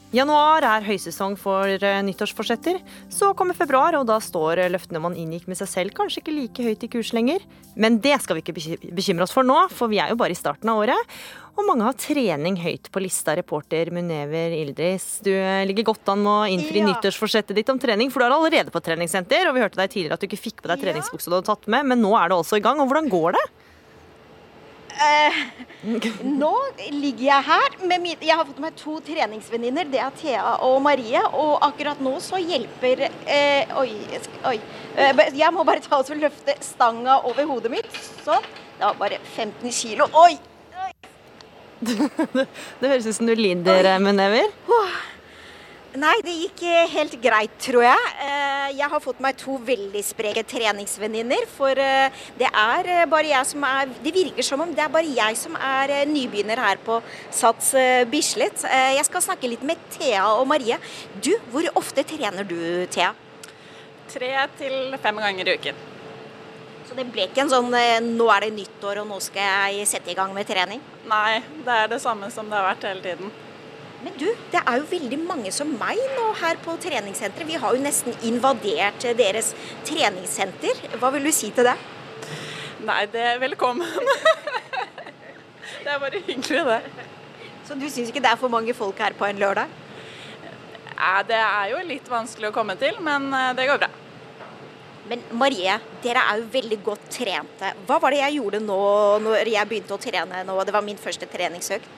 Januar 0.09 0.65
er 0.65 0.87
høysesong 0.87 1.35
for 1.37 1.69
eh, 1.69 1.99
nyttårsforsetter. 2.07 2.79
Så 3.13 3.35
kommer 3.37 3.57
februar, 3.57 3.93
og 3.99 4.07
da 4.09 4.17
står 4.25 4.63
eh, 4.63 4.71
løftene 4.73 5.03
man 5.05 5.17
inngikk 5.21 5.45
med 5.51 5.59
seg 5.61 5.69
selv 5.69 5.93
kanskje 5.99 6.23
ikke 6.23 6.33
like 6.33 6.65
høyt 6.65 6.87
i 6.87 6.89
kurs 6.95 7.11
lenger. 7.13 7.45
Men 7.77 7.99
det 8.01 8.15
skal 8.25 8.39
vi 8.39 8.45
ikke 8.47 8.57
bekymre 8.97 9.27
oss 9.27 9.35
for 9.37 9.45
nå, 9.45 9.59
for 9.69 9.93
vi 9.93 10.01
er 10.01 10.15
jo 10.15 10.17
bare 10.21 10.33
i 10.33 10.39
starten 10.39 10.73
av 10.73 10.81
året. 10.81 11.13
Og 11.59 11.67
mange 11.69 11.85
har 11.85 11.99
trening 12.01 12.57
høyt 12.63 12.89
på 12.95 13.03
lista. 13.05 13.35
Reporter 13.37 13.93
Munever 13.93 14.57
Ildris, 14.57 15.19
du 15.27 15.33
eh, 15.35 15.67
ligger 15.69 15.91
godt 15.91 16.09
an 16.15 16.25
med 16.25 16.33
å 16.33 16.51
innfri 16.57 16.81
Ja. 16.81 16.89
nyttårsforsettet 16.89 17.61
ditt 17.61 17.69
om 17.69 17.81
trening, 17.83 18.09
for 18.15 18.25
du 18.25 18.31
er 18.31 18.39
allerede 18.39 18.73
på 18.73 18.81
treningssenter. 18.81 19.51
Og 19.51 19.59
vi 19.59 19.67
hørte 19.67 19.83
deg 19.83 19.93
tidligere 19.93 20.17
at 20.17 20.25
du 20.25 20.31
ikke 20.31 20.41
fikk 20.41 20.65
på 20.65 20.73
deg 20.73 20.89
treningsbuksa 20.89 21.29
du 21.29 21.37
hadde 21.37 21.53
tatt 21.53 21.69
med, 21.69 21.85
men 21.85 22.01
nå 22.01 22.17
er 22.17 22.33
du 22.33 22.39
altså 22.41 22.57
i 22.57 22.65
gang. 22.65 22.81
Og 22.81 22.89
hvordan 22.89 23.13
går 23.13 23.37
det? 23.37 23.49
Eh, 24.99 25.35
nå 26.27 26.51
ligger 26.91 27.23
jeg 27.23 27.45
her 27.47 27.75
med 27.87 28.03
min 28.03 28.23
Jeg 28.25 28.35
har 28.35 28.47
fått 28.49 28.59
med 28.63 28.75
to 28.79 28.97
treningsvenninner. 29.07 29.87
Det 29.87 30.01
er 30.03 30.17
Thea 30.19 30.55
og 30.67 30.81
Marie. 30.83 31.23
Og 31.39 31.59
akkurat 31.63 32.01
nå 32.03 32.17
så 32.25 32.41
hjelper 32.43 33.07
eh, 33.07 33.77
Oi. 33.79 33.93
Oi. 34.51 34.57
Eh, 34.99 35.25
jeg 35.39 35.55
må 35.55 35.67
bare 35.69 35.85
ta 35.85 36.01
og 36.03 36.15
løfte 36.19 36.57
stanga 36.65 37.21
over 37.29 37.47
hodet 37.47 37.73
mitt. 37.79 38.01
Sånn. 38.25 38.43
Det 38.79 38.87
var 38.87 38.99
bare 38.99 39.21
15 39.37 39.75
kilo. 39.75 40.11
Oi! 40.15 40.35
Det 41.79 42.91
høres 42.91 43.07
ut 43.07 43.15
som 43.15 43.29
du 43.29 43.37
lider, 43.39 43.87
med 44.03 44.17
Munever. 44.19 44.51
Nei, 45.97 46.19
det 46.21 46.35
gikk 46.37 46.63
eh, 46.69 46.91
helt 46.93 47.15
greit, 47.23 47.53
tror 47.65 47.81
jeg. 47.87 48.09
Eh, 48.21 48.75
Jeg 48.77 48.91
har 48.93 49.01
fått 49.01 49.23
meg 49.25 49.39
to 49.41 49.55
veldig 49.65 50.03
spreke 50.05 50.43
treningsvenninner. 50.45 51.47
For 51.49 51.81
eh, 51.81 52.13
det 52.37 52.51
er 52.53 53.07
bare 53.09 53.31
jeg 53.31 53.49
som 53.49 53.65
er 53.65 53.89
Det 54.05 54.13
virker 54.13 54.45
som 54.45 54.61
om 54.61 54.75
det 54.77 54.85
er 54.85 54.93
bare 54.93 55.09
jeg 55.09 55.39
som 55.41 55.57
er 55.57 56.05
nybegynner 56.11 56.61
her 56.61 56.77
på 56.85 57.01
Sats 57.33 57.73
Bislett. 58.13 58.67
Jeg 58.69 59.09
skal 59.09 59.25
snakke 59.25 59.49
litt 59.49 59.65
med 59.65 59.81
Thea 59.97 60.27
og 60.37 60.45
Marie. 60.53 60.77
Du, 61.25 61.33
hvor 61.49 61.65
ofte 61.81 62.05
trener 62.05 62.45
du, 62.45 62.85
Thea? 62.93 63.15
Tre 64.13 64.33
til 64.61 64.95
fem 65.01 65.25
ganger 65.25 65.49
i 65.49 65.57
uken. 65.57 65.83
Så 66.85 66.97
det 66.97 67.09
ble 67.13 67.31
ikke 67.31 67.47
en 67.47 67.53
sånn 67.53 67.73
nå 68.13 68.31
er 68.33 68.45
det 68.45 68.55
nyttår 68.61 69.01
og 69.03 69.09
nå 69.09 69.19
skal 69.25 69.73
jeg 69.73 69.89
sette 69.89 70.13
i 70.13 70.17
gang 70.17 70.37
med 70.37 70.49
trening? 70.49 70.85
Nei, 71.09 71.41
det 71.65 71.83
er 71.85 71.93
det 71.97 72.05
samme 72.05 72.29
som 72.33 72.49
det 72.49 72.61
har 72.61 72.75
vært 72.75 72.91
hele 72.93 73.05
tiden. 73.05 73.33
Men 74.05 74.15
du, 74.15 74.29
det 74.53 74.61
er 74.63 74.79
jo 74.79 74.87
veldig 74.93 75.19
mange 75.27 75.51
som 75.55 75.71
meg 75.81 75.99
nå 76.15 76.29
her 76.39 76.59
på 76.63 76.77
treningssenteret. 76.79 77.49
Vi 77.49 77.59
har 77.59 77.75
jo 77.75 77.83
nesten 77.83 78.15
invadert 78.29 79.05
eh, 79.09 79.17
deres 79.19 79.51
treningssenter. 79.89 80.85
Hva 81.01 81.11
vil 81.15 81.27
du 81.27 81.33
si 81.35 81.51
til 81.55 81.67
det? 81.67 81.75
Nei, 82.87 83.03
det 83.11 83.25
er 83.33 83.41
velkommen. 83.43 83.89
det 85.83 85.91
er 85.91 85.99
bare 85.99 86.21
hyggelig, 86.29 86.63
det. 86.69 87.07
Så 87.67 87.75
du 87.75 87.89
syns 87.91 88.13
ikke 88.13 88.23
det 88.23 88.31
er 88.31 88.39
for 88.41 88.53
mange 88.53 88.75
folk 88.77 89.01
her 89.03 89.17
på 89.19 89.27
en 89.27 89.41
lørdag? 89.43 89.73
Ja, 90.95 91.17
det 91.27 91.41
er 91.41 91.73
jo 91.73 91.81
litt 91.89 92.07
vanskelig 92.11 92.53
å 92.53 92.55
komme 92.55 92.79
til, 92.79 93.01
men 93.03 93.33
eh, 93.35 93.51
det 93.59 93.67
går 93.67 93.81
bra. 93.83 93.91
Men 95.09 95.25
Marie, 95.41 95.75
dere 96.05 96.23
er 96.31 96.39
jo 96.39 96.47
veldig 96.53 96.79
godt 96.85 97.09
trente. 97.17 97.73
Hva 97.89 97.97
var 97.99 98.15
det 98.15 98.21
jeg 98.21 98.39
gjorde 98.39 98.61
nå 98.63 98.79
når 99.25 99.51
jeg 99.51 99.71
begynte 99.71 99.97
å 99.97 100.01
trene 100.03 100.45
nå? 100.47 100.57
Det 100.69 100.75
var 100.77 100.87
min 100.87 101.01
første 101.01 101.27
treningsøkt. 101.33 101.91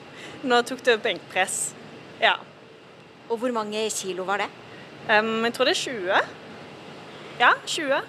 Nå 0.47 0.61
tok 0.65 0.81
du 0.87 0.95
benkpress. 1.03 1.59
Ja. 2.21 2.37
Og 3.29 3.37
hvor 3.41 3.53
mange 3.55 3.83
kilo 3.95 4.25
var 4.27 4.43
det? 4.43 4.49
Um, 5.09 5.43
jeg 5.47 5.53
tror 5.55 5.65
det 5.69 5.75
er 5.75 5.83
20. 5.83 6.41
Ja, 7.41 7.51
20. 7.65 8.01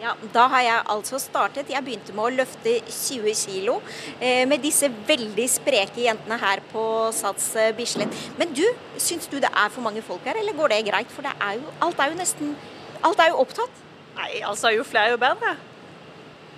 Ja, 0.00 0.14
Da 0.32 0.46
har 0.48 0.62
jeg 0.64 0.82
altså 0.88 1.18
startet. 1.20 1.68
Jeg 1.68 1.84
begynte 1.84 2.14
med 2.16 2.24
å 2.24 2.32
løfte 2.32 2.72
20 2.88 3.34
kilo 3.36 3.74
eh, 4.16 4.46
med 4.48 4.62
disse 4.64 4.88
veldig 4.88 5.44
spreke 5.52 6.00
jentene 6.06 6.38
her 6.40 6.62
på 6.72 6.82
Sats 7.12 7.50
eh, 7.60 7.74
Bislett. 7.76 8.16
Men 8.40 8.54
du, 8.56 8.64
syns 8.96 9.28
du 9.28 9.36
det 9.36 9.50
er 9.52 9.68
for 9.68 9.84
mange 9.84 10.00
folk 10.02 10.24
her, 10.24 10.40
eller 10.40 10.56
går 10.56 10.72
det 10.72 10.80
greit? 10.88 11.12
For 11.12 11.28
det 11.28 11.34
er 11.36 11.60
jo, 11.60 11.76
alt 11.84 12.00
er 12.00 12.14
jo 12.14 12.20
nesten 12.22 12.56
Alt 13.04 13.20
er 13.20 13.30
jo 13.32 13.38
opptatt. 13.40 13.76
Nei, 14.18 14.42
altså 14.44 14.74
jo 14.74 14.82
flere 14.84 15.14
jo 15.14 15.20
bedre. 15.20 15.54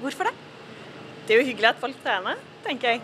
Hvorfor 0.01 0.27
det? 0.27 0.33
Det 1.27 1.37
er 1.37 1.39
jo 1.39 1.51
hyggelig 1.53 1.69
at 1.69 1.79
folk 1.79 2.01
trener, 2.03 2.41
tenker 2.65 2.97
jeg. 2.97 3.03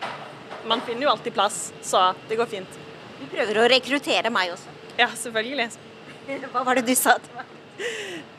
Man 0.67 0.83
finner 0.83 1.07
jo 1.07 1.13
alltid 1.13 1.37
plass, 1.37 1.69
så 1.87 2.09
det 2.27 2.39
går 2.41 2.51
fint. 2.51 2.81
Du 3.29 3.37
prøver 3.37 3.61
å 3.61 3.69
rekruttere 3.71 4.33
meg 4.33 4.55
også. 4.55 4.75
Ja, 4.99 5.11
selvfølgelig. 5.15 5.71
Hva 6.53 6.65
var 6.65 6.81
det 6.81 6.87
du 6.89 6.95
sa 6.99 7.19
til 7.23 7.37
meg? 7.37 7.55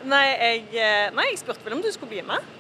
Nei, 0.10 0.26
jeg, 0.34 0.64
eh, 0.76 1.06
nei, 1.16 1.30
jeg 1.32 1.44
spurte 1.44 1.64
vel 1.64 1.78
om 1.78 1.84
du 1.84 1.92
skulle 1.94 2.18
bli 2.18 2.24
med. 2.26 2.56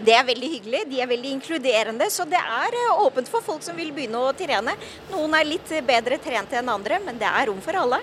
Det 0.00 0.14
er 0.16 0.24
veldig 0.26 0.48
hyggelig. 0.54 0.80
De 0.90 1.00
er 1.02 1.08
veldig 1.10 1.30
inkluderende. 1.36 2.08
Så 2.10 2.24
det 2.28 2.40
er 2.40 2.76
eh, 2.76 3.02
åpent 3.04 3.28
for 3.30 3.44
folk 3.44 3.62
som 3.66 3.76
vil 3.78 3.92
begynne 3.94 4.22
å 4.22 4.32
trene. 4.36 4.74
Noen 5.12 5.36
er 5.38 5.48
litt 5.48 5.70
bedre 5.86 6.18
trent 6.22 6.54
enn 6.56 6.72
andre, 6.72 6.98
men 7.04 7.18
det 7.20 7.28
er 7.28 7.50
rom 7.50 7.60
for 7.64 7.78
alle. 7.82 8.00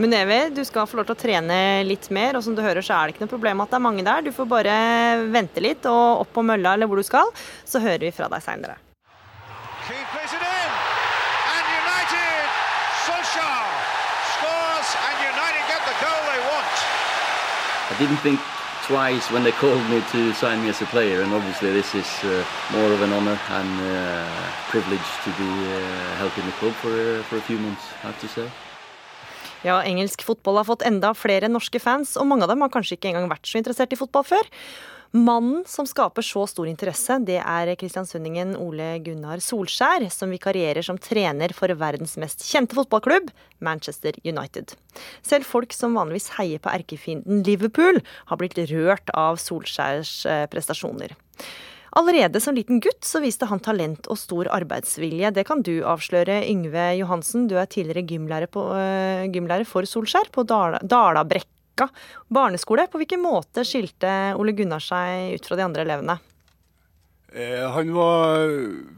Munevi, 0.00 0.38
du 0.54 0.62
skal 0.64 0.86
få 0.88 1.00
lov 1.00 1.10
til 1.10 1.16
å 1.16 1.20
trene 1.20 1.56
litt 1.84 2.08
mer, 2.14 2.38
og 2.38 2.44
som 2.46 2.54
du 2.56 2.62
hører 2.64 2.84
så 2.84 2.96
er 2.96 3.08
det 3.08 3.16
ikke 3.16 3.26
noe 3.26 3.34
problem 3.34 3.64
at 3.64 3.72
det 3.72 3.76
er 3.80 3.84
mange 3.84 4.04
der. 4.06 4.24
Du 4.24 4.32
får 4.32 4.48
bare 4.48 4.76
vente 5.34 5.60
litt, 5.64 5.84
og 5.90 6.22
opp 6.24 6.32
på 6.36 6.44
mølla 6.46 6.76
eller 6.76 6.88
hvor 6.88 7.00
du 7.00 7.04
skal, 7.06 7.32
så 7.68 7.82
hører 7.82 8.06
vi 8.06 8.14
fra 8.16 8.30
deg 8.32 8.44
seinere. 8.44 8.78
Keane 9.84 10.06
plays 10.14 10.32
it 10.32 10.40
in. 10.40 10.72
And 11.52 11.66
United, 11.82 12.48
Solskjaer 13.04 13.68
scores, 14.36 14.90
and 15.04 15.16
United 15.26 15.62
get 15.68 15.82
the 15.84 15.96
goal 16.00 16.20
they 16.30 16.40
want. 16.48 16.76
I 17.89 17.89
didn't 18.00 18.22
think 18.24 18.40
twice 18.88 19.30
when 19.30 19.44
they 19.44 19.52
called 19.52 19.84
me 19.92 20.00
to 20.12 20.32
sign 20.32 20.62
me 20.62 20.68
as 20.70 20.80
a 20.80 20.86
player, 20.86 21.20
and 21.22 21.32
obviously 21.34 21.70
this 21.72 21.94
is 21.94 22.08
uh, 22.24 22.32
more 22.72 22.90
of 22.96 23.00
an 23.02 23.12
honor 23.12 23.38
and 23.58 23.72
uh, 23.84 24.24
privilege 24.72 25.08
to 25.24 25.30
be 25.36 25.50
uh, 25.68 25.76
helping 26.22 26.44
the 26.48 26.56
club 26.60 26.72
for 26.82 26.88
uh, 26.88 27.22
for 27.28 27.36
a 27.36 27.44
few 27.48 27.58
months. 27.58 27.84
I 28.02 28.06
have 28.08 28.20
to 28.24 28.28
say. 28.28 28.48
Ja, 29.62 29.82
engelsk 29.84 30.22
fotball 30.24 30.56
har 30.56 30.64
fått 30.64 30.82
enda 30.88 31.12
flere 31.14 31.50
norske 31.52 31.78
fans, 31.78 32.16
og 32.16 32.26
mange 32.26 32.46
av 32.46 32.54
dem 32.54 32.64
har 32.64 32.72
kanskje 32.72 32.96
ikke 32.96 33.12
engang 33.12 33.28
vært 33.28 33.44
så 33.44 33.60
interessert 33.60 33.92
i 33.92 34.00
fotball 34.00 34.24
før. 34.24 34.48
Mannen 35.10 35.64
som 35.66 35.86
skaper 35.90 36.22
så 36.22 36.44
stor 36.46 36.68
interesse, 36.70 37.16
det 37.26 37.40
er 37.42 37.72
kristiansundingen 37.74 38.52
Ole 38.62 38.92
Gunnar 39.02 39.40
Solskjær, 39.42 40.04
som 40.14 40.30
vikarierer 40.30 40.86
som 40.86 41.00
trener 41.02 41.50
for 41.56 41.72
verdens 41.74 42.14
mest 42.22 42.44
kjente 42.46 42.78
fotballklubb, 42.78 43.32
Manchester 43.58 44.14
United. 44.22 44.76
Selv 45.26 45.48
folk 45.50 45.74
som 45.74 45.98
vanligvis 45.98 46.30
heier 46.36 46.62
på 46.62 46.70
erkefienden 46.70 47.42
Liverpool, 47.42 47.98
har 48.30 48.38
blitt 48.38 48.60
rørt 48.70 49.10
av 49.18 49.40
Solskjærs 49.42 50.14
eh, 50.30 50.46
prestasjoner. 50.52 51.16
Allerede 51.98 52.38
som 52.38 52.54
liten 52.54 52.78
gutt 52.78 53.02
så 53.02 53.18
viste 53.18 53.48
han 53.50 53.58
talent 53.58 54.06
og 54.06 54.18
stor 54.20 54.46
arbeidsvilje. 54.54 55.32
Det 55.34 55.42
kan 55.48 55.66
du 55.66 55.80
avsløre, 55.82 56.44
Yngve 56.46 56.92
Johansen. 57.00 57.48
Du 57.50 57.56
er 57.58 57.66
tidligere 57.66 58.06
gymlærer, 58.06 58.46
på, 58.46 58.62
øh, 58.78 59.26
gymlærer 59.34 59.66
for 59.66 59.82
Solskjær 59.82 60.30
på 60.30 60.46
Dala, 60.46 61.24
Dalabrekka 61.80 61.88
barneskole. 62.28 62.86
På 62.90 62.98
hvilken 62.98 63.22
måte 63.22 63.64
skilte 63.64 64.34
Ole 64.38 64.52
Gunnar 64.52 64.82
seg 64.82 65.36
ut 65.36 65.46
fra 65.46 65.56
de 65.56 65.64
andre 65.64 65.84
elevene? 65.84 66.18
Eh, 67.32 67.66
han 67.70 67.92
var 67.94 68.50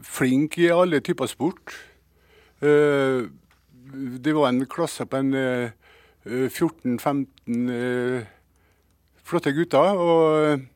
flink 0.03 0.57
i 0.57 0.71
alle 0.71 1.01
typer 1.01 1.27
sport. 1.27 1.73
Eh, 2.61 3.29
det 3.93 4.33
var 4.33 4.49
en 4.49 4.65
klasse 4.65 5.05
på 5.05 5.17
en 5.17 5.33
eh, 5.33 5.71
14-15 6.25 7.69
eh, 7.69 8.25
flotte 9.23 9.53
gutter. 9.53 9.93
og 9.93 10.72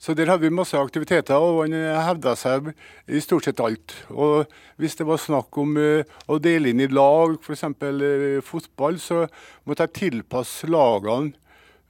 Så 0.00 0.14
der 0.16 0.30
hadde 0.32 0.46
vi 0.46 0.54
masse 0.54 0.78
aktiviteter, 0.80 1.36
og 1.36 1.66
han 1.66 1.74
hevda 1.76 2.32
seg 2.38 2.70
i 3.04 3.20
stort 3.20 3.44
sett 3.44 3.60
alt. 3.60 3.92
Og 4.08 4.48
hvis 4.80 4.96
det 4.96 5.04
var 5.04 5.20
snakk 5.20 5.58
om 5.60 5.76
eh, 5.76 6.08
å 6.24 6.38
dele 6.40 6.72
inn 6.72 6.80
i 6.80 6.88
lag, 6.88 7.36
f.eks. 7.36 7.66
Uh, 7.84 8.40
fotball, 8.40 8.96
så 8.96 9.26
måtte 9.68 9.84
jeg 9.84 9.96
tilpasse 9.98 10.70
lagene 10.72 11.36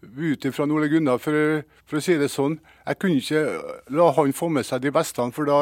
ut 0.00 0.46
ifra 0.48 0.64
Ole 0.64 0.88
Gunnar, 0.88 1.20
for, 1.22 1.60
for, 1.84 2.00
å 2.00 2.02
si 2.02 2.16
det 2.18 2.30
sånn. 2.32 2.56
Jeg 2.88 2.98
kunne 2.98 3.20
ikke 3.20 3.42
la 3.94 4.08
han 4.16 4.34
få 4.34 4.48
med 4.50 4.66
seg 4.66 4.82
de 4.82 4.92
beste, 4.94 5.26
for 5.36 5.46
da 5.46 5.60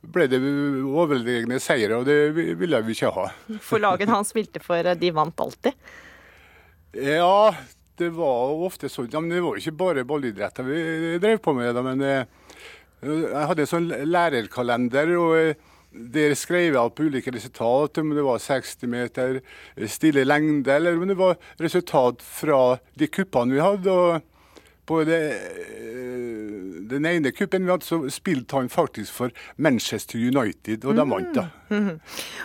ble 0.00 0.28
det 0.30 0.40
overlegne 0.40 1.58
seire, 1.60 1.98
og 1.98 2.06
det 2.08 2.20
ville 2.32 2.80
vi 2.86 2.96
ikke 2.96 3.12
ha. 3.18 3.26
For 3.58 3.82
laget 3.82 4.12
han 4.12 4.24
spilte 4.24 4.62
for, 4.64 4.94
de 4.96 5.12
vant 5.12 5.44
alltid? 5.44 5.76
Ja, 6.96 7.50
det 8.00 8.10
var 8.16 8.54
ofte 8.66 8.90
sånn. 8.90 9.10
Ja, 9.12 9.20
men 9.22 9.32
det 9.32 9.42
var 9.44 9.58
ikke 9.60 9.76
bare 9.80 10.06
ballidretter 10.08 10.66
vi 10.66 11.18
drev 11.22 11.42
på 11.44 11.54
med. 11.56 11.74
Da, 11.76 11.84
men 11.84 12.04
eh, 12.04 12.24
jeg 13.04 13.48
hadde 13.50 13.66
en 13.66 13.74
sånn 13.74 13.90
lærerkalender. 14.08 15.12
og 15.20 15.36
eh, 15.40 15.68
der 15.90 16.36
skrev 16.38 16.68
jeg 16.68 16.78
opp 16.78 17.00
ulike 17.02 17.32
resultat, 17.34 17.98
om 17.98 18.12
det 18.14 18.22
var 18.22 18.38
60 18.38 18.90
meter 18.92 19.40
stille 19.90 20.22
lengde, 20.22 20.70
eller 20.76 20.94
om 20.94 21.08
det 21.10 21.16
var 21.18 21.34
resultat 21.58 22.22
fra 22.22 22.78
de 22.94 23.08
kuppene 23.10 23.56
vi 23.56 23.64
hadde. 23.64 23.90
og 23.90 24.29
på 24.88 25.02
det, 25.08 25.20
den 26.90 27.06
ene 27.06 27.32
kuppen 27.34 27.66
vi 27.66 27.72
hadde, 27.72 27.86
så 27.86 28.00
spilte 28.12 28.58
han 28.58 28.70
faktisk 28.72 29.14
for 29.14 29.34
Manchester 29.56 30.18
United, 30.18 30.84
og 30.84 30.98
de 30.98 31.08
vant, 31.14 31.34
da. 31.36 31.48
Mm. 31.70 32.00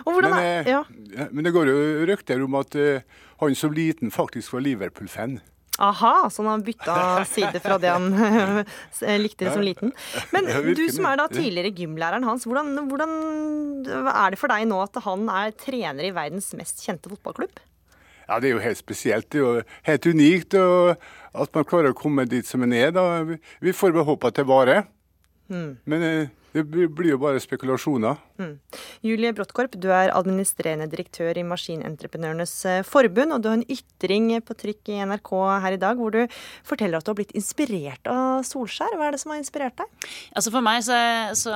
Men, 0.06 0.34
er, 0.38 0.68
ja. 0.70 0.84
men, 1.32 1.48
det 1.48 1.52
går 1.56 1.66
jo 1.72 1.78
rykter 2.06 2.44
om 2.46 2.54
at 2.60 2.76
uh, 2.78 3.02
han 3.42 3.56
som 3.58 3.74
liten 3.74 4.12
faktisk 4.14 4.54
var 4.54 4.62
Liverpool-fan. 4.62 5.40
Aha, 5.82 6.30
så 6.32 6.46
han 6.46 6.64
bytta 6.64 7.26
side 7.28 7.60
fra 7.60 7.80
det 7.82 7.90
han 7.92 8.06
likte 9.26 9.50
som 9.52 9.66
liten. 9.66 9.92
Men 10.32 10.48
du 10.78 10.86
som 10.94 11.08
er 11.10 11.20
da 11.20 11.26
tidligere 11.32 11.74
gymlæreren 11.76 12.24
hans, 12.24 12.46
hvordan, 12.48 12.86
hvordan, 12.88 13.16
er 14.14 14.32
det 14.32 14.40
for 14.40 14.54
deg 14.54 14.70
nå 14.70 14.80
at 14.86 15.02
han 15.04 15.26
er 15.42 15.56
trener 15.60 16.08
i 16.08 16.14
verdens 16.16 16.54
mest 16.56 16.86
kjente 16.86 17.12
fotballklubb? 17.12 17.60
Ja, 18.26 18.40
Det 18.40 18.50
er 18.50 18.56
jo 18.56 18.64
helt 18.64 18.80
spesielt. 18.80 19.28
Det 19.32 19.42
er 19.42 19.44
jo 19.44 19.66
helt 19.90 20.06
unikt 20.06 20.56
at 21.42 21.54
man 21.56 21.68
klarer 21.68 21.94
å 21.94 21.98
komme 21.98 22.26
dit 22.30 22.48
som 22.48 22.64
man 22.64 22.74
er. 22.76 22.92
Da. 22.96 23.06
Vi 23.62 23.74
får 23.76 23.98
håpe 24.08 24.32
at 24.32 24.40
det 24.40 24.48
varer. 24.50 24.86
Mm. 25.52 25.78
Men 25.86 26.04
eh, 26.04 26.34
det 26.56 26.64
blir 26.72 27.10
jo 27.10 27.18
bare 27.20 27.42
spekulasjoner. 27.44 28.16
Mm. 28.40 28.54
Julie 29.04 29.34
Bråttkorp, 29.36 29.74
du 29.82 29.90
er 29.92 30.14
administrerende 30.16 30.88
direktør 30.88 31.36
i 31.36 31.44
Maskinentreprenørenes 31.48 32.54
eh, 32.72 32.84
forbund, 32.88 33.36
og 33.36 33.44
du 33.44 33.50
har 33.52 33.58
en 33.60 33.68
ytring 33.76 34.30
på 34.46 34.56
trykk 34.62 34.94
i 34.94 35.02
NRK 35.04 35.32
her 35.66 35.76
i 35.76 35.82
dag 35.82 36.00
hvor 36.00 36.16
du 36.16 36.38
forteller 36.68 37.00
at 37.00 37.08
du 37.08 37.12
har 37.12 37.20
blitt 37.20 37.36
inspirert 37.36 38.08
av 38.12 38.46
Solskjær. 38.48 38.96
Hva 38.96 39.10
er 39.10 39.18
det 39.18 39.22
som 39.26 39.36
har 39.36 39.42
inspirert 39.42 39.76
deg? 39.82 40.08
Altså 40.32 40.56
For 40.56 40.64
meg 40.66 40.80
så, 40.88 41.02
så 41.36 41.52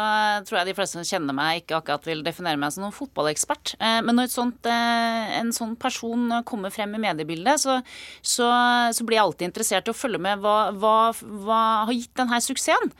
tror 0.50 0.62
jeg 0.62 0.72
de 0.72 0.76
fleste 0.82 1.00
som 1.00 1.08
kjenner 1.08 1.38
meg, 1.38 1.64
ikke 1.64 1.80
akkurat 1.80 2.12
vil 2.12 2.26
definere 2.26 2.60
meg 2.60 2.76
som 2.76 2.84
noen 2.84 2.96
fotballekspert. 3.00 3.78
Eh, 3.80 4.02
men 4.04 4.20
når 4.20 4.36
sånt, 4.36 4.68
en 4.68 5.56
sånn 5.56 5.80
person 5.80 6.42
kommer 6.44 6.76
frem 6.76 7.00
i 7.00 7.04
mediebildet, 7.08 7.64
så, 7.64 7.80
så, 8.20 8.52
så 8.92 9.08
blir 9.08 9.22
jeg 9.22 9.26
alltid 9.30 9.52
interessert 9.54 9.88
i 9.88 9.96
å 9.96 9.98
følge 9.98 10.20
med 10.28 10.44
hva, 10.44 10.60
hva, 10.76 10.96
hva 11.16 11.66
har 11.88 11.96
gitt 11.96 12.16
denne 12.20 12.44
suksessen. 12.44 12.92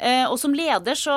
Eh, 0.00 0.24
og 0.24 0.38
som 0.40 0.54
leder 0.56 0.96
så, 0.96 1.14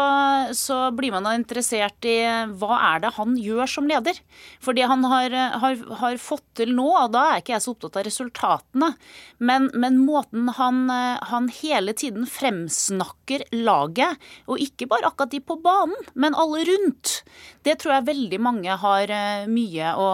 så, 0.59 0.77
blir 0.91 1.13
man 1.15 1.29
interessert 1.31 2.03
i 2.03 2.17
hva 2.59 2.79
er 2.89 3.03
det 3.05 3.13
han 3.15 3.37
gjør 3.39 3.69
som 3.71 3.87
leder. 3.87 4.19
For 4.63 4.75
det 4.75 4.89
han 4.91 5.05
har, 5.07 5.31
har, 5.61 5.79
har, 6.01 6.19
fått 6.19 6.43
til 6.59 6.73
nå, 6.75 6.89
og 6.91 7.13
da 7.15 7.23
er 7.29 7.39
ikke 7.39 7.55
jeg 7.55 7.63
så 7.63 7.73
opptatt 7.73 8.01
av 8.01 8.05
resultatene, 8.09 8.91
men, 9.39 9.69
men 9.79 10.01
måten 10.03 10.51
han, 10.57 10.83
han, 11.31 11.49
hele 11.63 11.95
tiden 11.95 12.27
fremsnakker 12.29 13.47
laget, 13.55 14.19
og 14.51 14.61
ikke 14.61 14.89
bare 14.91 15.07
akkurat 15.07 15.31
de 15.31 15.39
på 15.39 15.57
banen, 15.63 16.11
men 16.13 16.35
alle 16.35 16.65
rundt, 16.67 17.21
det 17.63 17.79
tror 17.79 17.97
jeg 17.97 18.09
veldig 18.11 18.43
mange 18.43 18.79
har 18.83 19.15
eh, 19.15 19.47
mye 19.47 19.95
å, 19.95 20.07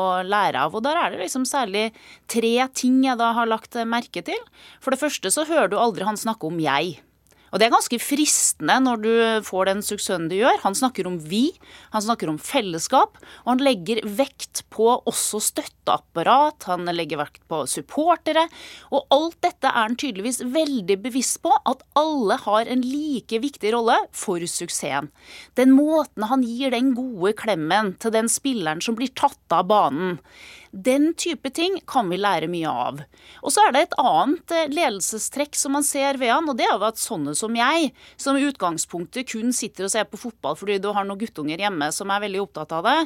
å 0.00 0.04
lære 0.24 0.64
av. 0.64 0.74
Og 0.74 0.84
der 0.86 1.00
er 1.00 1.12
det 1.12 1.26
liksom 1.26 1.44
særlig 1.48 1.90
tre 2.32 2.56
ting 2.72 3.02
jeg 3.04 3.20
da 3.20 3.34
har 3.36 3.50
lagt 3.50 3.76
merke 3.84 4.24
til. 4.24 4.40
For 4.80 4.94
det 4.94 5.02
første 5.04 5.32
så 5.34 5.44
hører 5.48 5.68
du 5.68 5.76
aldri 5.80 6.08
han 6.08 6.20
snakke 6.20 6.48
om 6.48 6.62
jeg. 6.62 6.96
Og 7.54 7.60
det 7.62 7.68
er 7.68 7.74
ganske 7.76 8.00
fristende 8.02 8.74
når 8.82 9.02
du 9.04 9.10
får 9.46 9.68
den 9.68 9.82
suksessen 9.86 10.26
du 10.26 10.34
gjør. 10.40 10.56
Han 10.64 10.74
snakker 10.74 11.06
om 11.06 11.20
vi, 11.22 11.52
han 11.92 12.02
snakker 12.02 12.32
om 12.32 12.40
fellesskap, 12.42 13.20
og 13.44 13.50
han 13.52 13.62
legger 13.62 14.00
vekt 14.18 14.64
på 14.74 14.88
også 15.06 15.38
støtteapparat, 15.52 16.66
han 16.66 16.90
legger 16.90 17.22
vekt 17.22 17.44
på 17.46 17.60
supportere. 17.70 18.48
Og 18.90 19.06
alt 19.14 19.38
dette 19.46 19.70
er 19.70 19.78
han 19.84 19.94
tydeligvis 19.94 20.42
veldig 20.50 20.98
bevisst 21.04 21.38
på, 21.46 21.54
at 21.54 21.86
alle 21.94 22.40
har 22.42 22.66
en 22.74 22.82
like 22.82 23.38
viktig 23.46 23.70
rolle 23.76 24.00
for 24.10 24.42
suksessen. 24.42 25.12
Den 25.54 25.76
måten 25.78 26.26
han 26.26 26.42
gir 26.42 26.74
den 26.74 26.90
gode 26.98 27.36
klemmen 27.38 27.94
til 28.02 28.16
den 28.18 28.26
spilleren 28.32 28.82
som 28.82 28.98
blir 28.98 29.14
tatt 29.14 29.54
av 29.54 29.70
banen. 29.70 30.18
Den 30.74 31.12
type 31.14 31.52
ting 31.54 31.76
kan 31.86 32.08
vi 32.10 32.18
lære 32.18 32.48
mye 32.50 32.66
av. 32.66 32.98
Og 33.46 33.52
så 33.54 33.62
er 33.62 33.74
det 33.74 33.82
et 33.84 33.96
annet 34.02 34.54
eh, 34.56 34.72
ledelsestrekk 34.72 35.54
som 35.54 35.76
man 35.76 35.86
ser 35.86 36.18
ved 36.18 36.32
han, 36.34 36.48
og 36.50 36.58
det 36.58 36.66
er 36.66 36.74
jo 36.74 36.88
at 36.88 36.98
sånne 36.98 37.36
som 37.38 37.54
jeg, 37.54 37.92
som 38.18 38.34
i 38.34 38.42
utgangspunktet 38.48 39.30
kun 39.30 39.54
sitter 39.54 39.86
og 39.86 39.94
ser 39.94 40.08
på 40.10 40.18
fotball 40.18 40.58
fordi 40.58 40.80
du 40.82 40.90
har 40.96 41.06
noen 41.06 41.20
guttunger 41.20 41.62
hjemme 41.62 41.92
som 41.94 42.10
er 42.10 42.24
veldig 42.26 42.42
opptatt 42.42 42.74
av 42.74 42.88
det, 42.88 42.98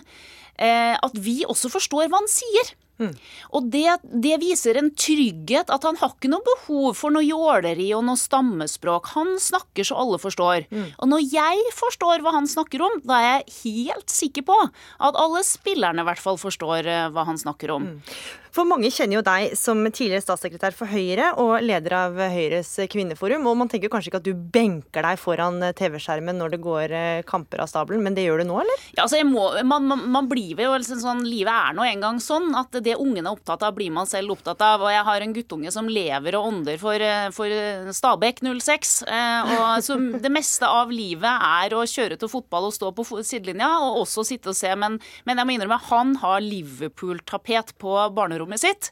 eh, 0.65 0.97
at 0.97 1.21
vi 1.21 1.43
også 1.45 1.69
forstår 1.77 2.09
hva 2.09 2.23
han 2.23 2.33
sier. 2.33 2.73
Mm. 2.99 3.13
Og 3.55 3.69
det, 3.73 3.87
det, 4.03 4.35
viser 4.43 4.79
en 4.81 4.91
trygghet, 4.91 5.71
at 5.71 5.87
han 5.87 5.99
har 6.01 6.15
ikke 6.15 6.31
noe 6.33 6.45
behov 6.47 6.97
for 6.99 7.15
noe 7.15 7.27
jåleri 7.27 7.89
og 7.97 8.05
noe 8.09 8.19
stammespråk. 8.19 9.13
Han 9.15 9.37
snakker 9.43 9.87
så 9.87 9.99
alle 10.03 10.19
forstår. 10.23 10.67
Mm. 10.73 10.89
Og 10.99 11.13
når 11.15 11.25
jeg 11.31 11.77
forstår 11.79 12.25
hva 12.25 12.35
han 12.39 12.51
snakker 12.51 12.85
om, 12.85 12.99
da 13.07 13.21
er 13.23 13.31
jeg 13.31 13.57
helt 13.63 14.13
sikker 14.13 14.47
på 14.49 14.59
at 14.67 15.19
alle 15.19 15.45
spillerne 15.47 16.03
i 16.03 16.09
hvert 16.11 16.23
fall 16.23 16.41
forstår 16.41 16.91
eh, 16.91 17.07
hva 17.15 17.27
han 17.29 17.41
snakker 17.41 17.75
om. 17.79 17.89
Mm. 17.95 18.19
For 18.55 18.69
mange 18.69 18.91
kjenner 18.93 19.19
jo 19.19 19.25
deg 19.27 19.55
som 19.59 19.81
tidligere 19.87 20.25
statssekretær 20.25 20.75
for 20.77 20.91
Høyre 20.91 21.33
og 21.41 21.59
leder 21.65 21.95
av 21.99 22.17
Høyres 22.33 22.71
kvinneforum. 22.91 23.47
Og 23.49 23.59
man 23.61 23.71
tenker 23.71 23.93
kanskje 23.93 24.13
ikke 24.13 24.21
at 24.23 24.29
du 24.29 24.47
benker 24.55 25.05
deg 25.05 25.21
foran 25.21 25.61
TV-skjermen 25.77 26.39
når 26.39 26.55
det 26.55 26.61
går 26.65 26.95
eh, 26.97 27.27
kamper 27.29 27.63
av 27.63 27.71
stabelen, 27.71 28.03
men 28.05 28.17
det 28.17 28.27
gjør 28.27 28.43
du 28.43 28.49
nå, 28.49 28.61
eller? 28.63 28.87
Ja, 28.95 29.05
altså 29.05 29.21
må, 29.29 29.51
man, 29.69 29.87
man, 29.91 30.05
man, 30.15 30.31
blir 30.31 30.59
jo 30.59 30.75
liksom 30.77 31.01
sånn 31.03 31.25
Livet 31.29 31.53
er 31.53 31.75
nå 31.77 31.85
engang 31.85 32.19
sånn 32.23 32.55
at 32.57 32.75
det 32.85 32.97
ungene 32.97 33.29
er 33.29 33.37
opptatt 33.37 33.65
av, 33.67 33.75
blir 33.77 33.93
man 33.95 34.09
selv 34.09 34.37
opptatt 34.37 34.63
av. 34.65 34.85
Og 34.87 34.93
jeg 34.93 35.05
har 35.09 35.25
en 35.25 35.35
guttunge 35.37 35.73
som 35.75 35.91
lever 35.91 36.39
og 36.39 36.49
ånder 36.53 36.81
for, 36.81 36.97
eh, 37.05 37.29
for 37.35 37.93
Stabæk 37.95 38.43
06. 38.47 38.95
Eh, 39.05 39.53
og 39.59 39.67
så 39.87 39.99
det 40.19 40.33
meste 40.33 40.69
av 40.69 40.93
livet 40.95 41.29
er 41.29 41.77
å 41.77 41.85
kjøre 41.89 42.19
til 42.21 42.33
fotball 42.33 42.71
og 42.71 42.77
stå 42.77 42.93
på 42.97 43.07
sidelinja, 43.27 43.71
og 43.85 44.03
også 44.05 44.25
sitte 44.27 44.53
og 44.53 44.59
se. 44.59 44.73
Men, 44.79 44.99
men 45.29 45.41
jeg 45.41 45.49
må 45.49 45.57
innrømme, 45.57 45.81
han 45.91 46.17
har 46.23 46.45
Liverpool-tapet 46.45 47.75
på 47.83 47.95
barnerommet 48.17 48.38
rommet 48.43 48.63
sitt. 48.63 48.91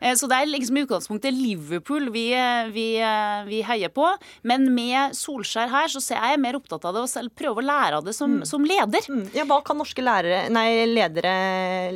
Eh, 0.00 0.14
så 0.18 0.28
det 0.30 0.38
er 0.38 0.50
liksom 0.50 0.78
i 0.78 0.84
utgangspunktet 0.86 1.36
Liverpool 1.36 2.10
vi, 2.14 2.26
vi, 2.74 2.88
vi, 3.48 3.62
heier 3.66 3.92
på. 3.94 4.10
Men 4.48 4.68
med 4.74 5.16
Solskjær 5.18 5.72
her 5.72 5.92
så 5.92 6.02
er 6.16 6.34
jeg 6.34 6.42
mer 6.44 6.58
opptatt 6.58 6.86
av 6.88 6.96
det 6.96 7.04
og 7.06 7.32
prøve 7.38 7.62
å 7.62 7.66
lære 7.66 8.00
av 8.00 8.06
det 8.06 8.14
som, 8.16 8.38
mm. 8.40 8.46
som 8.48 8.66
leder. 8.66 9.10
Mm. 9.10 9.24
Ja, 9.36 9.46
Hva 9.48 9.60
kan 9.66 9.80
norske 9.80 10.04
lærere, 10.04 10.46
nei, 10.54 10.68
ledere 10.90 11.34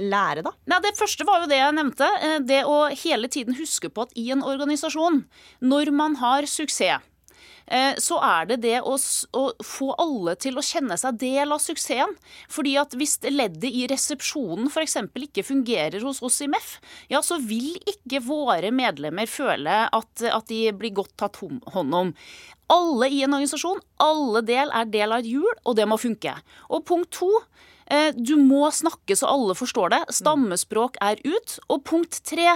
lære, 0.01 0.45
da? 0.47 0.55
Nei, 0.71 0.83
det 0.85 0.97
første 0.99 1.27
var 1.29 1.43
jo 1.43 1.53
det 1.53 1.61
jeg 1.61 1.79
nevnte. 1.79 2.11
Eh, 2.23 2.39
det 2.49 2.65
å 2.69 2.83
hele 3.05 3.31
tiden 3.33 3.57
huske 3.59 3.93
på 3.93 4.07
at 4.07 4.19
i 4.19 4.31
en 4.35 4.45
organisasjon, 4.47 5.25
når 5.63 5.95
man 5.95 6.19
har 6.23 6.49
suksess 6.51 6.83
Eh, 6.83 7.12
så 8.03 8.19
er 8.25 8.49
det 8.51 8.59
det 8.65 8.79
å, 8.85 8.95
å, 8.97 9.43
få 9.65 9.91
alle 10.03 10.35
til 10.41 10.59
å 10.59 10.65
kjenne 10.65 10.99
seg 11.01 11.19
del 11.21 11.55
av 11.55 11.63
suksessen. 11.63 12.15
Fordi 12.53 12.77
at 12.81 12.97
hvis 12.99 13.19
leddet 13.29 13.69
i 13.71 13.87
resepsjonen 13.91 14.69
f.eks. 14.69 14.99
ikke 15.27 15.47
fungerer 15.47 16.05
hos 16.05 16.23
oss 16.25 16.41
i 16.45 16.51
MEF, 16.53 16.77
ja, 17.13 17.23
så 17.25 17.41
vil 17.41 17.75
ikke 17.89 18.23
våre 18.27 18.73
medlemmer 18.75 19.31
føle 19.31 19.87
at, 19.89 20.25
at 20.29 20.49
de 20.53 20.67
blir 20.77 20.95
godt 21.01 21.17
tatt 21.21 21.41
hånd 21.43 21.99
om. 22.03 22.15
Alle 22.73 23.09
i 23.13 23.25
en 23.25 23.35
organisasjon, 23.37 23.83
alle 24.01 24.45
del 24.49 24.73
er 24.73 24.89
del 24.89 25.13
av 25.13 25.25
et 25.25 25.33
hjul, 25.33 25.53
og 25.65 25.77
det 25.77 25.89
må 25.89 26.01
funke. 26.01 26.37
Og 26.73 26.85
punkt 26.89 27.13
to, 27.19 27.31
Eh, 27.33 27.72
du 28.17 28.35
må 28.41 28.71
snakke 28.73 29.17
så 29.19 29.29
alle 29.29 29.57
forstår 29.59 29.93
det. 29.93 30.01
Stammespråk 30.17 30.97
er 31.05 31.21
ut. 31.27 31.57
Og 31.73 31.83
punkt 31.89 32.19
tre, 32.29 32.55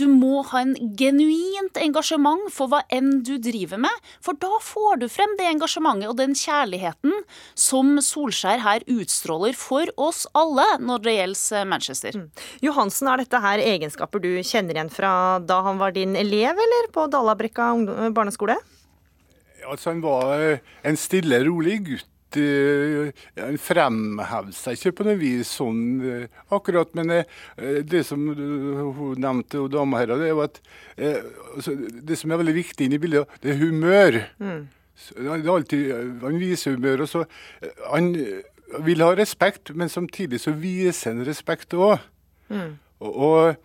du 0.00 0.06
må 0.10 0.42
ha 0.50 0.62
en 0.64 0.74
genuint 0.98 1.76
engasjement 1.80 2.48
for 2.54 2.72
hva 2.72 2.82
enn 2.94 3.20
du 3.26 3.34
driver 3.42 3.80
med. 3.84 4.08
For 4.24 4.38
da 4.40 4.60
får 4.64 5.02
du 5.02 5.08
frem 5.12 5.34
det 5.38 5.48
engasjementet 5.50 6.08
og 6.10 6.18
den 6.20 6.36
kjærligheten 6.38 7.14
som 7.58 7.96
Solskjær 8.04 8.62
her 8.64 8.86
utstråler 8.88 9.56
for 9.58 9.92
oss 10.00 10.24
alle 10.38 10.66
når 10.80 11.04
det 11.04 11.16
gjelder 11.18 11.68
Manchester. 11.68 12.18
Mm. 12.18 12.28
Johansen, 12.64 13.08
er 13.12 13.22
dette 13.22 13.42
her 13.44 13.62
egenskaper 13.62 14.22
du 14.24 14.30
kjenner 14.46 14.76
igjen 14.76 14.92
fra 14.92 15.12
da 15.44 15.60
han 15.66 15.80
var 15.80 15.94
din 15.96 16.16
elev, 16.18 16.58
eller 16.58 16.92
på 16.94 17.06
Dallabrekka 17.12 17.70
barneskole? 18.16 18.58
Altså, 19.68 19.90
han 19.90 20.04
var 20.04 20.60
en 20.86 20.96
stille, 20.96 21.42
rolig 21.44 21.80
gutt 21.86 22.08
han 22.36 23.54
eh, 23.54 23.60
fremhever 23.62 24.52
seg 24.56 24.76
ikke 24.76 24.96
på 24.98 25.06
noe 25.06 25.18
vis 25.20 25.52
sånn 25.58 25.80
akkurat. 26.54 26.92
Men 26.98 27.14
eh, 27.16 27.38
det 27.86 28.04
som 28.08 28.26
hun 28.28 29.22
nevnte, 29.22 29.62
og 29.62 29.70
dama 29.72 30.02
her, 30.02 30.14
det 30.18 30.28
er 30.28 30.34
jo 30.34 30.44
at 30.44 30.60
altså, 30.98 31.76
det 31.78 32.18
som 32.20 32.32
er 32.32 32.42
veldig 32.42 32.56
viktig 32.58 32.88
inni 32.88 32.98
i 32.98 33.02
bildet, 33.02 33.38
det 33.42 33.54
er 33.54 33.62
humør. 33.62 34.20
Mm. 34.42 34.60
Alltid, 35.38 35.90
han 36.24 36.38
viser 36.42 36.76
humør. 36.76 37.06
og 37.06 37.08
så, 37.12 37.24
Han 37.86 38.12
vil 38.84 39.04
ha 39.06 39.12
respekt, 39.16 39.72
men 39.74 39.88
samtidig 39.88 40.42
så 40.42 40.52
viser 40.52 41.14
han 41.14 41.26
respekt 41.26 41.76
òg. 41.78 42.02
Mm. 42.50 42.76
Og, 42.98 43.16
og 43.28 43.56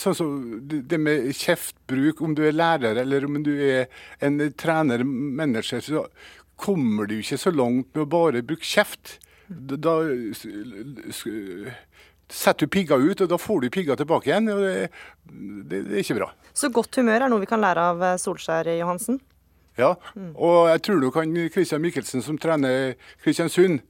sånn 0.00 0.16
som 0.16 0.30
det 0.68 0.84
det 0.90 0.98
med 1.00 1.30
kjeftbruk, 1.36 2.22
om 2.24 2.34
du 2.36 2.44
er 2.46 2.56
lærer 2.56 3.00
eller 3.02 3.26
om 3.26 3.40
du 3.44 3.52
er 3.52 3.86
en 4.24 4.38
trener, 4.58 5.04
manager, 5.04 5.82
så 5.84 6.06
kommer 6.60 7.08
du 7.10 7.18
ikke 7.18 7.38
så 7.40 7.52
langt 7.54 7.90
med 7.94 8.04
å 8.04 8.10
bare 8.10 8.42
bruke 8.46 8.66
kjeft. 8.66 9.18
Da, 9.48 9.98
setter 12.32 12.64
du 12.64 12.72
pigga 12.72 12.96
ut, 12.96 13.20
og 13.20 13.30
da 13.30 13.38
får 13.40 13.64
du 13.64 13.70
pigga 13.74 13.96
tilbake 14.00 14.30
igjen. 14.30 14.48
og 14.52 14.62
det, 14.64 14.88
det, 15.28 15.82
det 15.90 15.98
er 15.98 16.02
ikke 16.04 16.18
bra. 16.22 16.30
Så 16.56 16.70
godt 16.74 16.96
humør 17.00 17.26
er 17.26 17.32
noe 17.32 17.42
vi 17.42 17.50
kan 17.50 17.62
lære 17.62 17.88
av 17.92 18.04
eh, 18.04 18.18
Solskjær 18.20 18.70
Johansen. 18.78 19.20
Ja, 19.74 19.96
og 20.38 20.68
jeg 20.70 20.84
tror 20.86 21.00
nok 21.02 21.16
han 21.18 21.34
Christian 21.50 21.82
Michelsen 21.82 22.22
som 22.22 22.36
trener 22.38 22.94
Kristiansund, 23.24 23.80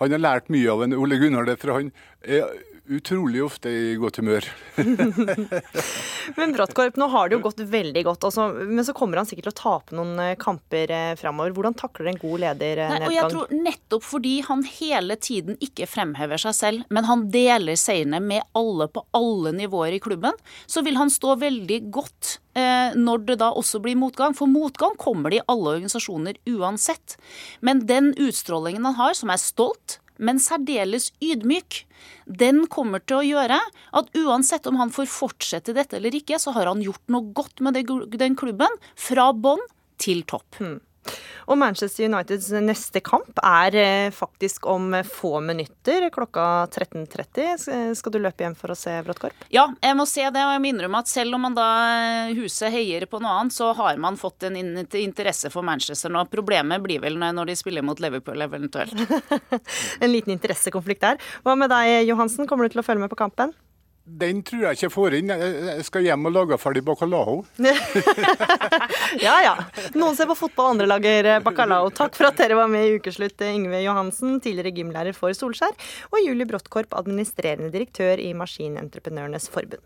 han 0.00 0.14
har 0.16 0.22
lært 0.22 0.48
mye 0.50 0.72
av 0.72 0.82
en 0.82 0.96
Ole 0.96 1.20
Gunnar, 1.20 1.46
det, 1.46 1.54
for 1.60 1.76
han 1.76 1.92
er 2.24 2.48
utrolig 2.90 3.42
ofte 3.44 3.70
i 3.70 3.94
godt 4.00 4.18
humør. 4.20 4.46
Men 6.38 6.54
Brattkorp, 6.56 6.98
nå 7.00 7.06
har 7.12 7.28
det 7.28 7.38
jo 7.38 7.44
gått 7.44 7.62
veldig 7.70 8.02
godt, 8.06 8.26
også, 8.28 8.46
men 8.68 8.84
så 8.86 8.94
kommer 8.96 9.20
han 9.20 9.28
sikkert 9.28 9.48
til 9.48 9.54
å 9.54 9.60
tape 9.60 9.96
noen 9.96 10.18
eh, 10.22 10.36
kamper 10.40 10.92
eh, 10.94 11.12
framover. 11.18 11.54
Hvordan 11.56 11.76
takler 11.78 12.10
en 12.10 12.20
god 12.20 12.42
leder 12.44 12.82
eh, 12.84 12.92
Nei, 12.92 13.00
og 13.08 13.14
jeg 13.14 13.32
tror 13.32 13.54
nettopp 13.54 14.06
fordi 14.06 14.34
han 14.46 14.64
hele 14.66 15.16
tiden 15.22 15.58
ikke 15.62 15.88
fremhever 15.90 16.40
seg 16.42 16.56
selv, 16.56 16.84
men 16.92 17.08
han 17.08 17.26
deler 17.34 17.78
seirene 17.78 18.20
med 18.22 18.46
alle 18.58 18.90
på 18.92 19.04
alle 19.16 19.54
nivåer 19.56 19.96
i 19.96 20.02
klubben, 20.02 20.36
så 20.70 20.84
vil 20.86 20.98
han 21.00 21.12
stå 21.12 21.38
veldig 21.40 21.80
godt 21.94 22.36
eh, 22.58 22.98
når 22.98 23.26
det 23.30 23.40
da 23.42 23.50
også 23.56 23.82
blir 23.84 23.98
motgang. 23.98 24.36
For 24.38 24.50
motgang 24.50 24.98
kommer 25.00 25.32
det 25.32 25.40
i 25.40 25.48
alle 25.50 25.76
organisasjoner 25.78 26.38
uansett. 26.50 27.16
Men 27.64 27.84
den 27.90 28.12
utstrålingen 28.18 28.86
han 28.90 28.98
har, 29.00 29.16
som 29.18 29.32
er 29.32 29.42
stolt, 29.42 30.00
men 30.20 30.40
særdeles 30.42 31.10
ydmyk, 31.24 31.84
den 32.26 32.66
kommer 32.70 33.02
til 33.02 33.20
å 33.20 33.26
gjøre 33.26 33.58
at 33.96 34.12
uansett 34.20 34.68
om 34.70 34.78
han 34.80 34.92
får 34.94 35.08
fortsette 35.10 35.74
dette 35.76 35.98
eller 35.98 36.14
ikke, 36.16 36.38
så 36.40 36.54
har 36.56 36.70
han 36.70 36.84
gjort 36.84 37.02
noe 37.12 37.32
godt 37.36 37.64
med 37.64 37.80
den 38.20 38.38
klubben, 38.38 38.80
fra 38.94 39.30
bånn 39.32 39.64
til 40.00 40.22
topp. 40.28 40.60
Og 41.50 41.58
Manchester 41.58 42.06
Uniteds 42.06 42.50
neste 42.62 43.00
kamp 43.02 43.40
er 43.42 43.76
eh, 43.78 44.10
faktisk 44.14 44.66
om 44.70 44.92
få 45.06 45.40
minutter, 45.42 46.06
klokka 46.14 46.66
13.30. 46.70 47.94
Skal 47.98 48.14
du 48.14 48.20
løpe 48.22 48.44
hjem 48.44 48.54
for 48.58 48.70
å 48.70 48.78
se 48.78 48.94
Bråttkorp? 49.06 49.48
Ja, 49.50 49.66
jeg 49.82 49.96
må 49.98 50.06
se 50.06 50.26
det, 50.28 50.44
og 50.44 50.54
jeg 50.54 50.62
må 50.62 50.70
innrømme 50.70 51.00
at 51.02 51.10
selv 51.10 51.38
om 51.38 51.46
man 51.48 51.56
da 51.58 51.68
eh, 52.28 52.34
huset 52.38 52.70
heier 52.74 53.08
på 53.10 53.22
noe 53.22 53.34
annet, 53.40 53.56
så 53.56 53.72
har 53.78 53.98
man 54.02 54.20
fått 54.20 54.46
en 54.46 54.58
interesse 54.60 55.50
for 55.50 55.66
Manchester 55.66 56.12
nå. 56.12 56.26
Problemet 56.30 56.84
blir 56.84 57.02
vel 57.02 57.18
når 57.20 57.50
de 57.50 57.58
spiller 57.58 57.86
mot 57.86 57.98
Liverpool 58.00 58.46
eventuelt. 58.46 58.94
En 60.00 60.12
liten 60.12 60.32
interessekonflikt 60.32 61.02
der. 61.02 61.18
Hva 61.44 61.56
med 61.58 61.70
deg, 61.72 62.06
Johansen? 62.08 62.46
Kommer 62.48 62.66
du 62.66 62.74
til 62.74 62.82
å 62.82 62.86
følge 62.86 63.02
med 63.02 63.12
på 63.12 63.18
kampen? 63.18 63.52
Den 64.04 64.40
tror 64.42 64.64
jeg 64.64 64.78
ikke 64.78 64.86
jeg 64.86 64.92
får 64.94 65.14
inn. 65.20 65.28
Jeg 65.30 65.84
skal 65.86 66.06
hjem 66.06 66.26
og 66.26 66.32
lage 66.34 66.56
ferdig 66.58 66.82
bacalao. 66.86 67.40
Ja 69.20 69.36
ja. 69.42 69.52
Noen 69.98 70.14
ser 70.16 70.28
på 70.30 70.36
fotball, 70.38 70.72
andre 70.74 70.86
lager 70.88 71.26
eh, 71.26 71.40
bacalao. 71.44 71.90
Takk 71.94 72.14
for 72.16 72.28
at 72.30 72.38
dere 72.38 72.56
var 72.58 72.70
med 72.70 72.86
i 72.86 72.96
Ukeslutt, 72.98 73.40
eh, 73.42 73.56
Yngve 73.58 73.80
Johansen, 73.82 74.38
tidligere 74.42 74.72
gymlærer 74.76 75.16
for 75.16 75.34
Solskjær, 75.36 75.74
og 76.12 76.22
Julie 76.22 76.46
Brottkorp, 76.48 76.94
administrerende 76.98 77.72
direktør 77.74 78.22
i 78.22 78.30
Maskinentreprenørenes 78.38 79.50
Forbund. 79.52 79.82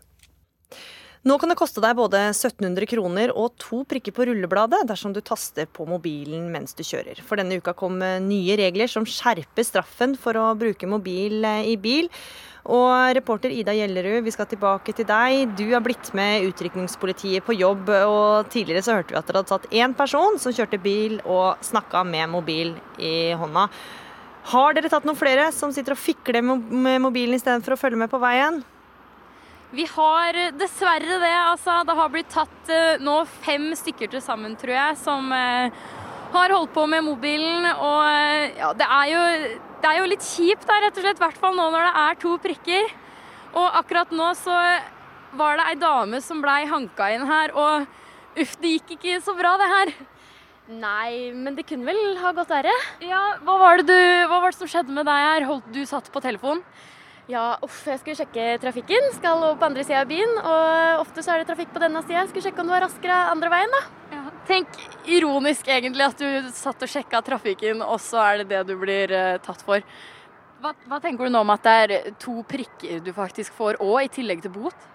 Nå 1.25 1.39
kan 1.41 1.49
det 1.49 1.57
koste 1.57 1.81
deg 1.81 1.95
både 1.97 2.19
1700 2.27 2.85
kroner 2.85 3.31
og 3.33 3.55
to 3.57 3.79
prikker 3.89 4.13
på 4.13 4.27
rullebladet 4.29 4.83
dersom 4.85 5.09
du 5.09 5.23
taster 5.25 5.65
på 5.65 5.87
mobilen 5.89 6.51
mens 6.53 6.77
du 6.77 6.83
kjører. 6.85 7.17
For 7.25 7.41
denne 7.41 7.57
uka 7.57 7.73
kom 7.73 7.97
eh, 8.05 8.19
nye 8.21 8.53
regler 8.59 8.91
som 8.91 9.07
skjerper 9.09 9.65
straffen 9.65 10.13
for 10.21 10.37
å 10.37 10.51
bruke 10.53 10.85
mobil 10.85 11.41
eh, 11.41 11.71
i 11.71 11.79
bil. 11.81 12.11
Og 12.69 13.17
reporter 13.17 13.49
Ida 13.49 13.73
Gjellerud, 13.73 14.21
vi 14.27 14.35
skal 14.35 14.51
tilbake 14.51 14.93
til 14.93 15.09
deg. 15.09 15.55
Du 15.57 15.65
har 15.71 15.81
blitt 15.85 16.11
med 16.17 16.45
utrykningspolitiet 16.45 17.45
på 17.45 17.57
jobb, 17.57 17.89
og 18.05 18.53
tidligere 18.53 18.85
så 18.85 18.99
hørte 18.99 19.13
vi 19.13 19.19
at 19.19 19.25
dere 19.25 19.41
hadde 19.41 19.53
tatt 19.55 19.67
én 19.73 19.97
person 19.97 20.37
som 20.41 20.53
kjørte 20.53 20.81
bil 20.81 21.17
og 21.25 21.57
snakka 21.65 22.05
med 22.05 22.29
mobil 22.37 22.77
i 23.01 23.33
hånda. 23.37 23.65
Har 24.53 24.77
dere 24.77 24.93
tatt 24.93 25.09
noen 25.09 25.17
flere 25.17 25.49
som 25.57 25.73
sitter 25.73 25.97
og 25.97 26.01
fikler 26.05 26.45
med 26.45 27.01
mobilen 27.01 27.37
istedenfor 27.37 27.73
å 27.73 27.81
følge 27.81 28.05
med 28.05 28.13
på 28.13 28.21
veien? 28.21 28.61
Vi 29.73 29.85
har 29.89 30.37
dessverre 30.59 31.19
det. 31.21 31.33
Altså, 31.33 31.79
det 31.87 31.95
har 31.97 32.11
blitt 32.13 32.31
tatt 32.33 32.71
eh, 32.71 33.01
nå 33.01 33.21
fem 33.41 33.71
stykker 33.77 34.11
til 34.13 34.21
sammen, 34.23 34.53
tror 34.59 34.75
jeg, 34.75 34.97
som 35.01 35.31
eh, 35.33 35.85
har 36.35 36.53
holdt 36.53 36.73
på 36.75 36.85
med 36.89 37.05
mobilen. 37.07 37.65
Og 37.73 38.01
eh, 38.05 38.53
ja, 38.59 38.71
det 38.77 38.89
er 38.99 39.09
jo, 39.09 39.23
det 39.81 39.91
er 39.91 39.99
jo 40.01 40.11
litt 40.11 40.27
kjipt, 40.27 40.67
da, 40.69 40.79
rett 40.83 40.99
og 40.99 41.07
slett. 41.07 41.21
I 41.21 41.25
hvert 41.25 41.41
fall 41.41 41.57
nå 41.57 41.69
når 41.73 41.87
det 41.87 41.93
er 42.05 42.21
to 42.21 42.35
prikker. 42.45 42.95
Og 43.55 43.79
akkurat 43.81 44.13
nå 44.15 44.31
så 44.37 44.55
var 45.35 45.59
det 45.59 45.69
ei 45.71 45.77
dame 45.79 46.21
som 46.23 46.41
blei 46.43 46.63
hanka 46.69 47.09
inn 47.11 47.25
her, 47.27 47.51
og 47.55 48.39
uff, 48.39 48.55
det 48.61 48.77
gikk 48.77 48.95
ikke 48.95 49.19
så 49.23 49.35
bra, 49.35 49.55
det 49.59 49.67
her. 49.71 49.91
Nei, 50.65 51.31
men 51.35 51.55
det 51.57 51.67
kunne 51.69 51.85
vel 51.87 52.15
ha 52.21 52.31
gått 52.35 52.49
verre. 52.49 52.73
Ja, 53.03 53.35
hva 53.45 53.57
var 53.61 53.81
det, 53.81 53.85
du, 53.91 54.27
hva 54.29 54.39
var 54.41 54.53
det 54.53 54.59
som 54.59 54.69
skjedde 54.71 54.95
med 54.95 55.07
deg 55.07 55.25
her? 55.27 55.47
Holdt 55.49 55.67
du 55.75 55.83
satt 55.87 56.07
på 56.11 56.23
telefon? 56.23 56.63
Ja, 57.25 57.55
uff, 57.65 57.79
jeg 57.89 57.97
skulle 58.01 58.17
sjekke 58.19 58.43
trafikken. 58.61 59.07
Skal 59.15 59.41
over 59.41 59.57
på 59.57 59.65
andre 59.65 59.85
sida 59.85 60.03
av 60.03 60.09
byen. 60.09 60.33
Og 60.37 61.05
ofte 61.05 61.23
så 61.25 61.33
er 61.33 61.41
det 61.41 61.49
trafikk 61.49 61.71
på 61.73 61.81
denne 61.81 62.03
sida. 62.05 62.25
Skulle 62.29 62.45
sjekke 62.45 62.61
om 62.61 62.69
det 62.69 62.75
var 62.75 62.85
raskere 62.85 63.21
andre 63.31 63.49
veien, 63.53 63.73
da. 63.73 63.83
Tenk 64.45 64.75
ironisk 65.09 65.71
egentlig 65.73 66.05
at 66.05 66.19
du 66.21 66.49
satt 66.53 66.83
og 66.85 66.91
sjekka 66.91 67.23
trafikken, 67.25 67.81
og 67.81 67.97
så 68.03 68.21
er 68.21 68.43
det 68.43 68.51
det 68.51 68.59
du 68.69 68.75
blir 68.77 69.09
uh, 69.09 69.37
tatt 69.41 69.63
for. 69.65 69.81
Hva, 70.61 70.75
hva 70.85 70.99
tenker 71.01 71.25
du 71.25 71.33
nå 71.33 71.41
om 71.41 71.53
at 71.53 71.65
det 71.65 71.73
er 71.81 72.11
to 72.21 72.43
prikker 72.45 73.01
du 73.01 73.09
faktisk 73.13 73.57
får 73.57 73.81
òg, 73.81 74.03
i 74.05 74.13
tillegg 74.19 74.45
til 74.45 74.53
bot? 74.53 74.85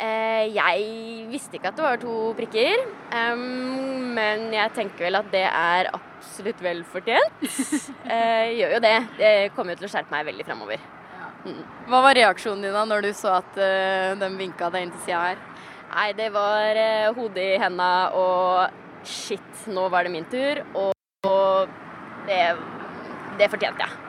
Eh, 0.00 0.52
jeg 0.52 1.26
visste 1.32 1.56
ikke 1.56 1.72
at 1.72 1.80
det 1.80 1.84
var 1.84 1.98
to 2.00 2.14
prikker, 2.36 2.84
um, 3.12 4.12
men 4.16 4.46
jeg 4.56 4.76
tenker 4.76 5.08
vel 5.08 5.20
at 5.20 5.28
det 5.32 5.44
er 5.48 5.90
absolutt 5.92 6.60
vel 6.64 6.84
fortjent. 6.88 7.44
eh, 8.12 8.56
gjør 8.60 8.78
jo 8.78 8.86
det. 8.86 8.96
Det 9.18 9.34
kommer 9.56 9.76
jo 9.76 9.82
til 9.82 9.90
å 9.90 9.94
skjerpe 9.96 10.16
meg 10.16 10.28
veldig 10.32 10.48
framover. 10.48 10.99
Hva 11.88 12.02
var 12.04 12.18
reaksjonen 12.18 12.66
din 12.66 12.76
da 12.76 12.84
når 12.88 13.06
du 13.06 13.10
så 13.16 13.38
at 13.38 13.56
uh, 13.56 14.18
de 14.20 14.28
vinka 14.36 14.68
deg 14.72 14.86
inn 14.86 14.92
til 14.94 15.06
sida 15.06 15.22
her? 15.30 15.40
Nei, 15.90 16.10
det 16.18 16.28
var 16.34 16.80
uh, 16.80 17.14
hodet 17.16 17.46
i 17.54 17.58
henda 17.62 17.90
og 18.18 19.06
shit, 19.08 19.64
nå 19.72 19.88
var 19.92 20.06
det 20.06 20.14
min 20.14 20.28
tur. 20.30 20.62
Og, 20.74 20.92
og 21.26 21.72
det, 22.28 22.42
det 23.40 23.50
fortjente 23.52 23.86
jeg. 23.86 23.96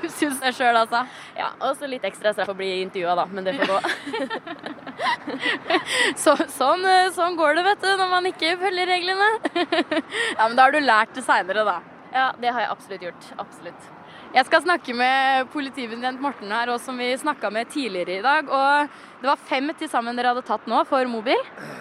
Du 0.00 0.08
syns 0.10 0.40
det 0.42 0.50
sjøl, 0.56 0.74
altså? 0.74 1.04
Ja. 1.38 1.52
Og 1.62 1.76
så 1.78 1.86
litt 1.86 2.02
ekstra 2.08 2.32
straff 2.34 2.50
å 2.50 2.56
bli 2.58 2.80
intervjua, 2.80 3.14
da. 3.20 3.26
Men 3.30 3.46
det 3.46 3.54
får 3.60 3.70
gå. 3.70 3.78
Så, 6.22 6.34
sånn, 6.52 6.84
eh, 6.88 7.10
sånn 7.14 7.38
går 7.38 7.58
det, 7.58 7.64
vet 7.68 7.84
du, 7.84 7.90
når 8.00 8.10
man 8.12 8.28
ikke 8.30 8.56
følger 8.60 8.90
reglene. 8.90 9.30
ja, 9.54 10.46
Men 10.46 10.58
da 10.58 10.66
har 10.66 10.74
du 10.74 10.80
lært 10.82 11.14
det 11.16 11.24
seinere, 11.26 11.64
da. 11.68 11.78
Ja, 12.10 12.30
det 12.42 12.52
har 12.52 12.64
jeg 12.64 12.72
absolutt 12.74 13.06
gjort. 13.06 13.32
Absolutt. 13.38 13.90
Jeg 14.30 14.46
skal 14.46 14.62
snakke 14.62 14.94
med 14.94 15.48
politibetjent 15.50 16.20
Morten 16.22 16.52
her, 16.54 16.70
og 16.70 16.78
som 16.78 16.98
vi 17.02 17.08
snakka 17.18 17.48
med 17.50 17.66
tidligere 17.72 18.20
i 18.20 18.22
dag. 18.22 18.46
Og 18.46 18.92
det 19.22 19.26
var 19.26 19.40
fem 19.48 19.72
til 19.74 19.90
sammen 19.90 20.14
dere 20.14 20.30
hadde 20.30 20.44
tatt 20.46 20.68
nå 20.70 20.84
for 20.86 21.08
mobil. 21.10 21.40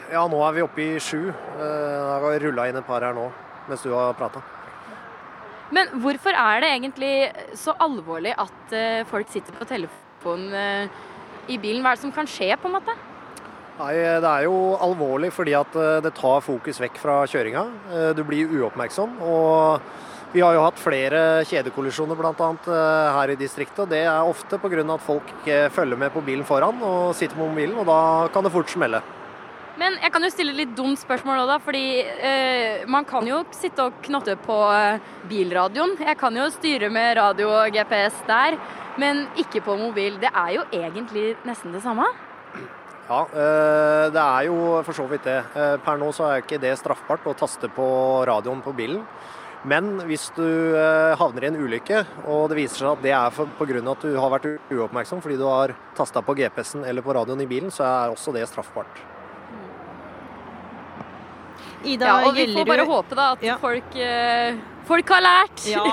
Ja, 0.09 0.23
nå 0.25 0.39
er 0.47 0.55
vi 0.55 0.63
oppe 0.65 0.81
i 0.81 0.95
sju. 1.03 1.27
Jeg 1.29 2.23
har 2.23 2.39
rulla 2.47 2.65
inn 2.71 2.79
et 2.81 2.87
par 2.89 3.05
her 3.05 3.13
nå 3.17 3.27
mens 3.69 3.83
du 3.85 3.91
har 3.93 4.15
prata. 4.17 4.41
Men 5.69 5.91
hvorfor 6.01 6.33
er 6.33 6.63
det 6.63 6.71
egentlig 6.73 7.11
så 7.53 7.75
alvorlig 7.85 8.31
at 8.33 8.73
eh, 8.73 9.03
folk 9.05 9.29
sitter 9.29 9.53
på 9.53 9.67
telefonen 9.69 10.55
eh, 10.57 10.95
i 11.53 11.59
bilen? 11.61 11.83
Hva 11.85 11.91
er 11.93 11.99
det 11.99 12.01
som 12.07 12.15
kan 12.15 12.25
skje, 12.25 12.49
på 12.57 12.65
en 12.65 12.79
måte? 12.79 12.95
Nei, 13.77 13.93
Det 13.93 14.31
er 14.31 14.47
jo 14.47 14.73
alvorlig 14.81 15.29
fordi 15.37 15.53
at 15.53 15.77
eh, 15.77 15.99
det 16.01 16.15
tar 16.17 16.41
fokus 16.41 16.81
vekk 16.81 16.97
fra 16.97 17.19
kjøringa. 17.29 17.67
Eh, 17.93 18.09
Du 18.17 18.23
blir 18.25 18.49
uoppmerksom. 18.57 19.19
og 19.21 19.85
Vi 20.29 20.41
har 20.45 20.53
jo 20.53 20.61
hatt 20.61 20.77
flere 20.77 21.43
kjedekollisjoner 21.49 22.17
bl.a. 22.19 22.49
her 23.15 23.31
i 23.33 23.37
distriktet. 23.39 23.79
og 23.81 23.89
Det 23.89 24.03
er 24.05 24.27
ofte 24.29 24.59
pga. 24.61 24.83
at 24.93 25.01
folk 25.01 25.31
følger 25.73 25.97
med 25.97 26.13
på 26.13 26.21
bilen 26.21 26.45
foran 26.45 26.83
og 26.85 27.15
sitter 27.15 27.35
på 27.35 27.47
mobilen. 27.49 27.79
og 27.79 27.85
Da 27.87 28.27
kan 28.33 28.43
det 28.43 28.51
fort 28.53 28.69
smelle. 28.69 29.01
Men 29.79 29.95
jeg 30.03 30.11
kan 30.11 30.21
jo 30.25 30.29
stille 30.29 30.53
litt 30.53 30.75
dumt 30.75 30.99
spørsmål 30.99 31.45
òg, 31.45 31.49
da. 31.53 31.57
Fordi 31.63 31.83
eh, 32.03 32.85
man 32.85 33.05
kan 33.09 33.25
jo 33.25 33.43
sitte 33.55 33.87
og 33.87 34.01
knotte 34.05 34.35
på 34.43 34.57
eh, 34.75 34.99
bilradioen. 35.29 35.95
Jeg 36.03 36.17
kan 36.19 36.35
jo 36.35 36.49
styre 36.51 36.91
med 36.93 37.15
radio 37.17 37.49
og 37.49 37.73
GPS 37.73 38.21
der, 38.27 38.59
men 38.99 39.25
ikke 39.39 39.63
på 39.65 39.77
mobil. 39.79 40.19
Det 40.21 40.29
er 40.29 40.57
jo 40.57 40.65
egentlig 40.75 41.37
nesten 41.47 41.73
det 41.73 41.81
samme. 41.85 42.05
Ja, 43.09 43.23
eh, 43.23 44.05
det 44.13 44.21
er 44.21 44.49
jo 44.51 44.83
for 44.85 44.93
så 44.93 45.07
vidt 45.09 45.25
det. 45.25 45.39
Eh, 45.55 45.77
Per 45.81 45.97
nå 45.97 46.11
så 46.13 46.27
er 46.27 46.43
ikke 46.43 46.59
det 46.61 46.75
straffbart 46.77 47.25
å 47.25 47.37
taste 47.39 47.71
på 47.73 47.87
radioen 48.29 48.61
på 48.61 48.75
bilen. 48.77 49.01
Men 49.67 49.97
hvis 50.07 50.29
du 50.37 50.45
eh, 50.77 51.17
havner 51.19 51.43
i 51.43 51.49
en 51.49 51.59
ulykke, 51.59 52.03
og 52.31 52.47
det 52.51 52.61
viser 52.61 52.79
seg 52.79 52.91
at 52.93 53.01
det 53.03 53.11
er 53.11 53.55
pga. 53.59 53.81
at 53.91 54.03
du 54.05 54.15
har 54.15 54.31
vært 54.31 54.47
uoppmerksom 54.71 55.21
fordi 55.21 55.35
du 55.39 55.43
har 55.49 55.75
tasta 55.97 56.23
på 56.23 56.35
GPS-en 56.37 56.85
eller 56.87 57.03
på 57.03 57.15
radioen 57.15 57.41
i 57.43 57.49
bilen, 57.49 57.71
så 57.71 57.83
er 57.83 58.13
også 58.13 58.31
det 58.35 58.47
straffbart. 58.47 59.01
Ida 61.83 62.07
ja, 62.07 62.15
og 62.27 62.35
vi 62.35 62.47
får 62.51 62.67
bare 62.67 62.85
håpe 62.87 63.15
da 63.15 63.31
at 63.35 63.43
folk, 63.59 63.95
eh, 63.95 64.55
folk 64.87 65.11
har 65.15 65.23
lært. 65.23 65.65
Ja, 65.67 65.83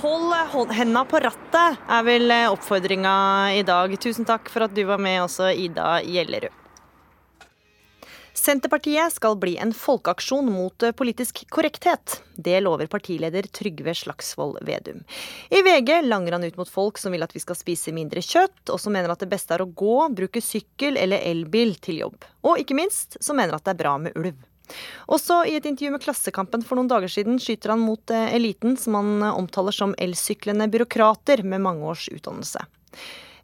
hold 0.00 0.32
hold 0.52 0.72
henda 0.76 1.04
på 1.08 1.20
rattet 1.20 1.80
er 1.88 2.08
vel 2.08 2.30
eh, 2.32 2.48
oppfordringa 2.52 3.14
i 3.56 3.64
dag. 3.68 3.96
Tusen 4.00 4.28
takk 4.28 4.48
for 4.52 4.68
at 4.68 4.76
du 4.76 4.84
var 4.88 5.00
med 5.00 5.22
også, 5.26 5.52
Ida 5.52 5.98
Gjellerud. 6.04 6.59
Senterpartiet 8.40 9.12
skal 9.12 9.34
bli 9.36 9.58
en 9.60 9.72
folkeaksjon 9.76 10.46
mot 10.48 10.82
eh, 10.82 10.94
politisk 10.96 11.42
korrekthet. 11.52 12.22
Det 12.40 12.56
lover 12.64 12.88
partileder 12.88 13.44
Trygve 13.52 13.92
Slagsvold 13.94 14.62
Vedum. 14.64 15.02
I 15.52 15.60
VG 15.66 15.98
langer 16.06 16.32
han 16.32 16.46
ut 16.48 16.56
mot 16.56 16.70
folk 16.70 16.96
som 16.98 17.12
vil 17.12 17.26
at 17.26 17.34
vi 17.36 17.42
skal 17.44 17.58
spise 17.58 17.92
mindre 17.92 18.22
kjøtt, 18.24 18.72
og 18.72 18.80
som 18.80 18.96
mener 18.96 19.12
at 19.12 19.20
det 19.20 19.28
beste 19.28 19.52
er 19.52 19.60
å 19.60 19.68
gå, 19.68 19.98
bruke 20.16 20.40
sykkel 20.40 20.96
eller 20.96 21.20
elbil 21.20 21.74
til 21.84 22.00
jobb. 22.00 22.24
Og 22.48 22.62
ikke 22.62 22.78
minst 22.80 23.20
som 23.20 23.36
mener 23.36 23.58
at 23.58 23.68
det 23.68 23.74
er 23.74 23.82
bra 23.82 23.98
med 24.00 24.16
ulv. 24.16 24.40
Også 25.12 25.42
i 25.44 25.58
et 25.58 25.68
intervju 25.68 25.92
med 25.92 26.06
Klassekampen 26.06 26.64
for 26.64 26.80
noen 26.80 26.88
dager 26.88 27.12
siden 27.12 27.36
skyter 27.42 27.74
han 27.74 27.84
mot 27.84 28.14
eh, 28.14 28.30
eliten, 28.38 28.80
som 28.80 28.96
han 29.02 29.18
eh, 29.20 29.36
omtaler 29.36 29.76
som 29.76 29.92
elsyklende 30.00 30.70
byråkrater 30.72 31.44
med 31.44 31.60
mange 31.68 31.92
års 31.92 32.08
utdannelse. 32.08 32.64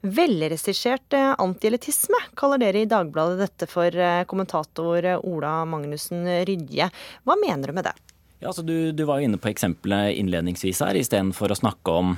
Velregissert 0.06 1.14
antielitisme 1.42 2.18
kaller 2.38 2.60
dere 2.62 2.84
i 2.84 2.86
Dagbladet 2.86 3.40
dette 3.40 3.66
for, 3.66 3.90
eh, 3.90 4.24
kommentator 4.24 5.02
Ola 5.24 5.64
Magnussen 5.64 6.26
Rydje. 6.46 6.90
Hva 7.24 7.34
mener 7.40 7.66
du 7.66 7.72
med 7.72 7.84
det? 7.84 7.94
Ja, 8.40 8.48
altså 8.48 8.64
du, 8.64 8.92
du 8.92 9.04
var 9.04 9.18
jo 9.18 9.26
inne 9.26 9.40
på 9.40 9.50
eksempelet 9.50 10.14
innledningsvis 10.20 10.84
her, 10.84 10.94
istedenfor 10.94 11.50
å 11.50 11.58
snakke 11.58 11.90
om 11.90 12.14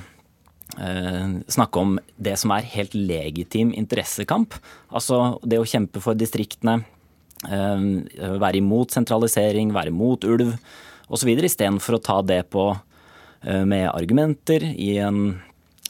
eh, 0.77 1.39
snakke 1.49 1.79
om 1.79 1.97
det 2.17 2.37
som 2.37 2.51
er 2.51 2.67
helt 2.75 2.93
legitim 2.93 3.73
interessekamp. 3.73 4.53
Altså 4.91 5.39
det 5.41 5.57
å 5.57 5.65
kjempe 5.65 6.03
for 6.03 6.13
distriktene, 6.13 6.83
eh, 7.49 7.87
være 8.37 8.61
imot 8.61 8.93
sentralisering, 8.93 9.73
være 9.73 9.95
imot 9.95 10.29
ulv 10.29 10.53
osv. 11.09 11.33
Istedenfor 11.33 11.97
å 11.97 12.03
ta 12.03 12.21
det 12.21 12.43
på 12.51 12.69
med 13.39 13.85
argumenter 13.87 14.59
i 14.75 14.97
en 14.99 15.39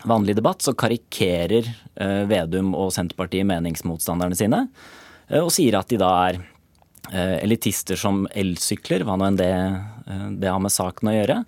vanlig 0.07 0.35
debatt, 0.37 0.63
så 0.63 0.75
karikerer 0.77 1.67
eh, 1.99 2.23
Vedum 2.29 2.73
og 2.77 2.93
Senterpartiet 2.95 3.47
meningsmotstanderne 3.49 4.37
sine. 4.37 4.65
eh, 5.27 5.41
Og 5.43 5.51
sier 5.55 5.79
at 5.79 5.91
de 5.91 5.99
da 5.99 6.11
er 6.29 6.39
eh, 7.11 7.37
elitister 7.43 7.99
som 7.99 8.25
elsykler, 8.31 9.03
hva 9.03 9.17
nå 9.19 9.29
enn 9.29 9.39
det, 9.39 9.53
det 10.39 10.51
har 10.51 10.61
med 10.63 10.73
saken 10.73 11.11
å 11.11 11.15
gjøre. 11.17 11.43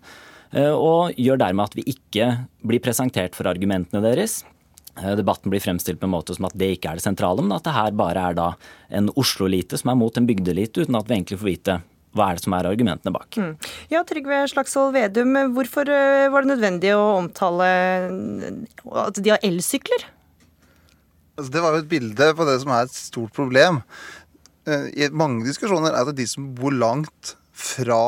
Og 0.76 1.16
gjør 1.16 1.38
dermed 1.40 1.70
at 1.70 1.76
vi 1.78 1.86
ikke 1.88 2.26
blir 2.68 2.82
presentert 2.84 3.38
for 3.38 3.48
argumentene 3.48 4.02
deres. 4.04 4.42
Debatten 5.00 5.48
blir 5.48 5.64
fremstilt 5.64 6.02
på 6.02 6.10
en 6.10 6.12
måte 6.12 6.36
som 6.36 6.50
at 6.50 6.58
det 6.60 6.74
ikke 6.76 6.92
er 6.92 7.00
det 7.00 7.06
sentrale, 7.06 7.40
men 7.40 7.56
at 7.56 7.64
det 7.64 7.72
her 7.72 7.96
bare 7.96 8.26
er 8.28 8.36
da 8.36 8.50
en 8.92 9.08
Oslo-elite 9.16 9.80
som 9.80 9.94
er 9.94 10.00
mot 10.02 10.20
en 10.20 10.28
bygdelite, 10.28 10.84
uten 10.84 10.98
at 11.00 11.08
vi 11.08 11.16
egentlig 11.16 11.40
får 11.40 11.48
vite 11.48 11.78
hva 12.18 12.30
er 12.30 12.38
det 12.38 12.44
som 12.44 12.56
er 12.58 12.68
argumentene 12.68 13.14
bak. 13.16 13.38
Mm. 13.40 13.54
Ja, 13.92 14.02
Trygve 14.08 14.42
Slagsvold 14.52 14.96
Vedum, 14.96 15.38
hvorfor 15.56 15.88
eh, 15.92 16.30
var 16.32 16.44
det 16.44 16.54
nødvendig 16.54 16.96
å 16.96 17.06
omtale 17.22 17.70
at 19.06 19.22
de 19.22 19.34
har 19.34 19.46
elsykler? 19.48 20.08
Altså, 21.38 21.52
det 21.54 21.64
var 21.64 21.76
jo 21.76 21.84
et 21.86 21.92
bilde 21.92 22.32
på 22.38 22.48
det 22.50 22.58
som 22.64 22.74
er 22.76 22.88
et 22.88 22.98
stort 22.98 23.32
problem. 23.38 23.80
Eh, 24.68 24.90
I 25.06 25.12
mange 25.16 25.48
diskusjoner 25.48 25.96
er 25.96 26.10
det 26.10 26.20
de 26.20 26.28
som 26.30 26.52
bor 26.58 26.76
langt 26.76 27.36
fra 27.56 28.02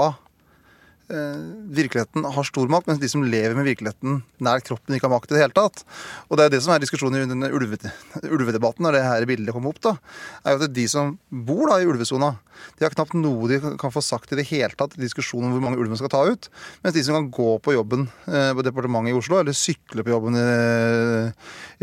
virkeligheten, 1.73 2.25
har 2.35 2.47
stor 2.47 2.69
makt, 2.71 2.89
mens 2.89 3.01
de 3.01 3.09
som 3.11 3.23
lever 3.25 3.55
med 3.57 3.67
virkeligheten 3.67 4.21
nær 4.43 4.63
kroppen, 4.65 4.95
ikke 4.95 5.07
har 5.07 5.13
makt 5.15 5.31
i 5.31 5.37
det 5.37 5.43
hele 5.43 5.57
tatt. 5.57 5.83
Og 6.29 6.39
det 6.39 6.47
er 6.47 6.53
det 6.55 6.61
som 6.65 6.73
er 6.73 6.83
diskusjonen 6.83 7.21
i 7.21 7.29
denne 7.29 7.51
ulvedebatten, 7.53 8.83
når 8.85 8.97
det 8.97 9.03
her 9.05 9.27
bildet 9.29 9.55
kom 9.55 9.69
opp, 9.69 9.81
da, 9.83 9.95
er 10.43 10.57
at 10.57 10.73
de 10.73 10.87
som 10.91 11.15
bor 11.29 11.69
da 11.71 11.79
i 11.81 11.87
ulvesona, 11.89 12.33
de 12.77 12.85
har 12.85 12.93
knapt 12.93 13.15
noe 13.17 13.49
de 13.49 13.59
kan 13.79 13.93
få 13.93 14.01
sagt 14.03 14.33
i 14.33 14.37
det 14.39 14.45
hele 14.49 14.75
tatt 14.77 14.95
i 14.97 15.03
diskusjonen 15.03 15.49
om 15.49 15.55
hvor 15.55 15.63
mange 15.65 15.79
ulven 15.81 15.99
skal 15.99 16.11
ta 16.13 16.23
ut. 16.29 16.49
Mens 16.83 16.95
de 16.95 17.03
som 17.05 17.17
kan 17.17 17.29
gå 17.33 17.49
på 17.63 17.75
jobben 17.75 18.07
eh, 18.27 18.51
på 18.55 18.65
departementet 18.65 19.13
i 19.13 19.17
Oslo, 19.17 19.39
eller 19.41 19.57
sykle 19.57 20.05
på 20.05 20.13
jobben 20.13 20.37
i, 20.39 20.45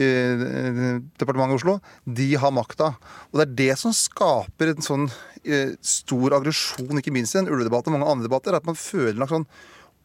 i, 0.00 0.06
i 0.06 0.92
departementet 1.20 1.56
i 1.56 1.60
Oslo, 1.60 1.78
de 2.20 2.30
har 2.42 2.54
makta. 2.54 2.92
Og 3.30 3.40
det 3.40 3.46
er 3.46 3.56
det 3.62 3.78
som 3.80 3.94
skaper 3.96 4.74
en 4.74 4.86
sånn 4.86 5.08
eh, 5.08 5.29
stor 5.84 6.36
aggresjon, 6.36 7.00
ikke 7.00 7.14
minst 7.14 7.36
i 7.36 7.40
en 7.42 7.50
ulvedebatt 7.50 7.88
og 7.88 7.96
mange 7.96 8.08
andre 8.08 8.28
debatter, 8.28 8.56
at 8.56 8.66
man 8.68 8.78
føler 8.78 9.16
slags 9.18 9.36
sånn 9.36 9.48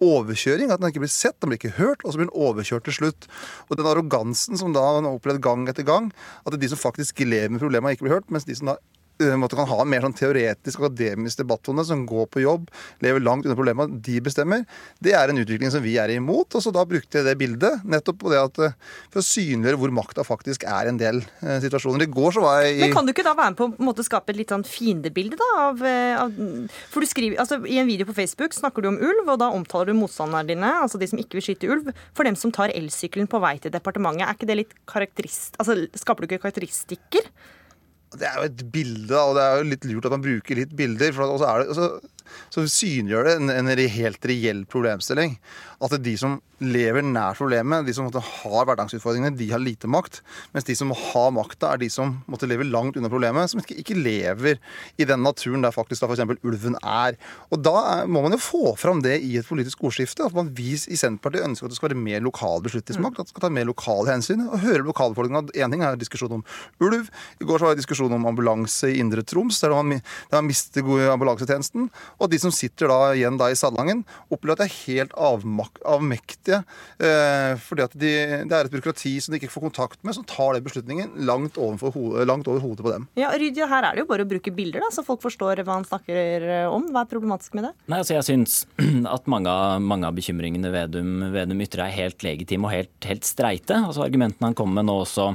overkjøring, 0.04 0.72
at 0.72 0.82
den 0.82 0.92
ikke 0.92 1.04
blir 1.06 1.12
sett, 1.12 1.38
den 1.40 1.52
blir 1.52 1.60
ikke 1.60 1.78
hørt, 1.78 2.04
og 2.04 2.12
så 2.12 2.20
blir 2.20 2.28
den 2.28 2.42
overkjørt 2.48 2.88
til 2.88 2.98
slutt. 2.98 3.28
Og 3.70 3.80
den 3.80 3.88
arrogansen 3.88 4.60
som 4.60 4.76
da 4.76 4.84
man 4.98 5.08
har 5.08 5.16
opplevd 5.16 5.44
gang 5.44 5.64
etter 5.72 5.88
gang, 5.88 6.10
at 6.44 6.52
det 6.52 6.60
er 6.60 6.66
de 6.66 6.72
som 6.74 6.82
faktisk 6.82 7.24
lever 7.24 7.54
med 7.54 7.64
problemene, 7.64 7.96
ikke 7.96 8.08
blir 8.08 8.18
hørt, 8.18 8.32
mens 8.34 8.48
de 8.48 8.58
som 8.58 8.74
da 8.74 8.80
eh, 9.22 9.36
måtte 9.40 9.58
kan 9.58 9.68
ha 9.70 9.80
en 9.82 9.92
mer 9.92 10.06
sånn 10.06 10.16
teoretisk, 10.18 10.82
akademisk 10.82 11.42
debattone, 11.42 11.86
som 11.88 12.06
går 12.08 12.28
på 12.32 12.44
jobb, 12.44 12.70
lever 13.06 13.24
langt 13.24 13.46
under 13.48 13.58
problemet, 13.58 13.98
de 14.06 14.20
bestemmer. 14.24 14.66
Det 15.04 15.16
er 15.18 15.32
en 15.32 15.42
utvikling 15.42 15.72
som 15.74 15.84
vi 15.84 15.98
er 16.02 16.14
imot. 16.16 16.56
og 16.56 16.64
så 16.64 16.74
Da 16.76 16.86
brukte 16.88 17.20
jeg 17.20 17.28
det 17.28 17.38
bildet 17.40 17.86
nettopp 17.86 18.20
på 18.24 18.34
det 18.34 18.42
at 18.42 18.62
eh, 18.64 18.76
for 19.14 19.22
å 19.22 19.26
synliggjøre 19.26 19.82
hvor 19.82 19.96
makta 19.96 20.26
faktisk 20.28 20.66
er 20.68 20.88
i 20.90 20.94
en 20.94 21.02
del 21.02 21.22
eh, 21.42 21.60
situasjoner. 21.64 22.06
I 22.06 22.12
går 22.12 22.38
så 22.38 22.46
var 22.46 22.64
jeg 22.64 22.78
i 22.78 22.84
Men 22.86 22.96
kan 22.98 23.08
du 23.08 23.14
ikke 23.14 23.28
da 23.28 23.36
være 23.38 23.54
med 23.54 23.60
på 23.60 23.70
å 23.70 23.88
måte, 23.90 24.06
skape 24.08 24.34
et 24.34 24.42
litt 24.42 24.54
sånn 24.54 24.68
fiendebilde, 24.68 25.40
da? 25.42 25.52
Av, 25.66 25.84
eh, 25.88 26.16
av, 26.20 26.40
for 26.92 27.04
du 27.04 27.10
skriver, 27.10 27.40
altså 27.42 27.62
I 27.64 27.80
en 27.82 27.90
video 27.90 28.08
på 28.10 28.18
Facebook 28.18 28.56
snakker 28.56 28.84
du 28.84 28.92
om 28.92 29.00
ulv, 29.00 29.26
og 29.28 29.40
da 29.42 29.52
omtaler 29.56 29.92
du 29.92 30.00
motstanderne 30.00 30.50
dine, 30.52 30.72
altså 30.82 31.02
de 31.02 31.10
som 31.10 31.22
ikke 31.22 31.40
vil 31.40 31.48
skyte 31.50 31.72
ulv, 31.72 31.92
for 32.18 32.28
dem 32.28 32.38
som 32.40 32.54
tar 32.56 32.74
elsykkelen 32.76 33.30
på 33.32 33.42
vei 33.44 33.58
til 33.64 33.74
departementet. 33.74 34.26
Er 34.26 34.38
ikke 34.38 34.50
det 34.50 34.60
litt 34.62 34.80
karakterist... 34.90 35.56
Altså, 35.62 35.86
skaper 35.98 36.24
du 36.24 36.30
ikke 36.30 36.46
karakteristikker? 36.48 37.32
Det 38.20 38.28
er 38.30 38.36
jo 38.40 38.50
et 38.50 38.66
bilde, 38.74 39.16
og 39.20 39.36
det 39.38 39.44
er 39.46 39.58
jo 39.60 39.70
litt 39.72 39.88
lurt 39.90 40.08
at 40.08 40.16
man 40.16 40.26
bruker 40.26 40.62
litt 40.62 40.76
bilder. 40.78 41.14
for 41.16 41.36
også 41.36 41.50
er 41.50 41.64
det, 41.64 41.68
altså, 41.76 42.15
så 42.54 42.66
synliggjør 42.70 43.30
det 43.30 43.38
en, 43.40 43.54
en 43.54 43.72
helt 43.96 44.30
reell 44.32 44.66
problemstilling. 44.70 45.38
At 45.84 45.92
det 45.92 46.00
er 46.00 46.06
de 46.10 46.18
som 46.20 46.38
lever 46.64 47.04
nær 47.04 47.36
problemet, 47.36 47.84
de 47.84 47.94
som 47.96 48.06
måtte, 48.08 48.22
har 48.24 48.68
hverdagsutfordringene, 48.68 49.36
de 49.36 49.50
har 49.52 49.60
lite 49.60 49.90
makt. 49.92 50.22
Mens 50.56 50.68
de 50.68 50.76
som 50.78 50.94
har 50.96 51.34
makta, 51.36 51.74
er 51.74 51.82
de 51.82 51.90
som 51.92 52.14
måtte 52.32 52.48
leve 52.48 52.68
langt 52.68 52.96
unna 52.96 53.12
problemet, 53.12 53.52
som 53.52 53.60
ikke, 53.60 53.78
ikke 53.82 53.98
lever 54.00 54.62
i 55.02 55.08
den 55.08 55.24
naturen 55.26 55.66
der 55.66 55.76
faktisk 55.76 56.06
da 56.06 56.10
f.eks. 56.10 56.24
ulven 56.48 56.78
er. 56.80 57.18
Og 57.52 57.60
da 57.66 57.76
er, 57.82 58.08
må 58.08 58.24
man 58.24 58.38
jo 58.38 58.42
få 58.42 58.76
fram 58.80 59.04
det 59.04 59.18
i 59.26 59.34
et 59.40 59.50
politisk 59.50 59.84
ordskifte. 59.84 60.30
At 60.30 60.38
man 60.38 60.54
vi 60.56 60.74
i 60.76 61.00
Senterpartiet 61.00 61.44
ønsker 61.50 61.68
at 61.68 61.76
det 61.76 61.80
skal 61.80 61.92
være 61.92 62.06
mer 62.06 62.24
lokal 62.24 62.64
beslutningsmakt. 62.64 63.20
At 63.20 63.28
det 63.28 63.36
skal 63.36 63.48
ta 63.48 63.52
mer 63.54 63.68
lokale 63.68 64.14
hensyn. 64.14 64.48
Og 64.48 64.64
høre 64.64 64.86
lokalbefolkninga. 64.88 65.58
Én 65.60 65.76
ting 65.76 65.84
er 65.84 66.00
diskusjon 66.00 66.40
om 66.40 66.46
ulv. 66.84 67.12
I 67.42 67.48
går 67.48 67.60
så 67.60 67.68
var 67.68 67.76
det 67.76 67.84
diskusjon 67.84 68.16
om 68.16 68.30
ambulanse 68.32 68.94
i 68.94 69.00
Indre 69.04 69.26
Troms, 69.28 69.60
der 69.64 69.76
man, 69.76 70.00
der 70.32 70.40
man 70.40 70.50
mister 70.50 70.88
ambulansetjenesten. 71.12 71.92
Og 72.20 72.32
de 72.32 72.40
som 72.42 72.54
sitter 72.54 72.92
da 72.92 73.00
igjen 73.16 73.40
da 73.40 73.50
i 73.52 73.58
Salangen, 73.60 74.04
opplever 74.30 74.58
at 74.58 74.66
de 74.66 74.70
er 74.70 74.78
helt 74.86 75.16
avmak 75.18 75.82
avmektige. 75.86 76.62
Eh, 77.00 77.56
fordi 77.62 77.86
at 77.86 77.96
de, 77.96 78.14
det 78.48 78.56
er 78.56 78.68
et 78.68 78.74
byråkrati 78.74 79.16
som 79.24 79.34
de 79.34 79.42
ikke 79.42 79.52
får 79.54 79.68
kontakt 79.70 80.02
med, 80.04 80.16
som 80.18 80.28
tar 80.28 80.56
den 80.58 80.66
beslutningen 80.66 81.16
langt, 81.28 81.60
hodet, 81.60 82.26
langt 82.28 82.50
over 82.52 82.64
hodet 82.64 82.86
på 82.86 82.94
dem. 82.94 83.08
Ja, 83.20 83.32
Rydja, 83.36 83.70
her 83.72 83.90
er 83.90 83.98
det 83.98 84.06
jo 84.06 84.10
bare 84.12 84.26
å 84.26 84.30
bruke 84.30 84.54
bilder, 84.56 84.86
da, 84.86 84.92
så 84.94 85.06
folk 85.06 85.24
forstår 85.26 85.64
hva 85.66 85.80
han 85.80 85.88
snakker 85.88 86.70
om. 86.70 86.90
Hva 86.94 87.06
er 87.06 87.12
problematisk 87.12 87.58
med 87.58 87.70
det? 87.70 87.74
Nei, 87.92 88.02
altså 88.02 88.18
Jeg 88.18 88.28
syns 88.30 88.62
at 89.16 89.30
mange 89.32 89.46
mange 89.86 90.08
av 90.10 90.16
bekymringene 90.18 90.72
Vedum, 90.74 91.12
Vedum 91.34 91.62
ytrer 91.66 91.88
er 91.88 91.98
helt 92.00 92.26
legitime 92.26 92.68
og 92.68 92.74
helt, 92.76 92.96
helt 93.08 93.28
streite. 93.28 93.78
Altså 93.80 94.06
Argumentene 94.06 94.52
han 94.52 94.58
kommer 94.58 94.82
med 94.82 94.90
nå 94.90 95.00
også, 95.04 95.34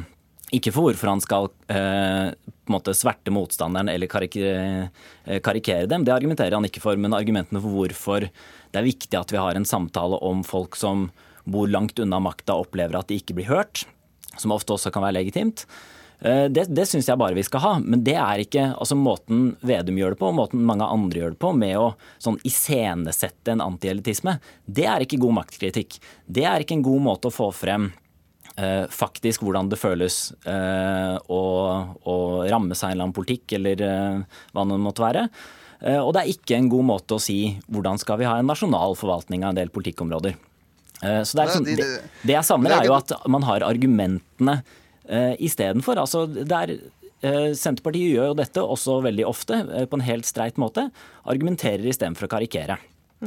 ikke 0.57 0.73
for 0.75 0.89
hvorfor 0.89 1.13
han 1.13 1.23
skal 1.23 1.49
eh, 1.71 2.31
på 2.35 2.71
en 2.71 2.77
måte 2.77 2.95
sverte 2.97 3.33
motstanderen 3.35 3.91
eller 3.93 4.11
karikere, 4.11 4.91
eh, 5.25 5.41
karikere 5.45 5.89
dem, 5.91 6.05
det 6.07 6.15
argumenterer 6.15 6.57
han 6.59 6.67
ikke 6.67 6.83
for. 6.83 6.99
Men 6.99 7.17
argumentene 7.17 7.63
for 7.63 7.77
hvorfor 7.77 8.27
det 8.27 8.81
er 8.81 8.87
viktig 8.87 9.19
at 9.19 9.33
vi 9.35 9.41
har 9.41 9.59
en 9.59 9.69
samtale 9.69 10.19
om 10.27 10.43
folk 10.47 10.79
som 10.79 11.09
bor 11.51 11.71
langt 11.71 11.99
unna 12.03 12.21
makta 12.23 12.57
og 12.57 12.69
opplever 12.69 12.99
at 12.99 13.09
de 13.11 13.19
ikke 13.21 13.39
blir 13.39 13.51
hørt, 13.51 13.85
som 14.39 14.53
ofte 14.55 14.77
også 14.77 14.93
kan 14.95 15.07
være 15.07 15.19
legitimt. 15.21 15.65
Eh, 16.21 16.47
Det, 16.53 16.67
det 16.69 16.87
syns 16.87 17.09
jeg 17.09 17.19
bare 17.19 17.35
vi 17.39 17.47
skal 17.47 17.65
ha, 17.65 17.73
men 17.81 18.05
det 18.05 18.19
er 18.19 18.43
ikke 18.45 18.67
altså 18.75 18.99
måten 18.99 19.57
Vedum 19.63 19.99
gjør 19.99 20.15
det 20.15 20.21
på, 20.21 20.29
og 20.29 20.39
måten 20.39 20.67
mange 20.67 20.85
andre 20.87 21.23
gjør 21.23 21.35
det 21.35 21.41
på, 21.41 21.55
med 21.57 21.79
å 21.79 21.95
sånn 22.19 22.39
iscenesette 22.45 23.55
en 23.55 23.65
antielitisme. 23.65 24.39
Det 24.67 24.87
er 24.87 25.07
ikke 25.07 25.23
god 25.23 25.41
maktkritikk. 25.41 25.99
Det 26.27 26.45
er 26.45 26.61
ikke 26.61 26.79
en 26.79 26.87
god 26.87 27.07
måte 27.07 27.31
å 27.31 27.35
få 27.35 27.51
frem 27.55 27.93
faktisk 28.93 29.45
hvordan 29.47 29.71
det 29.71 29.79
føles 29.81 30.33
eh, 30.49 31.15
å, 31.33 31.41
å 32.05 32.17
ramme 32.51 32.77
seg 32.77 32.91
en 32.91 32.97
eller 32.97 33.07
annen 33.07 33.17
politikk, 33.17 33.55
eller 33.57 33.83
eh, 33.87 34.41
hva 34.53 34.65
det 34.69 34.79
måtte 34.83 35.05
være. 35.05 35.25
Eh, 35.81 36.01
og 36.01 36.13
det 36.15 36.23
er 36.23 36.33
ikke 36.35 36.59
en 36.59 36.69
god 36.73 36.89
måte 36.91 37.17
å 37.17 37.23
si 37.23 37.39
hvordan 37.73 38.01
skal 38.01 38.21
vi 38.21 38.29
ha 38.29 38.37
en 38.41 38.51
nasjonal 38.51 38.97
forvaltning 39.01 39.47
av 39.47 39.55
en 39.55 39.61
del 39.63 39.73
politikkområder. 39.73 40.37
Eh, 41.01 41.23
så 41.25 41.39
det, 41.39 41.47
er 41.47 41.55
sånn, 41.55 41.69
det, 41.69 41.89
det 42.21 42.37
jeg 42.37 42.49
savner, 42.49 42.77
er 42.77 42.91
jo 42.91 42.97
at 42.99 43.15
man 43.33 43.47
har 43.49 43.65
argumentene 43.65 44.61
uh, 44.61 45.35
istedenfor. 45.41 46.01
Altså, 46.03 46.27
er, 46.45 46.77
eh, 47.25 47.51
Senterpartiet 47.57 48.15
gjør 48.15 48.33
jo 48.33 48.39
dette 48.39 48.65
også 48.77 49.01
veldig 49.07 49.27
ofte, 49.29 49.63
eh, 49.73 49.89
på 49.89 49.99
en 49.99 50.07
helt 50.07 50.29
streit 50.29 50.61
måte. 50.61 50.91
Argumenterer 51.25 51.89
istedenfor 51.91 52.29
å 52.29 52.35
karikere. 52.37 52.79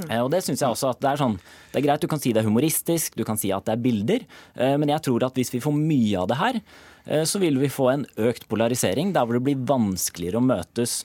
Eh, 0.09 0.19
Og 0.23 0.31
det 0.33 0.41
synes 0.43 0.61
jeg 0.61 0.69
også 0.69 0.89
at 0.89 1.01
det 1.03 1.09
er 1.11 1.21
sånn 1.21 1.35
Det 1.37 1.77
er 1.77 1.85
greit, 1.85 2.01
du 2.01 2.07
kan 2.09 2.19
si 2.21 2.33
det 2.33 2.41
er 2.41 2.49
humoristisk, 2.49 3.15
du 3.15 3.23
kan 3.27 3.37
si 3.37 3.51
at 3.53 3.65
det 3.65 3.75
er 3.75 3.83
bilder, 3.83 4.25
eh, 4.57 4.75
men 4.77 4.89
jeg 4.89 5.01
tror 5.05 5.25
at 5.27 5.37
hvis 5.37 5.53
vi 5.53 5.61
får 5.61 5.73
mye 5.77 6.17
av 6.21 6.27
det 6.31 6.37
her, 6.39 6.61
eh, 7.05 7.23
så 7.29 7.39
vil 7.39 7.57
vi 7.61 7.69
få 7.69 7.91
en 7.93 8.05
økt 8.17 8.47
polarisering 8.49 9.13
der 9.13 9.25
hvor 9.25 9.37
det 9.37 9.43
blir 9.45 9.65
vanskeligere 9.69 10.41
å 10.41 10.45
møtes 10.45 11.03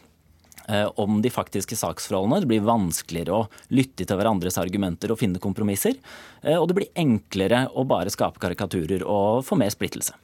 om 1.01 1.23
de 1.25 1.31
faktiske 1.33 1.77
saksforholdene. 1.81 2.43
Det 2.43 2.51
blir 2.51 2.67
vanskeligere 2.67 3.33
å 3.33 3.47
lytte 3.73 4.05
til 4.05 4.19
hverandres 4.19 4.59
argumenter 4.61 5.15
og 5.15 5.21
finne 5.21 5.41
kompromisser. 5.41 5.97
Eh, 6.43 6.57
og 6.57 6.69
det 6.71 6.77
blir 6.79 6.91
enklere 6.99 7.65
å 7.75 7.85
bare 7.89 8.13
skape 8.13 8.41
karikaturer 8.43 9.03
og 9.07 9.43
få 9.47 9.59
mer 9.59 9.73
splittelse. 9.75 10.15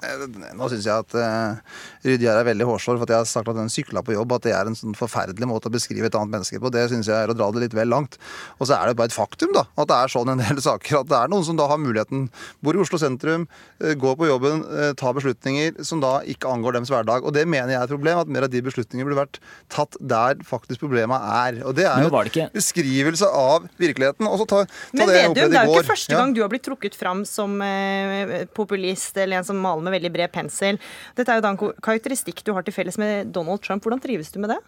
Nå 0.54 0.68
syns 0.70 0.86
jeg 0.86 0.94
at 0.94 1.16
uh, 1.18 2.14
er 2.14 2.46
veldig 2.46 2.68
hårsår 2.68 2.98
for 2.98 3.06
at 3.06 3.14
jeg 3.14 3.22
har 3.22 3.30
sagt 3.30 3.50
at 3.50 3.58
den 3.58 3.72
sykla 3.72 4.04
på 4.06 4.14
jobb, 4.14 4.36
at 4.36 4.46
det 4.46 4.54
er 4.54 4.70
en 4.70 4.78
sånn 4.78 4.96
forferdelig 4.98 5.48
måte 5.50 5.70
å 5.70 5.74
beskrive 5.74 6.08
et 6.10 6.18
annet 6.18 6.36
menneske 6.36 6.60
på. 6.62 6.72
Det 6.74 6.86
syns 6.92 7.10
jeg 7.10 7.16
er 7.18 7.32
å 7.32 7.36
dra 7.36 7.50
det 7.54 7.64
litt 7.64 7.76
vel 7.76 7.90
langt. 7.90 8.18
Og 8.60 8.68
så 8.68 8.78
er 8.78 8.90
det 8.90 8.98
bare 9.00 9.10
et 9.10 9.16
faktum 9.16 9.54
da, 9.56 9.66
at 9.74 9.90
det 9.90 9.98
er 9.98 10.14
sånn 10.14 10.34
en 10.34 10.44
del 10.44 10.62
saker. 10.68 11.00
At 11.02 11.10
det 11.10 11.18
er 11.18 11.32
noen 11.32 11.46
som 11.46 11.58
da 11.58 11.68
har 11.70 11.82
muligheten, 11.82 12.28
bor 12.64 12.78
i 12.78 12.82
Oslo 12.84 13.00
sentrum, 13.00 13.48
går 13.80 14.18
på 14.18 14.30
jobben, 14.30 14.62
tar 14.98 15.16
beslutninger 15.16 15.82
som 15.86 16.02
da 16.02 16.16
ikke 16.30 16.50
angår 16.50 16.78
deres 16.78 16.92
hverdag. 16.92 17.26
Og 17.26 17.34
det 17.34 17.46
mener 17.48 17.74
jeg 17.74 17.80
er 17.80 17.88
et 17.88 17.94
problem, 17.94 18.22
at 18.22 18.30
mer 18.30 18.46
av 18.46 18.52
de 18.52 18.62
beslutningene 18.64 19.08
burde 19.08 19.22
vært 19.24 19.40
tatt 19.72 19.98
der 20.00 20.33
faktisk 20.46 20.82
problemet 20.82 21.20
er. 21.20 21.60
Og 21.64 21.76
det 21.76 21.86
er 21.88 22.04
jo 22.04 22.10
ikke... 22.24 22.48
beskrivelse 22.54 23.28
av 23.28 23.68
virkeligheten. 23.80 24.28
Og 24.28 24.42
så 24.42 24.48
ta, 24.50 24.62
ta 24.66 24.98
Men 24.98 25.06
det 25.06 25.14
Vedum, 25.14 25.34
opplevde 25.34 25.54
det 25.54 25.60
er 25.60 25.70
jo 25.70 25.78
ikke 25.78 25.92
første 25.92 26.20
gang 26.20 26.34
du 26.36 26.42
har 26.42 26.52
blitt 26.52 26.66
trukket 26.66 26.98
fram 26.98 27.24
som 27.28 27.56
eh, 27.64 28.36
populist 28.56 29.16
eller 29.20 29.40
en 29.40 29.48
som 29.48 29.60
maler 29.60 29.86
med 29.86 29.98
veldig 29.98 30.14
bred 30.14 30.34
pensel. 30.34 30.80
Dette 31.18 31.30
er 31.30 31.40
jo 31.40 31.46
da 31.46 31.54
en 31.54 31.60
karakteristikk 31.60 32.44
du 32.46 32.54
har 32.56 32.66
til 32.66 32.76
felles 32.76 32.98
med 33.00 33.34
Donald 33.34 33.62
Trump. 33.64 33.84
Hvordan 33.84 34.02
trives 34.02 34.32
du 34.34 34.40
med 34.42 34.56
det? 34.56 34.60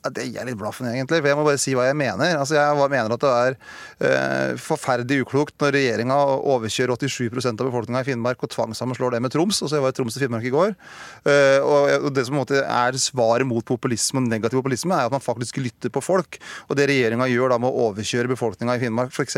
Det 0.00 0.22
er 0.22 0.30
jeg 0.32 0.48
litt 0.48 0.56
blaffen 0.56 0.88
i, 0.88 0.94
egentlig. 0.94 1.18
For 1.20 1.28
jeg 1.28 1.36
må 1.36 1.44
bare 1.44 1.60
si 1.60 1.74
hva 1.76 1.84
jeg 1.84 1.96
mener. 2.00 2.38
Altså, 2.40 2.56
Jeg 2.56 2.90
mener 2.94 3.12
at 3.12 3.24
det 3.24 3.32
er 3.36 3.56
eh, 4.08 4.52
forferdelig 4.56 5.26
uklokt 5.26 5.56
når 5.60 5.74
regjeringa 5.76 6.16
overkjører 6.54 6.96
87% 6.96 7.60
av 7.60 7.68
befolkninga 7.68 8.00
i 8.00 8.08
Finnmark 8.08 8.40
og 8.46 8.52
tvangssammenslår 8.54 9.12
det 9.16 9.20
med 9.20 9.34
Troms. 9.34 9.60
Altså, 9.60 9.76
jeg 9.76 9.84
var 9.84 9.92
i 9.92 9.98
Troms 9.98 10.16
og 10.16 10.24
Finnmark 10.24 10.46
i 10.48 10.52
går. 10.54 10.72
Eh, 11.28 11.58
og 11.60 12.08
det 12.16 12.24
som 12.28 12.40
er 12.40 13.00
svaret 13.02 13.48
mot 13.48 13.66
populisme 13.66 14.22
og 14.22 14.30
negativ 14.30 14.62
populisme, 14.62 14.96
er 14.96 15.10
at 15.10 15.14
man 15.14 15.24
faktisk 15.24 15.60
lytter 15.60 15.92
på 15.92 16.02
folk. 16.04 16.40
Og 16.70 16.80
det 16.80 16.88
regjeringa 16.88 17.28
gjør 17.28 17.52
da 17.52 17.60
med 17.60 17.68
å 17.68 17.90
overkjøre 17.90 18.32
befolkninga 18.32 18.78
i 18.78 18.82
Finnmark, 18.86 19.12
f.eks., 19.12 19.36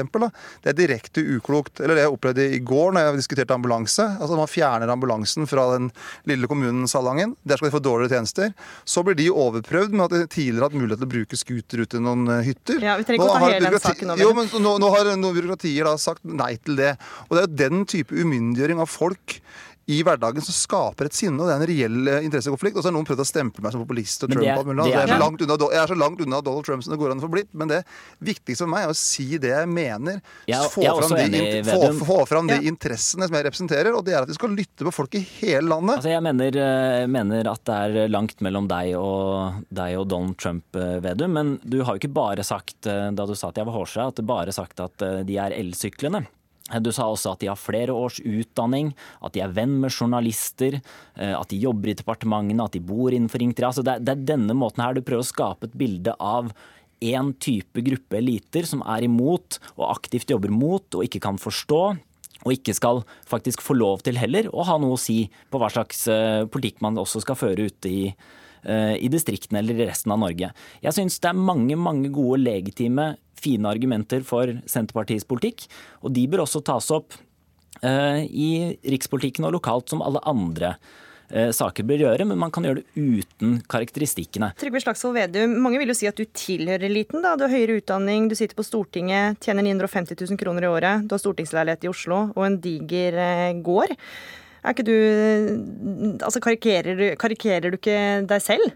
det 0.63 0.71
er 0.71 0.79
direkte 0.79 1.27
uklokt. 1.37 1.83
Eller 1.83 1.99
det 1.99 2.07
jeg 2.07 2.15
opplevde 2.15 2.47
i 2.55 2.63
går 2.63 2.95
når 2.95 3.09
jeg 3.09 3.23
diskuterte 3.23 3.57
ambulanse. 3.57 4.07
Altså 4.23 4.39
Man 4.39 4.51
fjerner 4.51 4.91
ambulansen 4.93 5.49
fra 5.51 5.67
den 5.75 5.91
lille 6.29 6.47
kommunen 6.51 6.87
Salangen. 6.91 7.35
Der 7.43 7.59
skal 7.59 7.71
de 7.71 7.77
få 7.77 7.83
dårligere 7.83 8.21
tjenester. 8.21 8.55
Så 8.87 9.03
blir 9.07 9.19
de 9.19 9.31
overprøvd 9.33 9.97
med 9.97 10.07
at 10.07 10.17
de 10.17 10.31
tidligere 10.53 10.69
hatt 10.69 10.77
mulighet 10.77 11.01
til 11.01 11.09
å 11.09 11.13
bruke 11.15 11.39
scooter 11.41 11.83
ut 11.83 11.93
til 11.93 12.05
noen 12.05 12.29
eh, 12.29 12.45
hytter. 12.47 12.85
Ja, 12.85 12.97
vi 13.01 13.07
trenger 13.09 13.25
ikke 13.25 13.33
å 13.33 13.41
ta 13.41 13.49
hele 13.49 13.73
den 13.73 13.85
saken 13.87 14.15
over. 14.15 14.23
Jo, 14.23 14.33
men 14.37 14.51
nå, 14.67 14.75
nå 14.83 14.91
har 14.95 15.13
noen 15.17 15.37
byråkratier 15.39 15.89
da 15.89 15.97
sagt 16.01 16.25
nei 16.29 16.55
til 16.61 16.79
det. 16.79 16.95
Og 17.29 17.35
det 17.35 17.43
er 17.43 17.49
jo 17.49 17.61
den 17.65 17.87
type 17.89 18.17
umyndiggjøring 18.17 18.83
av 18.83 18.91
folk 18.93 19.39
i 19.91 20.03
hverdagen 20.07 20.43
som 20.45 20.55
skaper 20.55 21.07
et 21.09 21.13
sinne, 21.17 21.41
og 21.43 21.49
det 21.49 21.55
er 21.55 21.61
en 21.63 21.67
reell 21.67 22.09
eh, 22.09 22.25
interessekonflikt. 22.29 22.77
Og 22.77 22.83
så 22.85 22.91
har 22.91 22.95
noen 22.95 23.07
prøvd 23.09 23.23
å 23.25 23.27
stemple 23.27 23.63
meg 23.65 23.73
som 23.75 23.83
populist 23.83 24.23
og 24.23 24.31
Trump. 24.31 24.45
er- 24.47 24.59
og 24.59 24.67
jeg, 24.67 24.69
er 24.69 24.71
unna, 24.71 24.87
jeg 24.87 25.81
er 25.83 25.91
så 25.91 25.97
langt 25.99 26.21
unna 26.23 26.41
Donald 26.41 26.65
Trump 26.65 26.83
som 26.85 26.93
det 26.95 26.99
går 27.01 27.11
an 27.15 27.19
å 27.19 27.25
få 27.27 27.31
blitt. 27.33 27.49
Men 27.53 27.69
det 27.73 27.81
viktigste 28.23 28.63
for 28.65 28.71
meg 28.71 28.85
er 28.87 28.93
å 28.93 28.97
si 28.97 29.39
det 29.43 29.51
jeg 29.51 29.69
mener. 29.69 30.21
Jeg- 30.47 30.71
få, 30.71 30.83
jeg 30.83 30.95
fram 31.03 31.33
de, 31.33 31.63
få, 31.67 31.81
få 32.05 32.19
fram 32.29 32.47
de 32.47 32.55
Ja. 32.61 32.69
interessene 32.71 33.27
som 33.27 33.35
jeg 33.35 33.45
representerer, 33.49 33.91
og 33.97 34.05
det 34.05 34.15
er 34.15 34.23
at 34.23 34.29
vi 34.29 34.35
skal 34.39 34.51
lytte 34.55 34.85
på 34.87 34.93
folk 34.93 35.15
i 35.15 35.25
hele 35.41 35.67
landet. 35.67 35.97
Altså 35.99 36.13
jeg 36.15 36.23
mener, 36.23 36.59
eh, 36.63 37.07
mener 37.07 37.51
at 37.51 37.65
det 37.65 37.75
er 37.75 38.09
langt 38.09 38.39
mellom 38.41 38.69
deg 38.69 38.95
og, 38.97 39.65
deg 39.73 39.97
og 39.99 40.07
Donald 40.09 40.37
Trump, 40.39 40.65
eh, 40.77 41.01
Vedum. 41.01 41.33
Men 41.33 41.59
du 41.67 41.83
har 41.83 41.97
jo 41.97 42.01
ikke 42.07 42.15
bare 42.15 42.45
sagt, 42.45 42.81
da 42.83 43.11
du 43.27 43.35
sa 43.35 43.49
at 43.49 43.57
jeg 43.57 43.67
var 43.67 43.75
hårsere, 43.75 44.07
at 44.09 44.15
du 44.17 44.23
bare 44.23 44.53
sagt 44.53 44.79
at 44.81 44.97
de 45.27 45.37
er 45.39 45.51
elsyklene. 45.51 46.27
Du 46.81 46.93
sa 46.95 47.09
også 47.11 47.35
at 47.35 47.43
de 47.43 47.51
har 47.51 47.61
flere 47.61 47.93
års 47.93 48.21
utdanning, 48.25 48.93
at 49.21 49.35
de 49.35 49.43
er 49.45 49.53
venn 49.53 49.75
med 49.83 49.93
journalister, 49.93 50.79
eh, 51.17 51.35
at 51.37 51.51
de 51.53 51.61
jobber 51.61 51.93
i 51.93 51.97
departementene, 51.99 52.65
at 52.65 52.77
de 52.77 52.81
bor 52.81 53.13
innenfor 53.13 53.43
3. 53.43 53.67
Altså 53.69 53.85
det, 53.85 53.99
det 54.07 54.15
er 54.15 54.29
denne 54.35 54.57
måten 54.57 54.85
her 54.85 54.97
du 54.97 55.03
prøver 55.05 55.25
å 55.25 55.33
skape 55.33 55.69
et 55.69 55.77
bilde 55.77 56.17
av 56.19 56.53
én 57.03 57.33
type 57.43 57.83
gruppe 57.83 58.21
eliter 58.21 58.67
som 58.69 58.85
er 58.87 59.09
imot 59.09 59.59
og 59.75 59.89
aktivt 59.91 60.31
jobber 60.31 60.53
mot 60.55 60.87
og 60.95 61.07
ikke 61.07 61.23
kan 61.25 61.41
forstå. 61.41 61.83
Og 62.43 62.57
ikke 62.57 62.75
skal 62.75 63.03
faktisk 63.29 63.63
få 63.63 63.77
lov 63.79 64.03
til 64.07 64.19
heller 64.19 64.49
å 64.51 64.65
ha 64.67 64.79
noe 64.83 64.97
å 64.97 65.01
si 65.01 65.25
på 65.51 65.61
hva 65.63 65.69
slags 65.71 66.07
eh, 66.11 66.43
politikk 66.51 66.81
man 66.83 66.99
også 66.99 67.23
skal 67.23 67.39
føre 67.39 67.69
ute 67.71 67.91
i, 67.91 68.07
i 68.63 69.09
distriktene 69.11 69.59
eller 69.59 69.75
i 69.81 69.87
resten 69.89 70.13
av 70.15 70.21
Norge. 70.23 70.53
Jeg 70.85 70.95
syns 70.95 71.17
det 71.19 71.33
er 71.33 71.39
mange, 71.51 71.75
mange 71.75 72.13
gode, 72.15 72.39
legitime, 72.45 73.09
fine 73.43 73.71
argumenter 73.71 74.23
for 74.27 74.51
Senterpartiets 74.71 75.27
politikk. 75.29 75.67
Og 76.03 76.15
de 76.15 76.27
bør 76.31 76.45
også 76.45 76.63
tas 76.67 76.91
opp 76.95 77.17
eh, 77.83 78.25
i 78.27 78.51
rikspolitikken 78.95 79.49
og 79.49 79.57
lokalt 79.59 79.93
som 79.93 80.03
alle 80.05 80.23
andre 80.29 80.75
eh, 81.31 81.51
saker 81.55 81.87
bør 81.89 82.05
gjøre, 82.07 82.27
men 82.29 82.41
man 82.41 82.53
kan 82.55 82.67
gjøre 82.67 82.83
det 82.83 83.07
uten 83.23 83.59
karakteristikkene. 83.73 84.53
Trygve 84.61 84.83
Slagsvold 84.85 85.19
Vedum, 85.19 85.57
mange 85.65 85.81
vil 85.83 85.93
jo 85.93 85.99
si 85.99 86.11
at 86.11 86.19
du 86.19 86.27
tilhører 86.27 86.87
eliten. 86.91 87.25
da. 87.25 87.35
Du 87.37 87.47
har 87.47 87.55
høyere 87.55 87.81
utdanning, 87.81 88.29
du 88.31 88.37
sitter 88.39 88.59
på 88.59 88.67
Stortinget, 88.67 89.41
tjener 89.45 89.67
950 89.67 90.19
000 90.19 90.41
kroner 90.41 90.69
i 90.69 90.71
året, 90.71 91.09
du 91.09 91.17
har 91.17 91.25
stortingsleilighet 91.25 91.89
i 91.89 91.93
Oslo 91.93 92.25
og 92.31 92.47
en 92.47 92.61
diger 92.63 93.19
eh, 93.19 93.59
gård. 93.65 93.97
Er 94.63 94.75
ikke 94.77 94.87
du 94.87 94.95
Altså, 96.23 96.41
karikerer 96.43 96.99
du, 96.99 97.05
karikerer 97.19 97.73
du 97.75 97.79
ikke 97.81 97.99
deg 98.31 98.43
selv? 98.45 98.73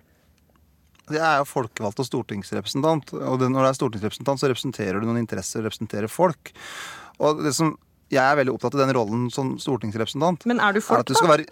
Jeg 1.06 1.22
er 1.22 1.36
jo 1.38 1.46
folkevalgt 1.46 2.00
og 2.02 2.06
stortingsrepresentant. 2.08 3.12
Og 3.14 3.38
når 3.44 3.60
du 3.60 3.68
er 3.68 3.76
stortingsrepresentant, 3.78 4.40
så 4.42 4.48
representerer 4.50 4.98
du 4.98 5.06
noen 5.06 5.20
interesser, 5.20 5.62
representerer 5.62 6.10
folk. 6.10 6.50
Og 7.22 7.44
det 7.46 7.52
som 7.54 7.76
jeg 8.10 8.22
er 8.22 8.38
veldig 8.38 8.54
opptatt 8.54 8.74
av 8.74 8.82
den 8.84 8.94
rollen 8.96 9.28
som 9.34 9.54
stortingsrepresentant. 9.62 10.46
Men 10.50 10.58
er 10.62 10.74
du 10.74 10.82
folk, 10.82 11.04
at 11.04 11.10
du 11.10 11.14
skal 11.14 11.30
da? 11.30 11.36
være 11.36 11.46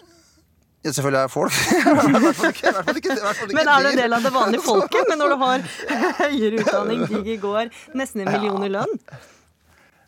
ja, 0.85 0.91
selvfølgelig 0.93 1.17
er 1.17 1.23
jeg 1.25 1.31
folk. 1.33 1.55
I 1.55 2.19
hvert 2.21 2.35
fall 2.37 2.99
ikke- 2.99 3.55
Men 3.57 3.69
er 3.71 3.79
du 3.81 3.87
en 3.89 3.97
del 4.03 4.13
av 4.13 4.27
det 4.27 4.31
vanlige 4.35 4.61
folket? 4.67 5.07
Men 5.09 5.17
når 5.23 5.31
du 5.33 5.37
har 5.41 5.63
høyere 6.19 6.59
utdanning, 6.61 7.05
digg 7.09 7.31
i 7.33 7.37
går, 7.41 7.71
nesten 7.97 8.21
en 8.21 8.29
million 8.35 8.67
i 8.67 8.69
lønn? 8.75 8.93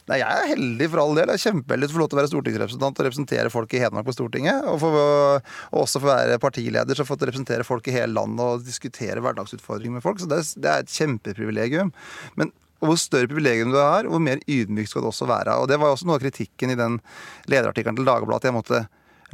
Nei, 0.07 0.21
Jeg 0.21 0.27
er 0.27 0.51
heldig 0.53 0.87
for 0.91 1.03
all 1.03 1.17
del. 1.17 1.31
Jeg 1.33 1.39
er 1.39 1.51
kjempeheldig 1.51 1.89
for 1.89 1.93
å 1.93 1.97
få 1.97 2.01
lov 2.01 2.09
til 2.11 2.17
å 2.17 2.21
være 2.21 2.31
stortingsrepresentant 2.31 2.99
og 3.01 3.07
representere 3.09 3.51
folk 3.51 3.73
i 3.75 3.81
Hedmark 3.81 4.07
på 4.07 4.15
Stortinget. 4.15 4.69
Og, 4.71 4.77
for, 4.79 4.99
og 5.73 5.81
også 5.81 5.99
få 6.03 6.11
være 6.11 6.37
partileder 6.43 6.95
så 6.95 7.07
få 7.07 7.19
representere 7.19 7.67
folk 7.67 7.89
i 7.91 7.95
hele 7.97 8.15
landet 8.15 8.45
og 8.45 8.63
diskutere 8.63 9.23
hverdagsutfordringer 9.25 9.99
med 9.99 10.05
folk. 10.05 10.21
Så 10.23 10.29
det, 10.31 10.39
det 10.63 10.71
er 10.71 10.85
et 10.85 10.95
kjempeprivilegium. 10.95 11.91
Men 12.39 12.55
og 12.77 12.91
hvor 12.91 12.99
større 13.01 13.25
privilegium 13.25 13.71
du 13.73 13.79
har, 13.81 14.05
hvor 14.05 14.21
mer 14.21 14.37
ydmyk 14.45 14.89
skal 14.89 15.01
du 15.01 15.09
også 15.09 15.25
være. 15.25 15.55
Og 15.57 15.65
Det 15.69 15.79
var 15.81 15.89
også 15.89 16.05
noe 16.05 16.19
av 16.19 16.21
kritikken 16.21 16.69
i 16.69 16.77
den 16.77 16.99
lederartikkelen 17.49 17.97
til 17.97 18.05
Dagbladet. 18.05 18.45
at 18.45 18.49
Jeg 18.51 18.53
måtte 18.53 18.81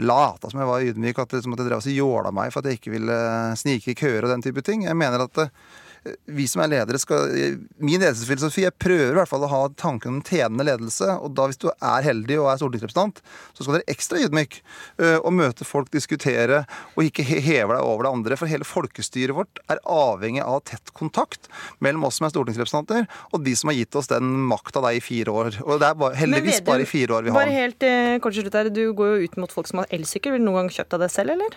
late 0.02 0.50
som 0.50 0.62
jeg 0.62 0.70
var 0.70 0.86
ydmyk, 0.88 1.20
at, 1.20 1.34
liksom, 1.36 1.54
at 1.54 1.62
jeg 1.62 1.68
drev 1.70 1.82
og 1.84 1.98
jåla 1.98 2.32
meg 2.34 2.54
for 2.54 2.64
at 2.64 2.72
jeg 2.72 2.80
ikke 2.80 2.94
ville 2.96 3.18
snike 3.60 3.92
i 3.92 3.98
køer 4.00 4.26
og 4.26 4.32
den 4.32 4.46
type 4.46 4.64
ting. 4.66 4.88
Jeg 4.88 4.98
mener 4.98 5.28
at 5.28 5.42
eh, 5.44 5.52
vi 6.28 6.46
som 6.52 6.62
er 6.64 6.72
ledere 6.72 7.00
skal 7.00 7.32
Min 7.80 8.02
ledelsesfilosofi 8.02 8.66
Jeg 8.66 8.76
prøver 8.82 9.14
i 9.14 9.18
hvert 9.18 9.30
fall 9.30 9.46
å 9.46 9.52
ha 9.52 9.62
tanken 9.80 10.18
om 10.18 10.24
tjenende 10.26 10.66
ledelse. 10.68 11.08
Og 11.24 11.34
da 11.38 11.48
hvis 11.48 11.62
du 11.62 11.70
er 11.72 12.06
heldig 12.06 12.40
og 12.42 12.50
er 12.52 12.60
stortingsrepresentant, 12.62 13.22
så 13.54 13.64
skal 13.64 13.72
du 13.72 13.78
være 13.78 13.94
ekstra 13.96 14.22
ydmyk. 14.26 14.60
øh, 15.00 15.18
Og 15.24 15.34
møte 15.34 15.68
folk, 15.68 15.92
diskutere, 15.94 16.64
og 16.96 17.08
ikke 17.08 17.24
heve 17.24 17.76
deg 17.76 17.82
over 17.82 18.08
det 18.08 18.14
andre. 18.14 18.40
For 18.40 18.52
hele 18.52 18.68
folkestyret 18.68 19.36
vårt 19.38 19.64
er 19.72 19.82
avhengig 19.88 20.44
av 20.44 20.64
tett 20.70 20.94
kontakt 20.98 21.48
mellom 21.84 22.08
oss 22.10 22.20
som 22.20 22.28
er 22.28 22.36
stortingsrepresentanter, 22.36 23.08
og 23.32 23.44
de 23.46 23.56
som 23.56 23.72
har 23.72 23.80
gitt 23.80 23.96
oss 23.96 24.12
den 24.12 24.34
makta 24.50 24.84
i 24.92 25.02
fire 25.04 25.32
år. 25.32 25.62
Og 25.64 25.80
det 25.80 25.90
er 25.90 26.00
bare, 26.00 26.18
heldigvis 26.20 26.64
bare 26.68 26.84
i 26.84 26.90
fire 26.90 27.20
år 27.20 27.24
vi 27.28 27.32
har 27.32 27.40
Bare 27.40 27.56
helt 27.56 27.84
eh, 27.88 28.18
kort 28.24 28.36
slutt 28.36 28.54
her, 28.54 28.70
Du 28.74 28.94
går 28.94 29.14
jo 29.16 29.30
ut 29.30 29.38
mot 29.38 29.52
folk 29.52 29.70
som 29.70 29.84
har 29.84 29.94
elsykkel. 29.94 30.36
Vil 30.36 30.44
du 30.44 30.50
noen 30.50 30.64
gang 30.64 30.74
kjøpt 30.80 30.98
av 30.98 31.06
deg 31.06 31.14
selv, 31.14 31.38
eller? 31.38 31.56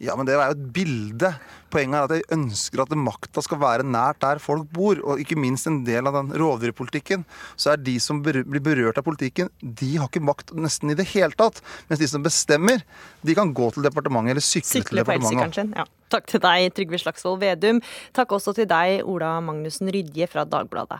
Ja, 0.00 0.14
men 0.16 0.24
det 0.24 0.32
er 0.32 0.48
jo 0.48 0.56
et 0.56 0.68
bilde. 0.72 1.34
Poenget 1.70 1.98
er 1.98 2.06
at 2.08 2.14
jeg 2.18 2.28
ønsker 2.36 2.82
at 2.84 2.94
makta 2.98 3.44
skal 3.44 3.60
være 3.62 3.86
nært 3.86 4.20
der 4.24 4.42
folk 4.42 4.66
bor. 4.74 4.98
Og 5.04 5.22
ikke 5.22 5.38
minst 5.40 5.68
en 5.70 5.82
del 5.86 6.10
av 6.10 6.16
den 6.18 6.34
rovdyrpolitikken. 6.40 7.24
Så 7.56 7.74
er 7.74 7.84
de 7.84 7.96
som 8.02 8.22
blir 8.24 8.44
berørt 8.44 8.98
av 9.00 9.06
politikken, 9.06 9.50
de 9.62 9.94
har 9.96 10.10
ikke 10.10 10.24
makt 10.24 10.54
nesten 10.56 10.92
i 10.92 10.98
det 10.98 11.08
hele 11.14 11.36
tatt. 11.38 11.62
Mens 11.88 12.02
de 12.02 12.10
som 12.10 12.24
bestemmer, 12.24 12.84
de 13.26 13.38
kan 13.38 13.54
gå 13.54 13.70
til 13.74 13.86
departementet 13.86 14.36
eller 14.36 14.44
sykle, 14.44 14.80
Sykle 14.80 15.04
til 15.04 15.04
departementet. 15.04 15.60
sin. 15.62 15.74
Ja. 15.76 15.86
Takk 16.10 16.26
til 16.26 16.40
deg, 16.42 16.72
Trygve 16.74 16.98
Slagsvold 16.98 17.38
Vedum. 17.38 17.78
Takk 18.16 18.32
også 18.34 18.54
til 18.56 18.66
deg, 18.70 19.04
Ola 19.06 19.36
Magnussen 19.44 19.90
Rydje 19.94 20.26
fra 20.30 20.42
Dagbladet. 20.48 20.98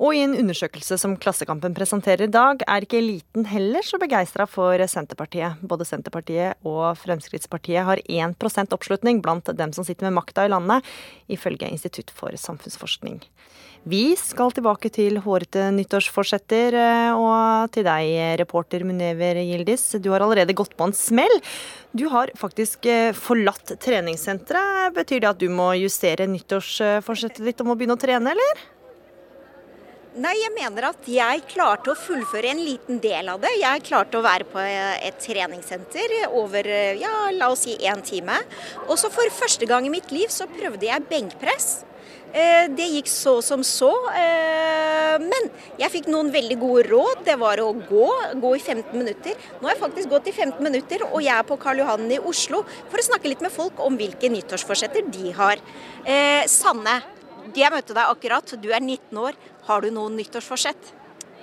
Og 0.00 0.16
i 0.16 0.22
en 0.24 0.32
undersøkelse 0.38 0.96
som 1.00 1.16
Klassekampen 1.20 1.74
presenterer 1.76 2.24
i 2.24 2.32
dag, 2.32 2.64
er 2.64 2.86
ikke 2.86 3.02
eliten 3.02 3.44
heller 3.50 3.84
så 3.84 4.00
begeistra 4.00 4.46
for 4.48 4.80
Senterpartiet. 4.88 5.60
Både 5.60 5.84
Senterpartiet 5.84 6.56
og 6.64 6.96
Fremskrittspartiet 7.02 7.84
har 7.84 8.00
1 8.08 8.72
oppslutning 8.72 9.20
blant 9.20 9.44
dem 9.58 9.74
som 9.76 9.84
sitter 9.84 10.05
med 10.05 10.05
makta 10.14 10.46
i 10.46 10.52
landet, 10.52 10.86
ifølge 11.32 11.70
Institutt 11.70 12.12
for 12.14 12.34
samfunnsforskning. 12.40 13.22
Vi 13.86 14.16
skal 14.18 14.50
tilbake 14.50 14.90
til 14.90 15.20
hårete 15.22 15.68
nyttårsforsetter, 15.76 16.74
eh, 16.74 17.12
og 17.14 17.70
til 17.70 17.84
deg, 17.86 18.08
reporter 18.40 18.82
Munever 18.82 19.38
Gildis. 19.38 19.84
Du 20.02 20.10
har 20.10 20.24
allerede 20.26 20.56
gått 20.58 20.74
på 20.74 20.88
en 20.88 20.96
smell. 20.96 21.38
Du 21.94 22.08
har 22.10 22.32
faktisk 22.34 22.88
eh, 22.90 23.12
forlatt 23.14 23.76
treningssenteret. 23.78 24.90
Betyr 24.96 25.22
det 25.22 25.30
at 25.30 25.38
du 25.38 25.46
må 25.54 25.70
justere 25.78 26.26
nyttårsforsettet 26.26 27.44
ditt 27.46 27.62
om 27.62 27.70
å 27.70 27.78
begynne 27.78 27.94
å 27.94 28.02
trene, 28.02 28.34
eller? 28.34 28.66
Nei, 30.16 30.32
jeg 30.40 30.52
mener 30.54 30.86
at 30.88 31.08
jeg 31.12 31.42
klarte 31.50 31.90
å 31.92 31.98
fullføre 31.98 32.48
en 32.48 32.60
liten 32.64 33.02
del 33.04 33.28
av 33.28 33.42
det. 33.42 33.50
Jeg 33.60 33.82
klarte 33.84 34.16
å 34.16 34.24
være 34.24 34.46
på 34.48 34.62
et 34.64 35.18
treningssenter 35.20 36.14
over 36.30 36.64
ja, 36.96 37.26
la 37.36 37.50
oss 37.52 37.66
si 37.66 37.74
én 37.84 38.00
time. 38.00 38.38
Og 38.86 38.96
så 38.96 39.10
for 39.12 39.28
første 39.36 39.68
gang 39.68 39.84
i 39.84 39.92
mitt 39.92 40.08
liv 40.14 40.32
så 40.32 40.46
prøvde 40.48 40.88
jeg 40.88 41.04
benkpress. 41.10 41.68
Eh, 42.32 42.64
Det 42.72 42.86
gikk 42.94 43.10
så 43.12 43.42
som 43.44 43.60
så, 43.60 43.90
eh, 44.16 45.18
men 45.20 45.50
jeg 45.78 45.92
fikk 45.92 46.08
noen 46.08 46.32
veldig 46.32 46.56
gode 46.60 46.86
råd. 46.88 47.24
Det 47.24 47.36
var 47.38 47.60
å 47.60 47.74
gå, 47.76 48.08
gå 48.40 48.54
i 48.56 48.62
15 48.62 48.96
minutter. 48.96 49.36
Nå 49.60 49.68
har 49.68 49.74
jeg 49.74 49.82
faktisk 49.84 50.08
gått 50.08 50.28
i 50.28 50.32
15 50.32 50.64
minutter, 50.64 51.04
og 51.12 51.20
jeg 51.20 51.36
er 51.36 51.44
på 51.44 51.58
Karl 51.60 51.84
Johan 51.84 52.08
i 52.10 52.18
Oslo 52.18 52.62
for 52.88 52.96
å 52.96 53.04
snakke 53.04 53.28
litt 53.28 53.44
med 53.44 53.52
folk 53.52 53.84
om 53.84 53.96
hvilke 54.00 54.32
nyttårsforsetter 54.32 55.12
de 55.12 55.32
har. 55.36 55.60
Eh, 56.06 56.44
Sanne, 56.48 57.02
jeg 57.54 57.72
møtte 57.72 57.94
deg 57.96 58.10
akkurat. 58.10 58.54
Du 58.62 58.68
er 58.72 58.80
19 58.82 59.18
år. 59.22 59.38
Har 59.68 59.82
du 59.84 59.90
noen 59.94 60.16
nyttårsforsett? 60.18 60.92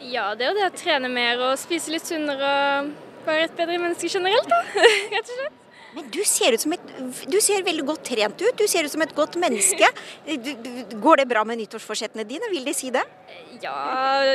Ja, 0.03 0.33
det 0.35 0.45
er 0.45 0.51
jo 0.51 0.59
det 0.59 0.69
å 0.69 0.75
trene 0.75 1.09
mer 1.11 1.39
og 1.39 1.57
spise 1.61 1.93
litt 1.93 2.05
sunnere 2.07 2.53
og 2.83 2.93
være 3.27 3.45
et 3.47 3.53
bedre 3.55 3.79
menneske 3.79 4.09
generelt, 4.11 4.49
da. 4.51 4.61
Rett 5.13 5.29
og 5.29 5.37
slett. 5.37 5.59
Men 5.93 6.07
du 6.09 6.23
ser, 6.25 6.55
ut 6.57 6.63
som 6.63 6.73
et, 6.73 6.85
du 7.29 7.35
ser 7.37 7.61
veldig 7.61 7.83
godt 7.85 8.01
trent 8.07 8.39
ut. 8.41 8.55
Du 8.57 8.63
ser 8.67 8.87
ut 8.87 8.89
som 8.89 9.03
et 9.05 9.11
godt 9.13 9.35
menneske. 9.37 9.85
Går 10.25 11.21
det 11.21 11.27
bra 11.29 11.43
med 11.45 11.59
nyttårsforsettene 11.61 12.25
dine? 12.25 12.49
Vil 12.49 12.65
de 12.65 12.73
si 12.73 12.89
det? 12.95 13.03
Ja, 13.61 13.75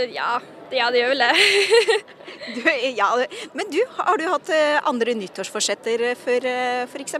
ja, 0.07 0.37
det- 0.71 0.79
ja, 0.79 0.87
det 0.95 1.03
gjør 1.03 1.15
vel 1.17 1.25
det. 1.27 1.33
Du, 2.49 2.63
ja, 2.97 3.09
men 3.53 3.67
du, 3.73 3.81
har 3.99 4.17
du 4.17 4.23
hatt 4.31 4.49
eh, 4.55 4.79
andre 4.89 5.13
nyttårsforsetter 5.19 6.05
eh, 6.13 6.17
før, 6.17 6.47
eh, 6.49 6.85
f.eks.? 6.87 7.19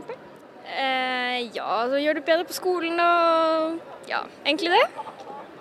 Eh, 0.69 1.49
ja, 1.55 1.71
så 1.89 1.97
gjør 2.01 2.19
det 2.19 2.25
bedre 2.27 2.45
på 2.45 2.53
skolen 2.53 2.99
og 3.01 3.79
ja, 4.09 4.21
egentlig 4.45 4.71
det. 4.73 4.85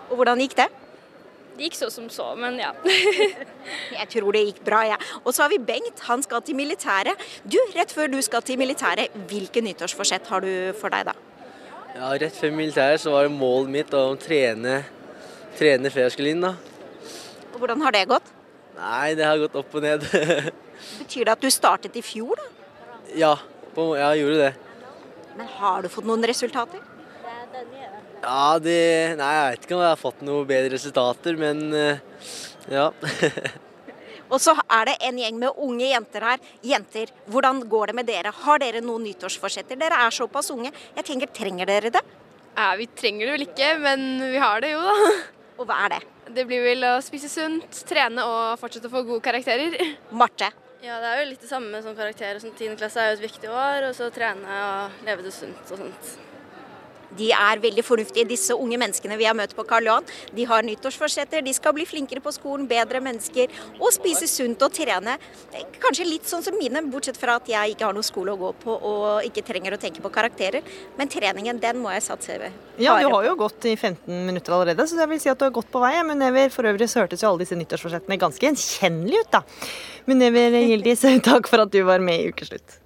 Og 0.09 0.18
hvordan 0.20 0.40
gikk 0.42 0.56
det? 0.59 0.68
Det 1.59 1.66
gikk 1.66 1.78
så 1.78 1.88
som 1.90 2.06
så, 2.12 2.28
men 2.38 2.59
ja. 2.61 2.70
Jeg 3.98 4.06
tror 4.12 4.36
det 4.36 4.44
gikk 4.46 4.61
bra, 4.66 4.84
jeg. 4.86 4.94
Ja. 4.94 5.20
Og 5.24 5.34
så 5.34 5.42
har 5.42 5.50
vi 5.50 5.59
Bengt, 5.59 6.04
han 6.06 6.22
skal 6.22 6.44
til 6.46 6.54
militæret. 6.59 7.18
Du, 7.42 7.59
rett 7.74 7.92
før 7.94 8.12
du 8.12 8.20
skal 8.22 8.44
til 8.46 8.61
militæret, 8.61 9.14
hvilke 9.30 9.64
nyttårsforsett 9.64 10.28
har 10.30 10.44
du 10.44 10.52
for 10.78 10.94
deg 10.94 11.09
da? 11.11 11.16
Ja, 11.96 12.12
Rett 12.20 12.36
før 12.36 12.52
militæret 12.54 13.02
så 13.02 13.11
var 13.11 13.26
det 13.26 13.34
målet 13.34 13.72
mitt 13.74 13.94
å 13.96 14.04
trene, 14.22 14.82
trene 15.59 15.90
før 15.90 16.04
jeg 16.06 16.14
skulle 16.14 16.36
inn. 16.36 16.44
da. 16.44 16.54
Og 17.54 17.59
hvordan 17.59 17.82
har 17.82 17.96
det 17.96 18.04
gått? 18.12 18.30
Nei, 18.78 19.16
det 19.18 19.26
har 19.26 19.40
gått 19.40 19.56
opp 19.59 19.74
og 19.74 19.82
ned. 19.82 20.06
Betyr 21.00 21.26
det 21.26 21.34
at 21.34 21.42
du 21.42 21.50
startet 21.50 21.96
i 21.98 22.04
fjor, 22.06 22.38
da? 22.38 22.46
ja, 23.18 23.34
på, 23.74 23.90
jeg 23.98 24.22
gjorde 24.22 24.40
det. 24.44 24.67
Men 25.39 25.47
har 25.61 25.84
du 25.84 25.89
fått 25.93 26.07
noen 26.09 26.26
resultater? 26.26 26.82
Ja, 28.22 28.59
det 28.59 28.78
Nei, 29.18 29.28
jeg 29.36 29.55
vet 29.55 29.64
ikke 29.66 29.76
om 29.76 29.84
jeg 29.84 29.93
har 29.93 30.01
fått 30.01 30.22
noen 30.26 30.47
bedre 30.49 30.72
resultater, 30.74 31.39
men 31.39 31.61
eh, 31.78 32.01
ja. 32.74 32.89
Og 34.32 34.43
så 34.43 34.53
er 34.59 34.91
det 34.91 34.97
en 35.09 35.20
gjeng 35.22 35.39
med 35.41 35.61
unge 35.64 35.86
jenter 35.89 36.26
her. 36.26 36.43
Jenter, 36.66 37.12
hvordan 37.30 37.62
går 37.70 37.91
det 37.93 37.97
med 37.97 38.09
dere? 38.11 38.34
Har 38.43 38.61
dere 38.61 38.82
noen 38.84 39.07
nyttårsforsetter? 39.07 39.78
Dere 39.80 40.03
er 40.05 40.12
såpass 40.12 40.51
unge. 40.53 40.74
Jeg 40.99 41.07
tenker, 41.07 41.30
Trenger 41.39 41.70
dere 41.70 41.95
det? 41.95 42.05
ja. 42.59 42.68
Vi 42.76 42.91
trenger 42.99 43.30
det 43.30 43.36
vel 43.39 43.47
ikke, 43.47 43.72
men 43.80 44.07
vi 44.34 44.43
har 44.43 44.61
det 44.61 44.74
jo, 44.74 44.82
da. 44.84 45.12
Og 45.59 45.70
hva 45.70 45.84
er 45.86 45.95
det? 45.95 46.03
Det 46.34 46.45
blir 46.51 46.66
vel 46.66 46.84
å 46.91 46.97
spise 47.03 47.30
sunt, 47.32 47.84
trene 47.89 48.26
og 48.26 48.59
fortsette 48.61 48.91
å 48.91 48.93
få 48.93 49.07
gode 49.07 49.24
karakterer. 49.24 49.78
Marte? 50.11 50.51
Ja, 50.78 51.00
det 51.02 51.08
er 51.10 51.20
jo 51.22 51.30
litt 51.32 51.42
det 51.42 51.50
samme 51.50 51.80
som 51.82 51.96
karakterer. 51.98 52.38
Sånn, 52.42 52.54
10. 52.54 52.76
klasse 52.78 53.02
er 53.02 53.10
jo 53.10 53.18
et 53.18 53.26
viktig 53.26 53.50
år, 53.50 53.88
og 53.88 53.96
så 53.98 54.12
trene 54.14 54.58
og 54.62 55.04
leve 55.08 55.26
det 55.26 55.34
sunt 55.34 55.72
og 55.74 55.80
sånt. 55.82 56.27
De 57.16 57.30
er 57.32 57.62
veldig 57.62 57.84
fornuftige, 57.86 58.26
disse 58.28 58.56
unge 58.56 58.78
menneskene 58.80 59.16
vi 59.18 59.26
har 59.28 59.36
møtt 59.36 59.54
på 59.56 59.64
Karl 59.68 59.88
Johan. 59.88 60.09
De 60.36 60.44
har 60.48 60.66
nyttårsforsetter, 60.66 61.44
de 61.44 61.54
skal 61.56 61.74
bli 61.76 61.86
flinkere 61.88 62.20
på 62.24 62.32
skolen, 62.34 62.66
bedre 62.68 63.00
mennesker 63.04 63.52
og 63.78 63.90
spise 63.94 64.28
sunt 64.30 64.62
og 64.64 64.74
trene. 64.76 65.16
Kanskje 65.80 66.09
litt 66.09 66.28
sånn 66.28 66.44
som 66.44 66.59
mine, 66.59 66.82
bortsett 66.92 67.18
fra 67.20 67.38
at 67.40 67.48
jeg 67.48 67.74
ikke 67.74 67.88
har 67.88 67.96
noe 67.96 68.06
skole 68.06 68.34
å 68.34 68.40
gå 68.40 68.52
på 68.64 68.76
og 68.76 69.28
ikke 69.28 69.46
trenger 69.46 69.76
å 69.76 69.80
tenke 69.80 70.04
på 70.04 70.12
karakterer. 70.12 70.66
Men 70.98 71.11
treningen, 71.12 71.61
den 71.62 71.80
må 71.82 71.92
jeg 71.94 72.04
satse 72.09 72.38
ved. 72.42 72.56
Ja, 72.78 72.98
du 73.00 73.09
har 73.11 73.24
jo 73.26 73.34
gått 73.38 73.64
i 73.66 73.74
15 73.74 74.26
minutter 74.28 74.54
allerede, 74.54 74.86
så 74.86 74.98
jeg 75.00 75.11
vil 75.11 75.22
si 75.22 75.32
at 75.32 75.40
du 75.40 75.46
har 75.48 75.54
gått 75.54 75.70
på 75.72 75.82
vei. 75.82 75.94
Men 76.06 76.20
Never, 76.22 76.52
for 76.54 76.68
øvrig 76.68 76.90
så 76.90 77.02
hørtes 77.04 77.24
jo 77.24 77.32
alle 77.32 77.44
disse 77.44 77.59
nyttårsforsettene 77.59 78.20
ganske 78.20 78.46
gjenkjennelige 78.46 79.24
ut, 79.24 79.32
da. 79.38 79.42
Men 80.11 80.22
Never 80.22 80.61
Gildis, 80.68 81.06
takk 81.24 81.50
for 81.50 81.64
at 81.64 81.74
du 81.74 81.80
var 81.88 82.04
med 82.04 82.22
i 82.22 82.32
Ukeslutt. 82.32 82.78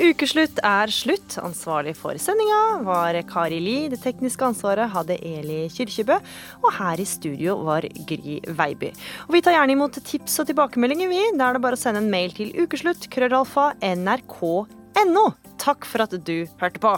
Ukeslutt 0.00 0.60
er 0.64 0.90
slutt. 0.92 1.36
Ansvarlig 1.42 1.92
for 1.98 2.16
sendinga 2.20 2.80
var 2.86 3.18
Kari 3.28 3.60
Li. 3.60 3.76
Det 3.92 4.00
tekniske 4.00 4.46
ansvaret 4.46 4.90
hadde 4.94 5.18
Eli 5.20 5.66
Kyrkjebø. 5.72 6.16
Og 6.62 6.74
her 6.78 7.02
i 7.02 7.08
studio 7.08 7.58
var 7.66 7.86
Gry 8.08 8.38
Veiby. 8.56 8.92
Og 9.28 9.36
vi 9.36 9.44
tar 9.44 9.58
gjerne 9.58 9.76
imot 9.76 10.00
tips 10.00 10.40
og 10.40 10.48
tilbakemeldinger, 10.48 11.12
vi. 11.12 11.22
Da 11.36 11.50
er 11.50 11.58
det 11.58 11.64
bare 11.66 11.78
å 11.78 11.82
sende 11.82 12.00
en 12.04 12.12
mail 12.12 12.32
til 12.36 12.54
ukeslutt, 12.56 13.10
krøllalfa, 13.12 13.72
nrk.no. 13.92 15.26
Takk 15.62 15.88
for 15.88 16.06
at 16.06 16.16
du 16.24 16.38
hørte 16.62 16.82
på. 16.82 16.96